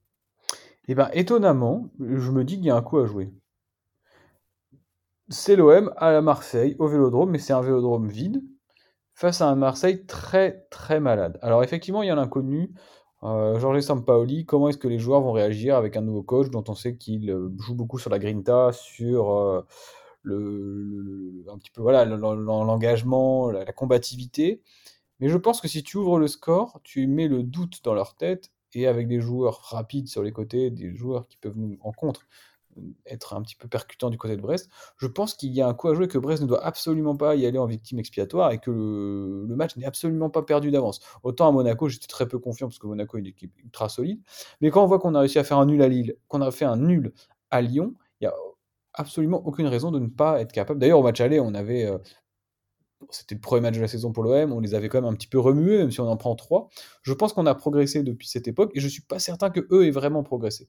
Et 0.87 0.95
ben 0.95 1.09
étonnamment, 1.13 1.89
je 1.99 2.31
me 2.31 2.43
dis 2.43 2.55
qu'il 2.57 2.65
y 2.65 2.69
a 2.69 2.75
un 2.75 2.81
coup 2.81 2.97
à 2.99 3.05
jouer. 3.05 3.33
C'est 5.29 5.55
l'OM 5.55 5.93
à 5.95 6.11
la 6.11 6.21
Marseille, 6.21 6.75
au 6.79 6.87
Vélodrome, 6.87 7.31
mais 7.31 7.39
c'est 7.39 7.53
un 7.53 7.61
Vélodrome 7.61 8.09
vide, 8.09 8.43
face 9.13 9.39
à 9.39 9.47
un 9.47 9.55
Marseille 9.55 10.05
très 10.05 10.65
très 10.69 10.99
malade. 10.99 11.39
Alors 11.41 11.63
effectivement, 11.63 12.03
il 12.03 12.07
y 12.07 12.11
a 12.11 12.15
l'inconnu, 12.15 12.73
euh, 13.23 13.59
Jorge 13.59 13.79
Sampaoli, 13.81 14.45
comment 14.45 14.69
est-ce 14.69 14.77
que 14.77 14.87
les 14.87 14.99
joueurs 14.99 15.21
vont 15.21 15.31
réagir 15.31 15.75
avec 15.75 15.95
un 15.97 16.01
nouveau 16.01 16.23
coach 16.23 16.49
dont 16.49 16.63
on 16.67 16.75
sait 16.75 16.97
qu'il 16.97 17.29
euh, 17.31 17.49
joue 17.59 17.75
beaucoup 17.75 17.97
sur 17.99 18.09
la 18.09 18.19
grinta, 18.19 18.71
sur 18.73 19.65
le, 20.23 21.43
voilà 21.77 22.05
le- 22.05 22.17
le- 22.17 22.43
l'engagement, 22.45 23.49
la, 23.51 23.65
la 23.65 23.73
combativité. 23.73 24.61
Mais 25.19 25.29
je 25.29 25.37
pense 25.37 25.61
que 25.61 25.67
si 25.67 25.83
tu 25.83 25.97
ouvres 25.97 26.19
le 26.19 26.27
score, 26.27 26.81
tu 26.83 27.07
mets 27.07 27.27
le 27.27 27.43
doute 27.43 27.81
dans 27.83 27.93
leur 27.93 28.15
tête 28.15 28.51
et 28.73 28.87
avec 28.87 29.07
des 29.07 29.21
joueurs 29.21 29.61
rapides 29.71 30.07
sur 30.07 30.23
les 30.23 30.31
côtés, 30.31 30.71
des 30.71 30.95
joueurs 30.95 31.27
qui 31.27 31.37
peuvent 31.37 31.57
nous 31.57 31.77
en 31.81 31.91
contre 31.93 32.27
être 33.05 33.33
un 33.33 33.41
petit 33.41 33.55
peu 33.55 33.67
percutants 33.67 34.09
du 34.09 34.17
côté 34.17 34.35
de 34.35 34.41
Brest, 34.41 34.69
je 34.97 35.07
pense 35.07 35.33
qu'il 35.33 35.53
y 35.53 35.61
a 35.61 35.67
un 35.67 35.73
coup 35.73 35.87
à 35.89 35.93
jouer 35.93 36.07
que 36.07 36.17
Brest 36.17 36.41
ne 36.41 36.47
doit 36.47 36.63
absolument 36.63 37.15
pas 37.15 37.35
y 37.35 37.45
aller 37.45 37.57
en 37.57 37.65
victime 37.65 37.99
expiatoire 37.99 38.51
et 38.51 38.59
que 38.59 38.71
le, 38.71 39.55
match 39.55 39.75
n'est 39.77 39.85
absolument 39.85 40.29
pas 40.29 40.43
perdu 40.43 40.71
d'avance. 40.71 40.99
Autant 41.23 41.47
à 41.47 41.51
Monaco, 41.51 41.89
j'étais 41.89 42.07
très 42.07 42.27
peu 42.27 42.39
confiant 42.39 42.67
parce 42.67 42.79
que 42.79 42.87
Monaco 42.87 43.17
est 43.17 43.21
une 43.21 43.27
équipe 43.27 43.57
ultra 43.63 43.89
solide, 43.89 44.21
mais 44.61 44.69
quand 44.69 44.83
on 44.83 44.87
voit 44.87 44.99
qu'on 44.99 45.15
a 45.15 45.19
réussi 45.19 45.39
à 45.39 45.43
faire 45.43 45.57
un 45.57 45.65
nul 45.65 45.81
à 45.81 45.87
Lille, 45.87 46.15
qu'on 46.27 46.41
a 46.41 46.51
fait 46.51 46.65
un 46.65 46.77
nul 46.77 47.13
à 47.51 47.61
Lyon, 47.61 47.93
il 48.19 48.25
y 48.25 48.27
a 48.27 48.33
absolument 48.93 49.41
aucune 49.45 49.67
raison 49.67 49.91
de 49.91 49.99
ne 49.99 50.07
pas 50.07 50.41
être 50.41 50.51
capable. 50.51 50.79
D'ailleurs, 50.79 50.99
au 50.99 51.03
match 51.03 51.19
aller, 51.21 51.39
on 51.39 51.53
avait 51.53 51.85
euh, 51.85 51.97
c'était 53.09 53.35
le 53.35 53.41
premier 53.41 53.61
match 53.61 53.75
de 53.75 53.81
la 53.81 53.87
saison 53.87 54.11
pour 54.11 54.23
l'OM, 54.23 54.51
on 54.51 54.59
les 54.59 54.75
avait 54.75 54.89
quand 54.89 55.01
même 55.01 55.11
un 55.11 55.15
petit 55.15 55.27
peu 55.27 55.39
remués, 55.39 55.77
même 55.77 55.91
si 55.91 55.99
on 55.99 56.07
en 56.07 56.17
prend 56.17 56.35
trois. 56.35 56.69
Je 57.01 57.13
pense 57.13 57.33
qu'on 57.33 57.45
a 57.45 57.55
progressé 57.55 58.03
depuis 58.03 58.27
cette 58.27 58.47
époque, 58.47 58.71
et 58.75 58.79
je 58.79 58.87
suis 58.87 59.01
pas 59.01 59.19
certain 59.19 59.49
que 59.49 59.67
eux 59.71 59.85
aient 59.85 59.91
vraiment 59.91 60.23
progressé. 60.23 60.67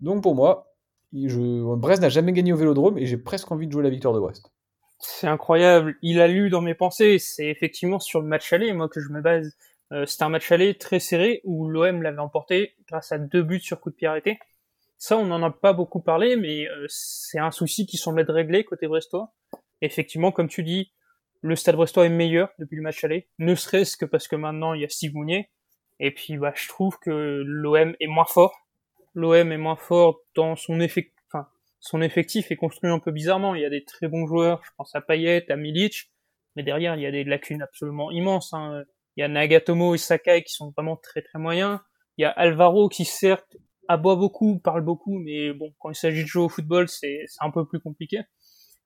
Donc 0.00 0.22
pour 0.22 0.34
moi, 0.34 0.71
Brest 1.12 2.02
n'a 2.02 2.08
jamais 2.08 2.32
gagné 2.32 2.52
au 2.52 2.56
Vélodrome, 2.56 2.98
et 2.98 3.06
j'ai 3.06 3.18
presque 3.18 3.50
envie 3.52 3.66
de 3.66 3.72
jouer 3.72 3.82
la 3.82 3.90
victoire 3.90 4.14
de 4.14 4.20
Brest. 4.20 4.50
C'est 4.98 5.26
incroyable. 5.26 5.96
Il 6.00 6.20
a 6.20 6.28
lu 6.28 6.48
dans 6.48 6.60
mes 6.60 6.74
pensées. 6.74 7.18
C'est 7.18 7.46
effectivement 7.46 7.98
sur 7.98 8.20
le 8.20 8.26
match 8.26 8.52
aller, 8.52 8.72
moi, 8.72 8.88
que 8.88 9.00
je 9.00 9.08
me 9.08 9.20
base. 9.20 9.56
Euh, 9.92 10.06
C'était 10.06 10.22
un 10.22 10.28
match 10.28 10.50
aller 10.52 10.78
très 10.78 11.00
serré 11.00 11.40
où 11.44 11.68
l'OM 11.68 12.02
l'avait 12.02 12.20
emporté 12.20 12.76
grâce 12.88 13.12
à 13.12 13.18
deux 13.18 13.42
buts 13.42 13.60
sur 13.60 13.80
coup 13.80 13.90
de 13.90 13.96
pied 13.96 14.06
arrêté. 14.06 14.38
Ça, 14.98 15.18
on 15.18 15.26
n'en 15.26 15.42
a 15.42 15.50
pas 15.50 15.72
beaucoup 15.72 16.00
parlé, 16.00 16.36
mais 16.36 16.68
euh, 16.68 16.86
c'est 16.88 17.40
un 17.40 17.50
souci 17.50 17.86
qui 17.86 17.96
semble 17.96 18.20
être 18.20 18.32
réglé 18.32 18.64
côté 18.64 18.86
brestois. 18.86 19.34
Effectivement, 19.80 20.30
comme 20.30 20.48
tu 20.48 20.62
dis, 20.62 20.92
le 21.40 21.56
stade 21.56 21.74
brestois 21.74 22.06
est 22.06 22.08
meilleur 22.08 22.50
depuis 22.60 22.76
le 22.76 22.82
match 22.82 23.02
aller, 23.02 23.28
ne 23.40 23.56
serait-ce 23.56 23.96
que 23.96 24.04
parce 24.04 24.28
que 24.28 24.36
maintenant 24.36 24.74
il 24.74 24.82
y 24.82 24.84
a 24.84 24.88
Steve 24.88 25.14
Mounier. 25.14 25.50
Et 25.98 26.12
puis, 26.12 26.36
bah, 26.36 26.52
je 26.54 26.68
trouve 26.68 26.98
que 27.00 27.42
l'OM 27.44 27.94
est 27.98 28.06
moins 28.06 28.24
fort. 28.24 28.54
L'OM 29.14 29.52
est 29.52 29.58
moins 29.58 29.76
fort 29.76 30.20
dans 30.34 30.56
son 30.56 30.80
effectif. 30.80 31.12
Enfin, 31.32 31.46
son 31.80 32.00
effectif 32.00 32.50
est 32.50 32.56
construit 32.56 32.90
un 32.90 32.98
peu 32.98 33.10
bizarrement. 33.10 33.54
Il 33.54 33.62
y 33.62 33.64
a 33.64 33.70
des 33.70 33.84
très 33.84 34.08
bons 34.08 34.26
joueurs, 34.26 34.62
je 34.64 34.70
pense 34.76 34.94
à 34.94 35.00
Payet, 35.00 35.50
à 35.50 35.56
Milic, 35.56 36.10
mais 36.56 36.62
derrière 36.62 36.96
il 36.96 37.02
y 37.02 37.06
a 37.06 37.10
des 37.10 37.24
lacunes 37.24 37.62
absolument 37.62 38.10
immenses. 38.10 38.52
Hein. 38.52 38.84
Il 39.16 39.20
y 39.20 39.24
a 39.24 39.28
Nagatomo 39.28 39.94
et 39.94 39.98
Sakai 39.98 40.42
qui 40.42 40.54
sont 40.54 40.70
vraiment 40.70 40.96
très 40.96 41.22
très 41.22 41.38
moyens. 41.38 41.80
Il 42.16 42.22
y 42.22 42.24
a 42.24 42.30
Alvaro 42.30 42.88
qui 42.88 43.04
certes 43.04 43.56
aboie 43.88 44.16
beaucoup, 44.16 44.58
parle 44.58 44.82
beaucoup, 44.82 45.18
mais 45.18 45.52
bon, 45.52 45.72
quand 45.78 45.90
il 45.90 45.94
s'agit 45.94 46.22
de 46.22 46.28
jouer 46.28 46.44
au 46.44 46.48
football, 46.48 46.88
c'est 46.88 47.24
un 47.40 47.50
peu 47.50 47.66
plus 47.66 47.80
compliqué. 47.80 48.20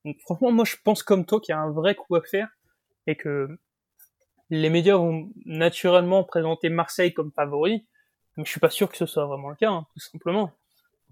Donc 0.05 0.17
franchement, 0.21 0.53
moi 0.53 0.65
je 0.65 0.77
pense 0.85 1.03
comme 1.03 1.27
toi 1.27 1.41
qu'il 1.41 1.53
y 1.53 1.57
a 1.57 1.61
un 1.61 1.73
vrai 1.73 1.95
coup 1.95 2.15
à 2.17 2.23
faire 2.23 2.49
et 3.07 3.17
que 3.17 3.49
les 4.51 4.71
médias 4.71 4.97
vont 4.97 5.31
naturellement 5.45 6.25
présenter 6.25 6.69
Marseille 6.69 7.13
comme 7.13 7.33
favori, 7.33 7.87
mais 8.37 8.45
je 8.45 8.51
suis 8.51 8.61
pas 8.61 8.71
sûr 8.71 8.89
que 8.91 8.97
ce 8.97 9.07
soit 9.07 9.27
vraiment 9.27 9.49
le 9.49 9.57
cas, 9.57 9.71
hein, 9.71 9.87
tout 9.93 10.01
simplement. 10.01 10.51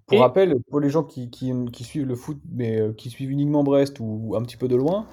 Pour 0.05 0.17
et... 0.17 0.21
rappel, 0.21 0.55
pour 0.69 0.79
les 0.79 0.89
gens 0.89 1.03
qui, 1.03 1.29
qui, 1.29 1.51
qui, 1.71 1.83
suivent 1.83 2.05
le 2.05 2.15
foot, 2.15 2.39
mais 2.51 2.79
euh, 2.79 2.93
qui 2.93 3.09
suivent 3.09 3.31
uniquement 3.31 3.63
Brest 3.63 3.97
ou 3.99 4.35
un 4.35 4.43
petit 4.43 4.57
peu 4.57 4.67
de 4.67 4.75
loin, 4.75 5.07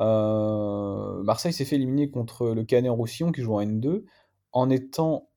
Euh, 0.00 1.22
Marseille 1.22 1.52
s'est 1.52 1.64
fait 1.64 1.76
éliminer 1.76 2.10
contre 2.10 2.48
le 2.48 2.64
Canet 2.64 2.90
en 2.90 2.96
Roussillon 2.96 3.30
qui 3.32 3.42
joue 3.42 3.54
en 3.54 3.62
N2 3.62 4.04
en 4.52 4.70
étant. 4.70 5.28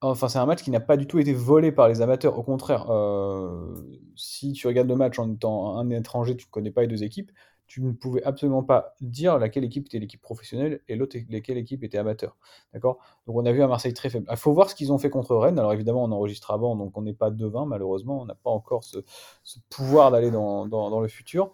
Enfin, 0.00 0.28
c'est 0.28 0.38
un 0.38 0.46
match 0.46 0.62
qui 0.62 0.70
n'a 0.70 0.80
pas 0.80 0.96
du 0.96 1.06
tout 1.06 1.18
été 1.18 1.34
volé 1.34 1.72
par 1.72 1.88
les 1.88 2.00
amateurs. 2.00 2.38
Au 2.38 2.42
contraire, 2.42 2.90
euh, 2.90 3.74
si 4.16 4.52
tu 4.52 4.66
regardes 4.66 4.88
le 4.88 4.96
match 4.96 5.18
en 5.18 5.30
étant 5.32 5.76
un 5.76 5.90
étranger, 5.90 6.36
tu 6.36 6.46
ne 6.46 6.50
connais 6.50 6.70
pas 6.70 6.80
les 6.82 6.88
deux 6.88 7.04
équipes, 7.04 7.30
tu 7.70 7.80
ne 7.82 7.92
pouvais 7.92 8.20
absolument 8.24 8.64
pas 8.64 8.96
dire 9.00 9.38
laquelle 9.38 9.62
équipe 9.62 9.86
était 9.86 10.00
l'équipe 10.00 10.20
professionnelle 10.20 10.80
et 10.88 10.96
l'autre 10.96 11.16
laquelle 11.28 11.56
équipe 11.56 11.84
était 11.84 11.98
amateur. 11.98 12.36
D'accord? 12.74 12.98
Donc 13.28 13.36
on 13.36 13.46
a 13.46 13.52
vu 13.52 13.62
un 13.62 13.68
Marseille 13.68 13.94
très 13.94 14.10
faible. 14.10 14.26
Il 14.28 14.36
faut 14.36 14.52
voir 14.52 14.68
ce 14.68 14.74
qu'ils 14.74 14.92
ont 14.92 14.98
fait 14.98 15.08
contre 15.08 15.36
Rennes. 15.36 15.56
Alors 15.56 15.72
évidemment, 15.72 16.02
on 16.02 16.10
enregistre 16.10 16.50
avant, 16.50 16.74
donc 16.74 16.98
on 16.98 17.02
n'est 17.02 17.14
pas 17.14 17.30
devin, 17.30 17.66
malheureusement. 17.66 18.22
On 18.22 18.24
n'a 18.24 18.34
pas 18.34 18.50
encore 18.50 18.82
ce, 18.82 18.98
pouvoir 19.68 20.10
d'aller 20.10 20.32
dans, 20.32 21.00
le 21.00 21.06
futur. 21.06 21.52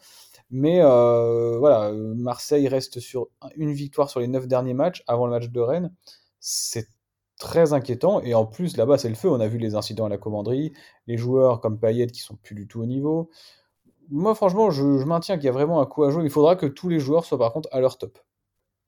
Mais 0.51 0.81
euh, 0.81 1.59
voilà, 1.59 1.93
Marseille 1.93 2.67
reste 2.67 2.99
sur 2.99 3.29
une 3.55 3.73
victoire 3.73 4.09
sur 4.09 4.21
les 4.21 4.27
neuf 4.27 4.49
derniers 4.49 4.73
matchs 4.73 5.05
avant 5.07 5.27
le 5.27 5.33
match 5.33 5.51
de 5.51 5.61
Rennes. 5.61 5.93
C'est 6.41 6.89
très 7.39 7.75
inquiétant. 7.75 8.23
Et 8.23 8.33
en 8.33 8.47
plus, 8.47 8.79
là-bas, 8.79 8.97
c'est 8.97 9.11
le 9.11 9.17
feu. 9.17 9.29
On 9.29 9.41
a 9.41 9.49
vu 9.49 9.59
les 9.59 9.75
incidents 9.75 10.07
à 10.07 10.09
la 10.09 10.17
commanderie, 10.17 10.73
les 11.09 11.19
joueurs 11.19 11.61
comme 11.61 11.79
Payet 11.79 12.07
qui 12.07 12.21
sont 12.21 12.37
plus 12.37 12.55
du 12.55 12.67
tout 12.67 12.81
au 12.81 12.87
niveau 12.87 13.29
moi, 14.11 14.35
franchement, 14.35 14.71
je, 14.71 14.83
maintiens 15.05 15.37
qu'il 15.37 15.47
y 15.47 15.49
a 15.49 15.53
vraiment 15.53 15.81
un 15.81 15.87
coup 15.87 16.05
à 16.05 16.11
jouer. 16.11 16.25
Il 16.25 16.31
faudra 16.31 16.57
que 16.57 16.67
tous 16.67 16.89
les 16.89 17.01
joueurs 17.01 17.25
soient 17.25 17.39
par 17.39 17.53
contre 17.53 17.69
à 17.73 17.81
leur 17.81 17.99
top. 17.99 18.19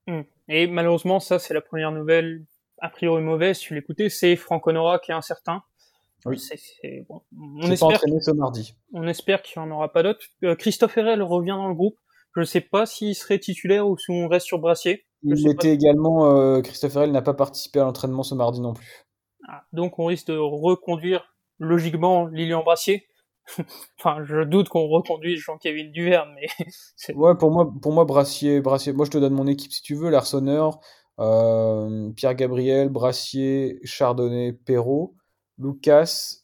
Hmm. 0.06 0.22
Et 0.48 0.66
malheureusement, 0.66 1.20
ça, 1.20 1.38
c'est 1.38 1.54
la 1.54 1.60
première 1.60 1.92
nouvelle, 1.92 2.44
a 2.78 2.88
priori 2.88 3.22
mauvaise, 3.22 3.58
tu 3.58 3.74
l'écoutais, 3.74 4.08
c'est 4.08 4.36
Franck 4.36 4.66
Honora 4.66 4.98
qui 4.98 5.10
est 5.10 5.14
incertain. 5.14 5.62
Oui. 6.24 6.42
Bon. 7.08 7.22
On 7.36 7.70
espère, 7.70 8.00
ce 8.00 8.30
mardi. 8.32 8.74
On 8.92 9.06
espère 9.06 9.42
qu'il 9.42 9.62
n'y 9.62 9.68
en 9.68 9.70
aura 9.70 9.92
pas 9.92 10.02
d'autres. 10.02 10.20
Euh, 10.44 10.56
Christophe 10.56 10.98
Herrel 10.98 11.22
revient 11.22 11.50
dans 11.50 11.68
le 11.68 11.74
groupe. 11.74 11.96
Je 12.34 12.40
ne 12.40 12.44
sais 12.44 12.60
pas 12.60 12.86
s'il 12.86 13.14
serait 13.14 13.38
titulaire 13.38 13.88
ou 13.88 13.96
si 13.96 14.10
on 14.10 14.28
reste 14.28 14.46
sur 14.46 14.58
Brassier. 14.58 15.04
Il 15.22 15.48
était 15.48 15.72
également. 15.72 16.30
Euh, 16.30 16.60
Christophe 16.60 16.96
Herrel 16.96 17.12
n'a 17.12 17.22
pas 17.22 17.34
participé 17.34 17.80
à 17.80 17.84
l'entraînement 17.84 18.22
ce 18.22 18.34
mardi 18.34 18.60
non 18.60 18.74
plus. 18.74 19.06
Ah, 19.48 19.64
donc 19.72 19.98
on 19.98 20.06
risque 20.06 20.26
de 20.26 20.36
reconduire 20.36 21.34
logiquement 21.58 22.26
Lilian 22.26 22.62
Brassier. 22.62 23.07
enfin, 23.98 24.24
je 24.24 24.44
doute 24.44 24.68
qu'on 24.68 24.88
reconduise 24.88 25.40
Jean-Kévin 25.40 25.90
Duverne, 25.90 26.34
mais. 26.34 26.48
ouais, 27.14 27.34
pour 27.36 27.50
moi, 27.50 27.72
pour 27.80 27.92
moi, 27.92 28.04
Brassier, 28.04 28.60
Brassier. 28.60 28.92
Moi, 28.92 29.06
je 29.06 29.10
te 29.10 29.18
donne 29.18 29.34
mon 29.34 29.46
équipe 29.46 29.72
si 29.72 29.82
tu 29.82 29.94
veux. 29.94 30.10
Larsonneur, 30.10 30.80
euh, 31.20 32.10
Pierre 32.12 32.34
Gabriel, 32.34 32.88
Brassier, 32.88 33.80
Chardonnay, 33.84 34.52
Perrault, 34.52 35.16
Lucas, 35.58 36.36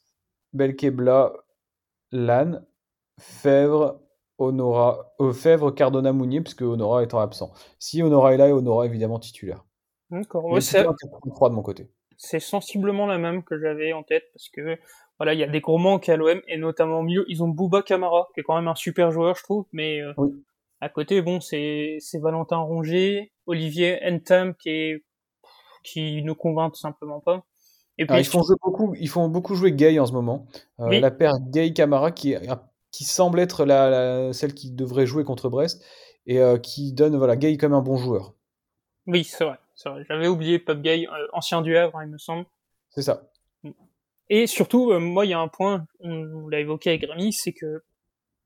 Belkebla, 0.52 1.32
Lannes, 2.12 2.64
Fèvre, 3.18 4.00
Honora, 4.38 5.14
euh, 5.20 5.32
Fèvre, 5.32 5.70
Cardona, 5.72 6.12
Mounier, 6.12 6.40
puisque 6.40 6.62
Honora 6.62 7.02
étant 7.02 7.20
absent. 7.20 7.52
Si 7.78 8.02
Honora 8.02 8.34
est 8.34 8.38
là, 8.38 8.54
Honora 8.54 8.86
évidemment 8.86 9.18
titulaire. 9.18 9.64
D'accord. 10.10 10.44
Ouais, 10.46 10.60
c'est 10.60 10.82
de 10.82 11.48
mon 11.48 11.62
côté. 11.62 11.90
C'est 12.16 12.40
sensiblement 12.40 13.06
la 13.06 13.18
même 13.18 13.42
que 13.42 13.58
j'avais 13.58 13.92
en 13.92 14.02
tête 14.02 14.24
parce 14.32 14.48
que 14.48 14.78
voilà, 15.18 15.34
il 15.34 15.40
y 15.40 15.44
a 15.44 15.48
des 15.48 15.60
gros 15.60 15.78
manques 15.78 16.08
à 16.08 16.16
l'OM 16.16 16.40
et 16.48 16.56
notamment 16.56 17.02
mieux, 17.02 17.24
ils 17.28 17.42
ont 17.42 17.48
Bouba 17.48 17.82
Camara 17.82 18.28
qui 18.34 18.40
est 18.40 18.42
quand 18.42 18.56
même 18.56 18.68
un 18.68 18.74
super 18.74 19.12
joueur, 19.12 19.36
je 19.36 19.42
trouve, 19.42 19.66
mais 19.72 20.00
euh, 20.00 20.12
à 20.80 20.88
côté, 20.88 21.22
bon, 21.22 21.40
c'est 21.40 21.96
c'est 22.00 22.18
Valentin 22.18 22.58
Rongier, 22.58 23.32
Olivier 23.46 24.00
Entam 24.04 24.54
qui 24.54 24.70
est 24.70 25.04
qui 25.84 26.22
ne 26.22 26.32
convainc 26.32 26.74
simplement 26.76 27.20
pas. 27.20 27.44
Et 27.96 28.06
puis 28.06 28.18
ils 28.18 28.24
font 28.24 28.42
jouer 28.42 28.56
beaucoup, 28.60 28.94
ils 28.98 29.08
font 29.08 29.28
beaucoup 29.28 29.54
jouer 29.54 29.72
Gay 29.72 29.98
en 30.00 30.06
ce 30.06 30.12
moment. 30.12 30.46
Euh, 30.80 30.98
la 30.98 31.10
paire 31.12 31.34
Gay 31.40 31.72
Camara 31.72 32.10
qui 32.10 32.34
qui 32.90 33.04
semble 33.04 33.38
être 33.38 33.64
la, 33.64 34.32
celle 34.32 34.54
qui 34.54 34.72
devrait 34.72 35.06
jouer 35.06 35.24
contre 35.24 35.48
Brest 35.48 35.84
et 36.26 36.40
euh, 36.40 36.58
qui 36.58 36.92
donne 36.92 37.16
voilà 37.16 37.36
Gay 37.36 37.56
comme 37.56 37.72
un 37.72 37.82
bon 37.82 37.96
joueur. 37.96 38.34
Oui, 39.06 39.22
c'est 39.22 39.44
vrai. 39.44 39.58
J'avais 40.08 40.28
oublié 40.28 40.58
Pop 40.58 40.80
Gay, 40.80 41.06
ancien 41.32 41.62
du 41.62 41.76
Havre, 41.76 42.02
il 42.02 42.08
me 42.08 42.18
semble. 42.18 42.46
C'est 42.90 43.02
ça. 43.02 43.28
Et 44.36 44.48
surtout, 44.48 44.90
euh, 44.90 44.98
moi, 44.98 45.26
il 45.26 45.28
y 45.28 45.32
a 45.32 45.38
un 45.38 45.46
point, 45.46 45.86
on, 46.00 46.48
l'a 46.48 46.58
évoqué 46.58 46.90
avec 46.90 47.08
Rémi, 47.08 47.32
c'est 47.32 47.52
que 47.52 47.84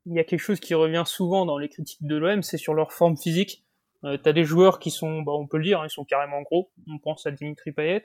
il 0.04 0.12
y 0.12 0.18
a 0.18 0.24
quelque 0.24 0.40
chose 0.40 0.60
qui 0.60 0.74
revient 0.74 1.04
souvent 1.06 1.46
dans 1.46 1.56
les 1.56 1.70
critiques 1.70 2.06
de 2.06 2.14
l'OM, 2.14 2.42
c'est 2.42 2.58
sur 2.58 2.74
leur 2.74 2.92
forme 2.92 3.16
physique. 3.16 3.64
Euh, 4.04 4.18
T'as 4.18 4.34
des 4.34 4.44
joueurs 4.44 4.80
qui 4.80 4.90
sont, 4.90 5.22
bah, 5.22 5.32
on 5.32 5.46
peut 5.46 5.56
le 5.56 5.64
dire, 5.64 5.80
hein, 5.80 5.86
ils 5.86 5.90
sont 5.90 6.04
carrément 6.04 6.42
gros. 6.42 6.70
On 6.88 6.98
pense 6.98 7.24
à 7.24 7.30
Dimitri 7.30 7.72
Payet. 7.72 8.02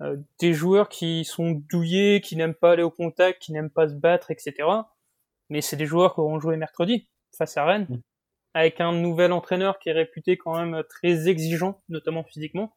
Euh, 0.00 0.16
des 0.38 0.52
joueurs 0.52 0.88
qui 0.88 1.24
sont 1.24 1.60
douillés, 1.68 2.20
qui 2.20 2.36
n'aiment 2.36 2.54
pas 2.54 2.70
aller 2.70 2.84
au 2.84 2.90
contact, 2.92 3.42
qui 3.42 3.50
n'aiment 3.50 3.68
pas 3.68 3.88
se 3.88 3.94
battre, 3.94 4.30
etc. 4.30 4.54
Mais 5.48 5.60
c'est 5.60 5.74
des 5.74 5.86
joueurs 5.86 6.14
qui 6.14 6.20
auront 6.20 6.38
joué 6.38 6.56
mercredi 6.56 7.08
face 7.36 7.56
à 7.56 7.64
Rennes, 7.64 7.88
mm. 7.88 8.00
avec 8.54 8.80
un 8.80 8.92
nouvel 8.92 9.32
entraîneur 9.32 9.80
qui 9.80 9.88
est 9.88 9.92
réputé 9.92 10.36
quand 10.36 10.56
même 10.56 10.84
très 10.88 11.28
exigeant, 11.28 11.82
notamment 11.88 12.22
physiquement. 12.22 12.76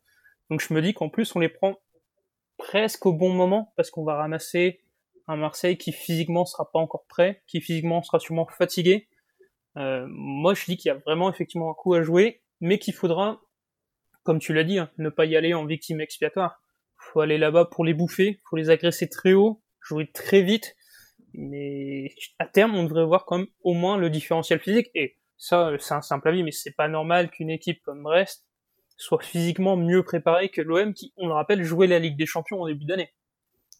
Donc 0.49 0.61
je 0.61 0.73
me 0.73 0.81
dis 0.81 0.95
qu'en 0.95 1.09
plus 1.09 1.35
on 1.35 1.39
les 1.39 1.49
prend 1.49 1.77
presque 2.61 3.05
au 3.07 3.13
bon 3.13 3.33
moment 3.33 3.73
parce 3.75 3.89
qu'on 3.89 4.03
va 4.03 4.15
ramasser 4.15 4.81
un 5.27 5.35
Marseille 5.35 5.77
qui 5.77 5.91
physiquement 5.91 6.45
sera 6.45 6.71
pas 6.71 6.79
encore 6.79 7.05
prêt, 7.07 7.41
qui 7.47 7.59
physiquement 7.59 8.03
sera 8.03 8.19
sûrement 8.19 8.45
fatigué. 8.45 9.09
Euh, 9.77 10.05
moi, 10.07 10.53
je 10.53 10.65
dis 10.65 10.77
qu'il 10.77 10.89
y 10.89 10.91
a 10.91 10.97
vraiment 10.97 11.29
effectivement 11.29 11.71
un 11.71 11.73
coup 11.73 11.93
à 11.93 12.03
jouer, 12.03 12.43
mais 12.59 12.77
qu'il 12.77 12.93
faudra, 12.93 13.41
comme 14.23 14.39
tu 14.39 14.53
l'as 14.53 14.63
dit, 14.63 14.77
hein, 14.77 14.91
ne 14.97 15.09
pas 15.09 15.25
y 15.25 15.35
aller 15.35 15.53
en 15.53 15.65
victime 15.65 16.01
expiatoire. 16.01 16.61
Faut 16.97 17.21
aller 17.21 17.37
là-bas 17.37 17.65
pour 17.65 17.83
les 17.83 17.95
bouffer, 17.95 18.39
faut 18.47 18.57
les 18.57 18.69
agresser 18.69 19.09
très 19.09 19.33
haut, 19.33 19.61
jouer 19.81 20.11
très 20.11 20.43
vite, 20.43 20.75
mais 21.33 22.13
à 22.37 22.45
terme, 22.45 22.75
on 22.75 22.83
devrait 22.83 23.05
voir 23.05 23.25
quand 23.25 23.39
même 23.39 23.47
au 23.63 23.73
moins 23.73 23.97
le 23.97 24.09
différentiel 24.09 24.59
physique. 24.59 24.91
Et 24.93 25.17
ça, 25.37 25.71
c'est 25.79 25.95
un 25.95 26.01
simple 26.01 26.27
avis, 26.27 26.43
mais 26.43 26.51
c'est 26.51 26.75
pas 26.75 26.87
normal 26.87 27.31
qu'une 27.31 27.49
équipe 27.49 27.81
comme 27.83 28.03
Brest 28.03 28.45
soit 29.01 29.21
physiquement 29.21 29.75
mieux 29.75 30.03
préparé 30.03 30.49
que 30.49 30.61
l'OM 30.61 30.93
qui, 30.93 31.13
on 31.17 31.27
le 31.27 31.33
rappelle, 31.33 31.63
jouait 31.63 31.87
la 31.87 31.99
Ligue 31.99 32.17
des 32.17 32.25
Champions 32.25 32.61
en 32.61 32.67
début 32.67 32.85
d'année. 32.85 33.09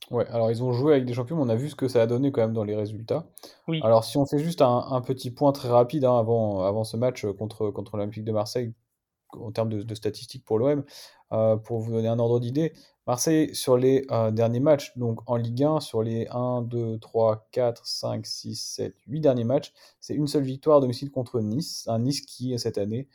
Ouais, 0.10 0.28
alors 0.28 0.52
ils 0.52 0.62
ont 0.62 0.74
joué 0.74 0.94
avec 0.94 1.06
des 1.06 1.14
champions, 1.14 1.38
mais 1.38 1.44
on 1.44 1.50
a 1.50 1.56
vu 1.56 1.70
ce 1.70 1.76
que 1.76 1.88
ça 1.88 2.02
a 2.02 2.08
donné 2.08 2.32
quand 2.32 2.42
même 2.42 2.54
dans 2.54 2.66
les 2.66 2.76
résultats. 2.76 3.28
Oui. 3.68 3.80
Alors 3.84 4.04
si 4.04 4.18
on 4.18 4.26
fait 4.26 4.40
juste 4.40 4.62
un, 4.62 5.02
petit 5.06 5.32
point 5.32 5.54
très 5.54 5.70
rapide 5.70 6.04
hein, 6.04 6.18
avant, 6.18 6.64
avant 6.64 6.84
ce 6.84 6.98
match 6.98 7.26
contre, 7.38 7.70
contre 7.70 7.96
l'Olympique 7.96 8.26
de 8.26 8.32
Marseille, 8.34 8.74
en 9.30 9.52
termes 9.52 9.70
de, 9.70 9.96
statistiques 9.96 10.44
pour 10.44 10.60
l'OM, 10.60 10.84
euh, 11.32 11.56
pour 11.56 11.80
vous 11.80 11.94
donner 11.94 12.10
un 12.10 12.20
ordre 12.20 12.42
d'idée, 12.42 12.74
Marseille 13.08 13.56
sur 13.56 13.78
les 13.78 14.06
euh, 14.12 14.32
derniers 14.32 14.60
matchs, 14.60 14.98
donc 14.98 15.20
en 15.28 15.38
Ligue 15.38 15.64
1, 15.64 15.80
sur 15.80 16.04
les 16.04 16.28
1, 16.30 16.64
2, 16.64 17.00
3, 17.00 17.48
4, 17.52 17.86
5, 17.88 18.26
6, 18.26 18.56
7, 18.56 18.96
8 19.08 19.20
derniers 19.22 19.44
matchs, 19.46 19.72
c'est 20.02 20.14
une 20.14 20.28
seule 20.28 20.44
victoire 20.44 20.80
à 20.80 20.82
domicile 20.82 21.10
contre 21.10 21.40
Nice, 21.40 21.86
un 21.88 22.00
Nice 22.00 22.22
qui 22.22 22.58
cette 22.60 22.78
année 22.78 23.08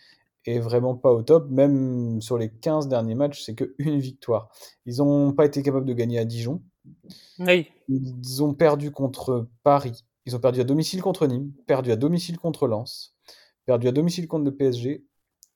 est 0.51 0.59
vraiment 0.59 0.95
pas 0.95 1.13
au 1.13 1.23
top. 1.23 1.49
Même 1.51 2.21
sur 2.21 2.39
les 2.39 2.51
15 2.51 2.89
derniers 2.89 3.15
matchs, 3.15 3.43
c'est 3.43 3.55
qu'une 3.55 3.99
victoire. 3.99 4.51
Ils 4.85 4.99
n'ont 4.99 5.33
pas 5.33 5.45
été 5.45 5.63
capables 5.63 5.87
de 5.87 5.95
gagner 5.95 6.19
à 6.19 6.25
Dijon. 6.25 6.63
Oui. 7.39 7.69
Ils 7.89 8.43
ont 8.43 8.55
perdu 8.55 8.91
contre 8.91 9.49
Paris. 9.63 10.05
Ils 10.25 10.35
ont 10.35 10.41
perdu 10.41 10.61
à 10.61 10.65
domicile 10.65 11.03
contre 11.03 11.27
Nîmes, 11.27 11.53
perdu 11.67 11.93
à 11.93 11.97
domicile 11.97 12.39
contre 12.39 12.67
Lens, 12.67 13.15
perdu 13.65 13.87
à 13.87 13.93
domicile 13.93 14.27
contre 14.27 14.45
le 14.45 14.55
PSG, 14.55 15.05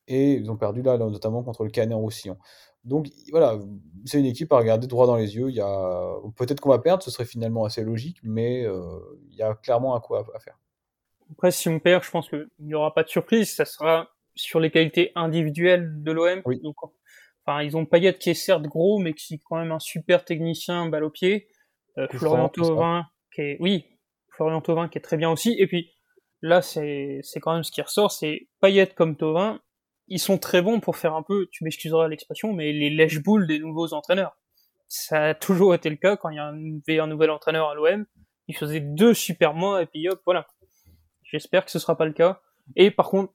et 0.06 0.32
ils 0.34 0.50
ont 0.50 0.56
perdu 0.56 0.82
là, 0.82 0.96
notamment 0.96 1.42
contre 1.42 1.64
le 1.64 1.70
Canet 1.70 1.94
en 1.94 2.00
Roussillon. 2.00 2.36
Donc 2.84 3.08
voilà, 3.30 3.58
c'est 4.06 4.20
une 4.20 4.26
équipe 4.26 4.52
à 4.52 4.58
regarder 4.58 4.86
droit 4.86 5.06
dans 5.06 5.16
les 5.16 5.36
yeux. 5.36 5.50
Il 5.50 5.56
y 5.56 5.60
a 5.60 6.14
peut-être 6.36 6.60
qu'on 6.60 6.70
va 6.70 6.78
perdre, 6.78 7.02
ce 7.02 7.10
serait 7.10 7.24
finalement 7.24 7.64
assez 7.64 7.82
logique, 7.82 8.18
mais 8.22 8.64
euh, 8.64 9.00
il 9.30 9.36
y 9.36 9.42
a 9.42 9.54
clairement 9.54 9.94
un 9.94 10.00
coup 10.00 10.14
à, 10.14 10.24
à 10.34 10.38
faire. 10.38 10.58
Après, 11.32 11.50
si 11.50 11.68
on 11.68 11.78
perd, 11.78 12.02
je 12.02 12.10
pense 12.10 12.28
qu'il 12.28 12.48
n'y 12.60 12.74
aura 12.74 12.94
pas 12.94 13.02
de 13.02 13.08
surprise. 13.08 13.54
Ça 13.54 13.64
sera 13.64 14.08
sur 14.40 14.60
les 14.60 14.70
qualités 14.70 15.12
individuelles 15.14 16.02
de 16.02 16.12
l'OM. 16.12 16.42
enfin, 17.44 17.62
ils 17.62 17.76
ont 17.76 17.86
Payet 17.86 18.14
qui 18.14 18.30
est 18.30 18.34
certes 18.34 18.62
gros, 18.62 18.98
mais 18.98 19.12
qui 19.14 19.34
est 19.34 19.40
quand 19.44 19.56
même 19.56 19.72
un 19.72 19.78
super 19.78 20.24
technicien 20.24 20.88
balle 20.88 21.04
au 21.04 21.10
pied. 21.10 21.48
Euh, 21.98 22.06
Florian 22.10 22.48
Thauvin 22.48 23.06
qui 23.34 23.42
est, 23.42 23.56
oui, 23.60 23.86
Florian 24.30 24.60
Thauvin 24.60 24.88
qui 24.88 24.98
est 24.98 25.02
très 25.02 25.16
bien 25.16 25.30
aussi. 25.30 25.54
Et 25.58 25.66
puis 25.66 25.92
là, 26.42 26.62
c'est 26.62 27.20
c'est 27.22 27.40
quand 27.40 27.54
même 27.54 27.64
ce 27.64 27.72
qui 27.72 27.82
ressort, 27.82 28.12
c'est 28.12 28.48
Payet 28.60 28.88
comme 28.88 29.16
Thauvin, 29.16 29.60
ils 30.10 30.18
sont 30.18 30.38
très 30.38 30.60
bons 30.60 30.80
pour 30.80 30.96
faire 30.96 31.14
un 31.14 31.22
peu, 31.22 31.46
tu 31.52 31.64
m'excuseras 31.64 32.08
l'expression, 32.08 32.52
mais 32.52 32.72
les 32.72 32.90
lèche-boules 32.90 33.46
des 33.46 33.60
nouveaux 33.60 33.94
entraîneurs. 33.94 34.36
Ça 34.88 35.28
a 35.28 35.34
toujours 35.34 35.72
été 35.72 35.88
le 35.88 35.96
cas 35.96 36.16
quand 36.16 36.30
il 36.30 36.36
y 36.36 36.40
avait 36.40 36.98
un 36.98 37.06
nouvel 37.06 37.30
entraîneur 37.30 37.68
à 37.68 37.74
l'OM. 37.74 38.04
Il 38.48 38.56
faisait 38.56 38.80
deux 38.80 39.14
super 39.14 39.54
mois 39.54 39.82
et 39.82 39.86
puis 39.86 40.08
hop, 40.08 40.20
voilà. 40.26 40.48
J'espère 41.22 41.64
que 41.64 41.70
ce 41.70 41.78
sera 41.78 41.96
pas 41.96 42.06
le 42.06 42.12
cas. 42.12 42.40
Et 42.74 42.90
par 42.90 43.08
contre, 43.08 43.32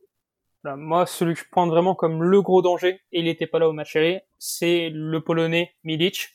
moi, 0.76 1.05
celui 1.05 1.36
que 1.36 1.39
je 1.41 1.45
prends 1.51 1.68
vraiment 1.68 1.95
comme 1.95 2.24
le 2.24 2.41
gros 2.41 2.61
danger, 2.61 3.01
et 3.11 3.20
il 3.20 3.26
n'était 3.26 3.47
pas 3.47 3.59
là 3.59 3.70
au 3.70 3.74
match 3.74 3.95
aller, 3.95 4.22
c'est 4.39 4.89
le 4.89 5.22
Polonais 5.22 5.72
Milic. 5.84 6.30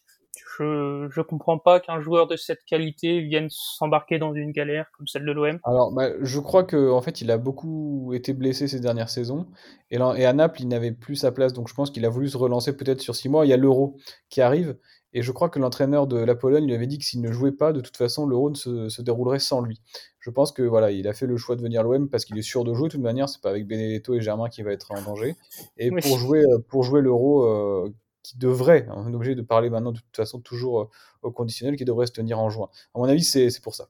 Je, 0.59 1.09
je 1.11 1.21
comprends 1.23 1.59
pas 1.59 1.81
qu'un 1.81 2.01
joueur 2.01 2.27
de 2.27 2.37
cette 2.37 2.65
qualité 2.65 3.21
vienne 3.21 3.49
s'embarquer 3.51 4.19
dans 4.19 4.33
une 4.35 4.53
galère 4.53 4.87
comme 4.97 5.07
celle 5.07 5.25
de 5.25 5.33
l'OM. 5.33 5.59
Alors, 5.65 5.93
bah, 5.93 6.11
je 6.21 6.39
crois 6.39 6.65
que 6.65 6.91
en 6.91 7.01
fait, 7.01 7.21
il 7.21 7.31
a 7.31 7.39
beaucoup 7.39 8.13
été 8.15 8.33
blessé 8.33 8.69
ces 8.69 8.81
dernières 8.81 9.09
saisons, 9.09 9.47
et, 9.91 9.97
et 9.97 10.25
à 10.25 10.33
Naples, 10.33 10.61
il 10.63 10.69
n'avait 10.69 10.93
plus 10.93 11.17
sa 11.17 11.33
place, 11.33 11.53
donc 11.53 11.69
je 11.69 11.75
pense 11.75 11.91
qu'il 11.91 12.05
a 12.05 12.09
voulu 12.09 12.29
se 12.29 12.37
relancer 12.37 12.77
peut-être 12.77 13.01
sur 13.01 13.17
six 13.17 13.29
mois. 13.29 13.47
Il 13.47 13.49
y 13.49 13.53
a 13.53 13.57
l'Euro 13.57 13.97
qui 14.29 14.41
arrive, 14.41 14.77
et 15.13 15.23
je 15.23 15.33
crois 15.33 15.49
que 15.49 15.59
l'entraîneur 15.59 16.07
de 16.07 16.19
la 16.19 16.35
Pologne 16.35 16.67
lui 16.67 16.75
avait 16.75 16.87
dit 16.87 16.99
que 16.99 17.05
s'il 17.05 17.21
ne 17.21 17.33
jouait 17.33 17.53
pas, 17.53 17.73
de 17.73 17.81
toute 17.81 17.97
façon, 17.97 18.27
l'Euro 18.27 18.55
se, 18.55 18.89
se 18.89 19.03
déroulerait 19.03 19.41
sans 19.41 19.61
lui. 19.61 19.81
Je 20.21 20.31
pense 20.31 20.53
que 20.53 20.63
voilà, 20.63 20.91
il 20.91 21.09
a 21.09 21.15
fait 21.15 21.27
le 21.27 21.37
choix 21.39 21.57
de 21.57 21.63
venir 21.63 21.83
l'OM 21.83 22.09
parce 22.11 22.25
qu'il 22.27 22.37
est 22.39 22.43
sûr 22.43 22.63
de 22.65 22.75
jouer. 22.75 22.89
De 22.89 22.93
toute 22.93 23.01
manière, 23.01 23.29
c'est 23.29 23.41
pas 23.41 23.51
avec 23.51 23.67
Benedetto 23.67 24.15
et 24.15 24.21
Germain 24.21 24.49
qui 24.51 24.63
va 24.63 24.73
être 24.73 24.93
en 24.93 25.01
danger. 25.03 25.35
Et 25.79 25.91
Oui. 25.91 26.01
pour 26.03 26.19
jouer, 26.19 26.41
euh, 26.45 26.59
pour 26.69 26.83
jouer 26.83 27.01
l'Euro, 27.01 27.45
euh, 27.45 27.93
qui 28.23 28.37
devrait, 28.37 28.87
on 28.91 29.11
est 29.11 29.15
obligé 29.15 29.35
de 29.35 29.41
parler 29.43 29.71
maintenant 29.71 29.93
de 29.93 29.99
toute 30.01 30.15
façon 30.15 30.41
toujours 30.41 30.81
euh, 30.83 30.89
au 31.23 31.31
conditionnel, 31.31 31.77
qui 31.77 31.87
devrait 31.87 32.07
se 32.07 32.13
tenir 32.13 32.39
en 32.39 32.51
juin. 32.51 32.69
À 32.95 32.99
mon 32.99 33.05
avis, 33.07 33.25
c'est 33.25 33.49
c'est 33.49 33.63
pour 33.63 33.75
ça. 33.75 33.89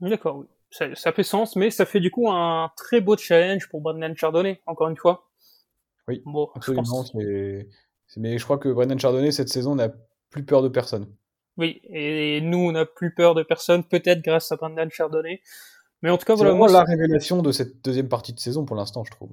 D'accord, 0.00 0.36
oui. 0.38 0.46
Ça, 0.70 0.94
ça 0.94 1.12
fait 1.12 1.22
sens, 1.24 1.56
mais 1.56 1.70
ça 1.70 1.86
fait 1.86 1.98
du 1.98 2.10
coup 2.10 2.30
un 2.30 2.70
très 2.76 3.00
beau 3.00 3.16
challenge 3.16 3.68
pour 3.68 3.80
Brendan 3.80 4.14
Chardonnay, 4.16 4.60
encore 4.66 4.88
une 4.88 4.96
fois. 4.96 5.28
Oui, 6.06 6.22
Bon, 6.24 6.48
je 6.54 6.58
Absolument. 6.58 6.82
pense. 6.84 7.12
Mais 8.16 8.38
je 8.38 8.44
crois 8.44 8.58
que 8.58 8.68
Brendan 8.68 8.98
Chardonnay, 8.98 9.32
cette 9.32 9.48
saison, 9.48 9.74
n'a 9.74 9.90
plus 10.30 10.44
peur 10.44 10.62
de 10.62 10.68
personne. 10.68 11.12
Oui, 11.58 11.80
et 11.84 12.40
nous, 12.40 12.58
on 12.58 12.72
n'a 12.72 12.86
plus 12.86 13.12
peur 13.14 13.34
de 13.34 13.42
personne, 13.42 13.84
peut-être 13.84 14.22
grâce 14.22 14.52
à 14.52 14.56
Brendan 14.56 14.90
Chardonnay. 14.90 15.42
Mais 16.02 16.10
en 16.10 16.18
tout 16.18 16.26
cas, 16.26 16.34
C'est 16.34 16.36
voilà, 16.36 16.52
vraiment 16.52 16.68
moi, 16.68 16.70
la 16.70 16.84
révélation 16.84 17.42
de 17.42 17.52
cette 17.52 17.84
deuxième 17.84 18.08
partie 18.08 18.32
de 18.32 18.40
saison 18.40 18.64
pour 18.64 18.76
l'instant, 18.76 19.04
je 19.04 19.10
trouve. 19.10 19.32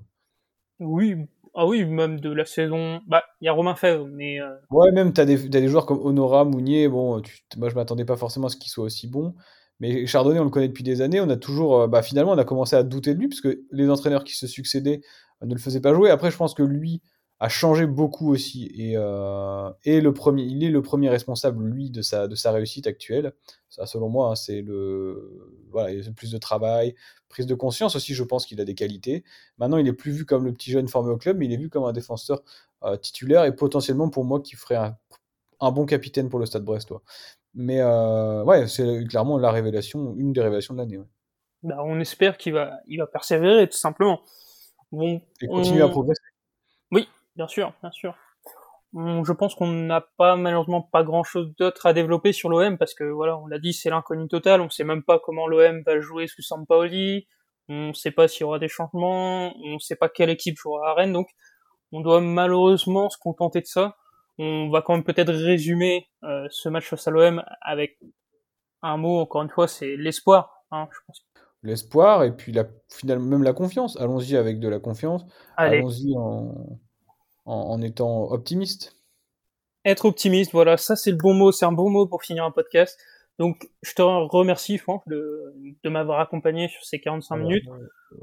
oui, 0.79 1.15
ah 1.53 1.65
oui, 1.65 1.83
même 1.85 2.19
de 2.19 2.31
la 2.31 2.45
saison. 2.45 3.01
Bah, 3.07 3.23
il 3.41 3.45
y 3.45 3.47
a 3.47 3.53
Romain 3.53 3.75
Fèvre, 3.75 4.07
mais 4.07 4.39
euh, 4.41 4.55
Ouais, 4.71 4.91
même 4.91 5.13
t'as 5.13 5.25
des, 5.25 5.37
t'as 5.49 5.61
des 5.61 5.67
joueurs 5.67 5.85
comme 5.85 5.99
Honora, 5.99 6.43
Mounier, 6.43 6.87
bon, 6.89 7.21
tu- 7.21 7.43
moi 7.57 7.69
je 7.69 7.75
m'attendais 7.75 8.03
pas 8.05 8.17
forcément 8.17 8.47
à 8.47 8.49
ce 8.49 8.57
qu'il 8.57 8.71
soit 8.71 8.83
aussi 8.83 9.07
bon, 9.07 9.35
mais 9.79 10.07
Chardonnay, 10.07 10.39
on 10.39 10.43
le 10.43 10.49
connaît 10.49 10.67
depuis 10.67 10.83
des 10.83 11.01
années, 11.01 11.21
on 11.21 11.29
a 11.29 11.37
toujours, 11.37 11.81
euh, 11.81 11.87
bah, 11.87 12.01
finalement, 12.01 12.31
on 12.31 12.37
a 12.37 12.45
commencé 12.45 12.75
à 12.75 12.81
douter 12.83 13.13
de 13.13 13.19
lui, 13.19 13.27
parce 13.27 13.41
que 13.41 13.63
les 13.71 13.89
entraîneurs 13.89 14.23
qui 14.23 14.33
se 14.35 14.47
succédaient 14.47 15.01
euh, 15.43 15.45
ne 15.45 15.53
le 15.53 15.59
faisaient 15.59 15.81
pas 15.81 15.93
jouer. 15.93 16.09
Après, 16.09 16.31
je 16.31 16.37
pense 16.37 16.55
que 16.55 16.63
lui 16.63 17.01
a 17.39 17.49
changé 17.49 17.85
beaucoup 17.85 18.31
aussi, 18.31 18.71
et, 18.75 18.93
euh, 18.95 19.69
et 19.83 19.99
le 19.99 20.13
premier, 20.13 20.43
il 20.43 20.63
est 20.63 20.69
le 20.69 20.81
premier 20.81 21.09
responsable, 21.09 21.65
lui, 21.65 21.89
de 21.89 22.01
sa, 22.01 22.27
de 22.27 22.35
sa 22.35 22.51
réussite 22.51 22.87
actuelle. 22.87 23.33
Ça, 23.69 23.85
selon 23.85 24.07
moi, 24.09 24.29
hein, 24.31 24.35
c'est 24.35 24.61
le, 24.61 25.65
voilà, 25.69 25.91
il 25.91 26.03
y 26.03 26.07
a 26.07 26.11
plus 26.13 26.31
de 26.31 26.37
travail, 26.37 26.95
prise 27.27 27.45
de 27.45 27.55
conscience 27.55 27.95
aussi, 27.95 28.13
je 28.13 28.23
pense 28.23 28.45
qu'il 28.45 28.61
a 28.61 28.65
des 28.65 28.75
qualités. 28.75 29.23
Maintenant, 29.57 29.77
il 29.77 29.87
est 29.87 29.93
plus 29.93 30.11
vu 30.11 30.25
comme 30.25 30.45
le 30.45 30.53
petit 30.53 30.71
jeune 30.71 30.87
formé 30.87 31.11
au 31.11 31.17
club, 31.17 31.37
mais 31.37 31.45
il 31.45 31.53
est 31.53 31.57
vu 31.57 31.69
comme 31.69 31.83
un 31.83 31.91
défenseur 31.93 32.41
euh, 32.83 32.95
titulaire 32.95 33.43
et 33.43 33.53
potentiellement 33.55 34.09
pour 34.09 34.23
moi 34.23 34.39
qui 34.39 34.55
ferait 34.55 34.75
un, 34.75 34.97
un 35.59 35.71
bon 35.71 35.85
capitaine 35.85 36.29
pour 36.29 36.39
le 36.39 36.45
Stade 36.45 36.63
Brestois. 36.63 37.01
Mais 37.53 37.81
euh, 37.81 38.43
ouais, 38.43 38.67
c'est 38.67 39.05
clairement 39.07 39.37
la 39.37 39.51
révélation, 39.51 40.13
une 40.17 40.33
des 40.33 40.41
révélations 40.41 40.73
de 40.73 40.79
l'année. 40.79 40.97
ouais. 40.97 41.05
bah, 41.63 41.77
on 41.83 41.99
espère 41.99 42.37
qu'il 42.37 42.53
va, 42.53 42.79
il 42.87 42.99
va 42.99 43.07
persévérer, 43.07 43.67
tout 43.67 43.77
simplement. 43.77 44.21
Bon, 44.91 45.21
Et 45.41 45.47
continuer 45.47 45.81
à 45.81 45.89
progresser. 45.89 46.21
Bien 47.35 47.47
sûr, 47.47 47.73
bien 47.81 47.91
sûr. 47.91 48.15
Je 48.93 49.33
pense 49.33 49.55
qu'on 49.55 49.67
n'a 49.67 50.05
pas 50.17 50.37
malheureusement 50.37 50.81
pas 50.81 51.03
grand 51.03 51.23
chose 51.23 51.53
d'autre 51.57 51.85
à 51.85 51.91
développer 51.91 52.31
sur 52.31 52.47
l'OM 52.49 52.77
parce 52.77 52.93
que 52.93 53.03
voilà, 53.03 53.37
on 53.37 53.45
l'a 53.45 53.59
dit, 53.59 53.73
c'est 53.73 53.89
l'inconnu 53.89 54.29
total. 54.29 54.61
On 54.61 54.69
sait 54.69 54.85
même 54.85 55.03
pas 55.03 55.19
comment 55.19 55.47
l'OM 55.47 55.83
va 55.85 55.99
jouer 55.99 56.27
sous 56.27 56.41
Sampaoli. 56.41 57.27
On 57.67 57.93
sait 57.93 58.11
pas 58.11 58.29
s'il 58.29 58.41
y 58.41 58.43
aura 58.45 58.57
des 58.57 58.69
changements. 58.69 59.53
On 59.65 59.79
sait 59.79 59.97
pas 59.97 60.07
quelle 60.07 60.29
équipe 60.29 60.57
jouera 60.57 60.91
à 60.91 60.93
Rennes. 60.93 61.11
Donc, 61.11 61.27
on 61.91 61.99
doit 61.99 62.21
malheureusement 62.21 63.09
se 63.09 63.17
contenter 63.17 63.59
de 63.59 63.65
ça. 63.65 63.97
On 64.37 64.69
va 64.69 64.81
quand 64.81 64.93
même 64.93 65.03
peut-être 65.03 65.33
résumer 65.33 66.07
euh, 66.23 66.47
ce 66.49 66.69
match 66.69 66.87
face 66.87 67.05
à 67.07 67.11
l'OM 67.11 67.43
avec 67.61 67.99
un 68.81 68.95
mot. 68.95 69.19
Encore 69.19 69.41
une 69.41 69.49
fois, 69.49 69.67
c'est 69.67 69.97
l'espoir. 69.97 70.63
Hein, 70.71 70.87
je 70.93 70.99
pense. 71.05 71.25
L'espoir 71.63 72.23
et 72.23 72.31
puis 72.33 72.53
la, 72.53 72.65
finalement 72.89 73.25
même 73.25 73.43
la 73.43 73.53
confiance. 73.53 73.99
Allons-y 73.99 74.37
avec 74.37 74.59
de 74.61 74.69
la 74.69 74.79
confiance. 74.79 75.25
Allons-y 75.57 76.15
en, 76.15 76.79
en, 77.45 77.53
en 77.55 77.81
étant 77.81 78.31
optimiste. 78.31 78.95
être 79.85 80.05
optimiste, 80.05 80.51
voilà, 80.51 80.77
ça 80.77 80.95
c'est 80.95 81.11
le 81.11 81.17
bon 81.17 81.33
mot, 81.33 81.51
c'est 81.51 81.65
un 81.65 81.71
bon 81.71 81.89
mot 81.89 82.07
pour 82.07 82.23
finir 82.23 82.43
un 82.43 82.51
podcast. 82.51 82.99
Donc 83.37 83.69
je 83.81 83.93
te 83.93 84.01
remercie 84.01 84.77
Franck 84.77 85.03
de, 85.07 85.53
de 85.83 85.89
m'avoir 85.89 86.19
accompagné 86.21 86.67
sur 86.69 86.83
ces 86.83 86.99
45 87.01 87.35
minutes. 87.37 87.65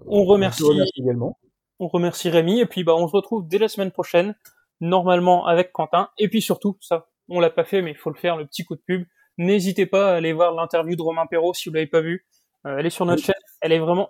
On 0.06 0.24
remercie, 0.24 0.64
également. 0.96 1.38
on 1.78 1.88
remercie 1.88 2.30
Rémi 2.30 2.60
et 2.60 2.66
puis 2.66 2.82
bah 2.82 2.94
on 2.96 3.06
se 3.06 3.12
retrouve 3.14 3.46
dès 3.46 3.58
la 3.58 3.68
semaine 3.68 3.90
prochaine, 3.90 4.34
normalement 4.80 5.46
avec 5.46 5.70
Quentin. 5.72 6.08
Et 6.18 6.28
puis 6.28 6.40
surtout, 6.40 6.76
ça, 6.80 7.08
on 7.28 7.40
l'a 7.40 7.50
pas 7.50 7.64
fait 7.64 7.82
mais 7.82 7.90
il 7.90 7.96
faut 7.96 8.10
le 8.10 8.16
faire, 8.18 8.36
le 8.36 8.46
petit 8.46 8.64
coup 8.64 8.74
de 8.74 8.80
pub. 8.86 9.04
N'hésitez 9.38 9.86
pas 9.86 10.12
à 10.12 10.16
aller 10.16 10.32
voir 10.32 10.52
l'interview 10.54 10.96
de 10.96 11.02
Romain 11.02 11.26
Perrault 11.26 11.54
si 11.54 11.68
vous 11.68 11.74
l'avez 11.74 11.86
pas 11.86 12.00
vu. 12.00 12.26
Euh, 12.66 12.76
elle 12.78 12.86
est 12.86 12.90
sur 12.90 13.04
notre 13.06 13.20
Oui. 13.20 13.26
chaîne, 13.26 13.34
elle 13.60 13.72
est 13.72 13.78
vraiment, 13.78 14.08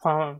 enfin, 0.00 0.38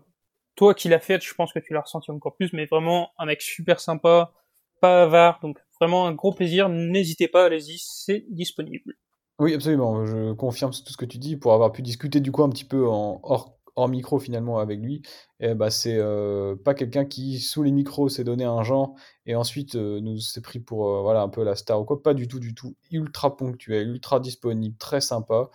toi 0.54 0.74
qui 0.74 0.88
l'as 0.88 1.00
faite, 1.00 1.22
je 1.22 1.34
pense 1.34 1.52
que 1.52 1.58
tu 1.58 1.72
l'as 1.72 1.80
ressenti 1.80 2.10
encore 2.10 2.36
plus, 2.36 2.52
mais 2.52 2.66
vraiment 2.66 3.10
un 3.18 3.26
mec 3.26 3.42
super 3.42 3.80
sympa, 3.80 4.32
pas 4.80 5.02
avare, 5.02 5.40
donc 5.42 5.58
vraiment 5.80 6.06
un 6.06 6.12
gros 6.12 6.32
plaisir. 6.32 6.68
N'hésitez 6.68 7.28
pas, 7.28 7.46
allez-y, 7.46 7.78
c'est 7.78 8.24
disponible. 8.28 8.94
Oui, 9.40 9.52
absolument. 9.54 10.06
Je 10.06 10.32
confirme 10.32 10.70
tout 10.70 10.92
ce 10.92 10.96
que 10.96 11.04
tu 11.04 11.18
dis 11.18 11.36
pour 11.36 11.52
avoir 11.52 11.72
pu 11.72 11.82
discuter 11.82 12.20
du 12.20 12.30
coup 12.30 12.44
un 12.44 12.48
petit 12.50 12.64
peu 12.64 12.84
hors, 12.86 13.58
micro 13.88 14.20
finalement 14.20 14.60
avec 14.60 14.78
lui. 14.78 15.02
Et 15.40 15.54
bah 15.54 15.70
c'est 15.70 15.96
euh, 15.98 16.54
pas 16.54 16.74
quelqu'un 16.74 17.04
qui 17.04 17.40
sous 17.40 17.64
les 17.64 17.72
micros 17.72 18.08
s'est 18.08 18.22
donné 18.22 18.44
un 18.44 18.62
genre 18.62 18.94
et 19.26 19.34
ensuite 19.34 19.74
euh, 19.74 20.00
nous 20.00 20.18
s'est 20.20 20.40
pris 20.40 20.60
pour 20.60 20.88
euh, 20.88 21.02
voilà 21.02 21.22
un 21.22 21.28
peu 21.28 21.42
la 21.42 21.56
star 21.56 21.80
ou 21.80 21.84
quoi. 21.84 22.00
Pas 22.00 22.14
du 22.14 22.28
tout, 22.28 22.38
du 22.38 22.54
tout. 22.54 22.76
Ultra 22.92 23.36
ponctuel, 23.36 23.88
ultra 23.88 24.20
disponible, 24.20 24.76
très 24.76 25.00
sympa. 25.00 25.50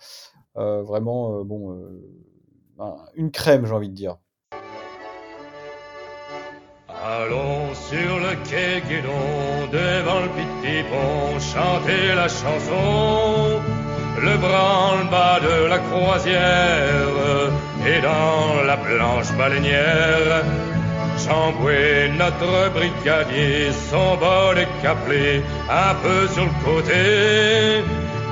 Vraiment 0.54 1.42
bon 1.44 1.88
un- 2.78 2.96
une 3.14 3.30
crème 3.30 3.64
j'ai 3.64 3.72
envie 3.72 3.88
de 3.88 3.94
dire. 3.94 4.18
Allons 7.02 7.72
sur 7.88 8.18
le 8.18 8.36
quai 8.46 8.82
Guédon, 8.86 9.66
devant 9.72 10.20
le 10.20 10.28
petit 10.28 10.82
pont, 10.90 11.40
chanter 11.40 12.14
la 12.14 12.28
chanson. 12.28 13.58
Le 14.20 14.36
branle-bas 14.36 15.40
de 15.40 15.66
la 15.66 15.78
croisière 15.78 17.08
et 17.86 18.02
dans 18.02 18.62
la 18.66 18.76
blanche 18.76 19.32
baleinière. 19.38 20.44
Jean-Boué, 21.24 22.10
notre 22.18 22.70
brigadier, 22.74 23.72
son 23.90 24.16
bol 24.16 24.58
caplé, 24.82 25.42
un 25.70 25.94
peu 26.02 26.28
sur 26.28 26.44
le 26.44 26.64
côté, 26.64 27.82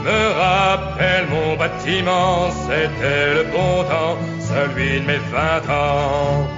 me 0.04 0.20
rappelle 0.44 1.26
mon 1.30 1.56
bâtiment, 1.56 2.50
c'était 2.66 3.34
le 3.34 3.44
bon 3.44 3.82
temps, 3.84 4.18
celui 4.40 5.00
de 5.00 5.06
mes 5.06 5.22
vingt 5.32 5.72
ans. 5.72 6.57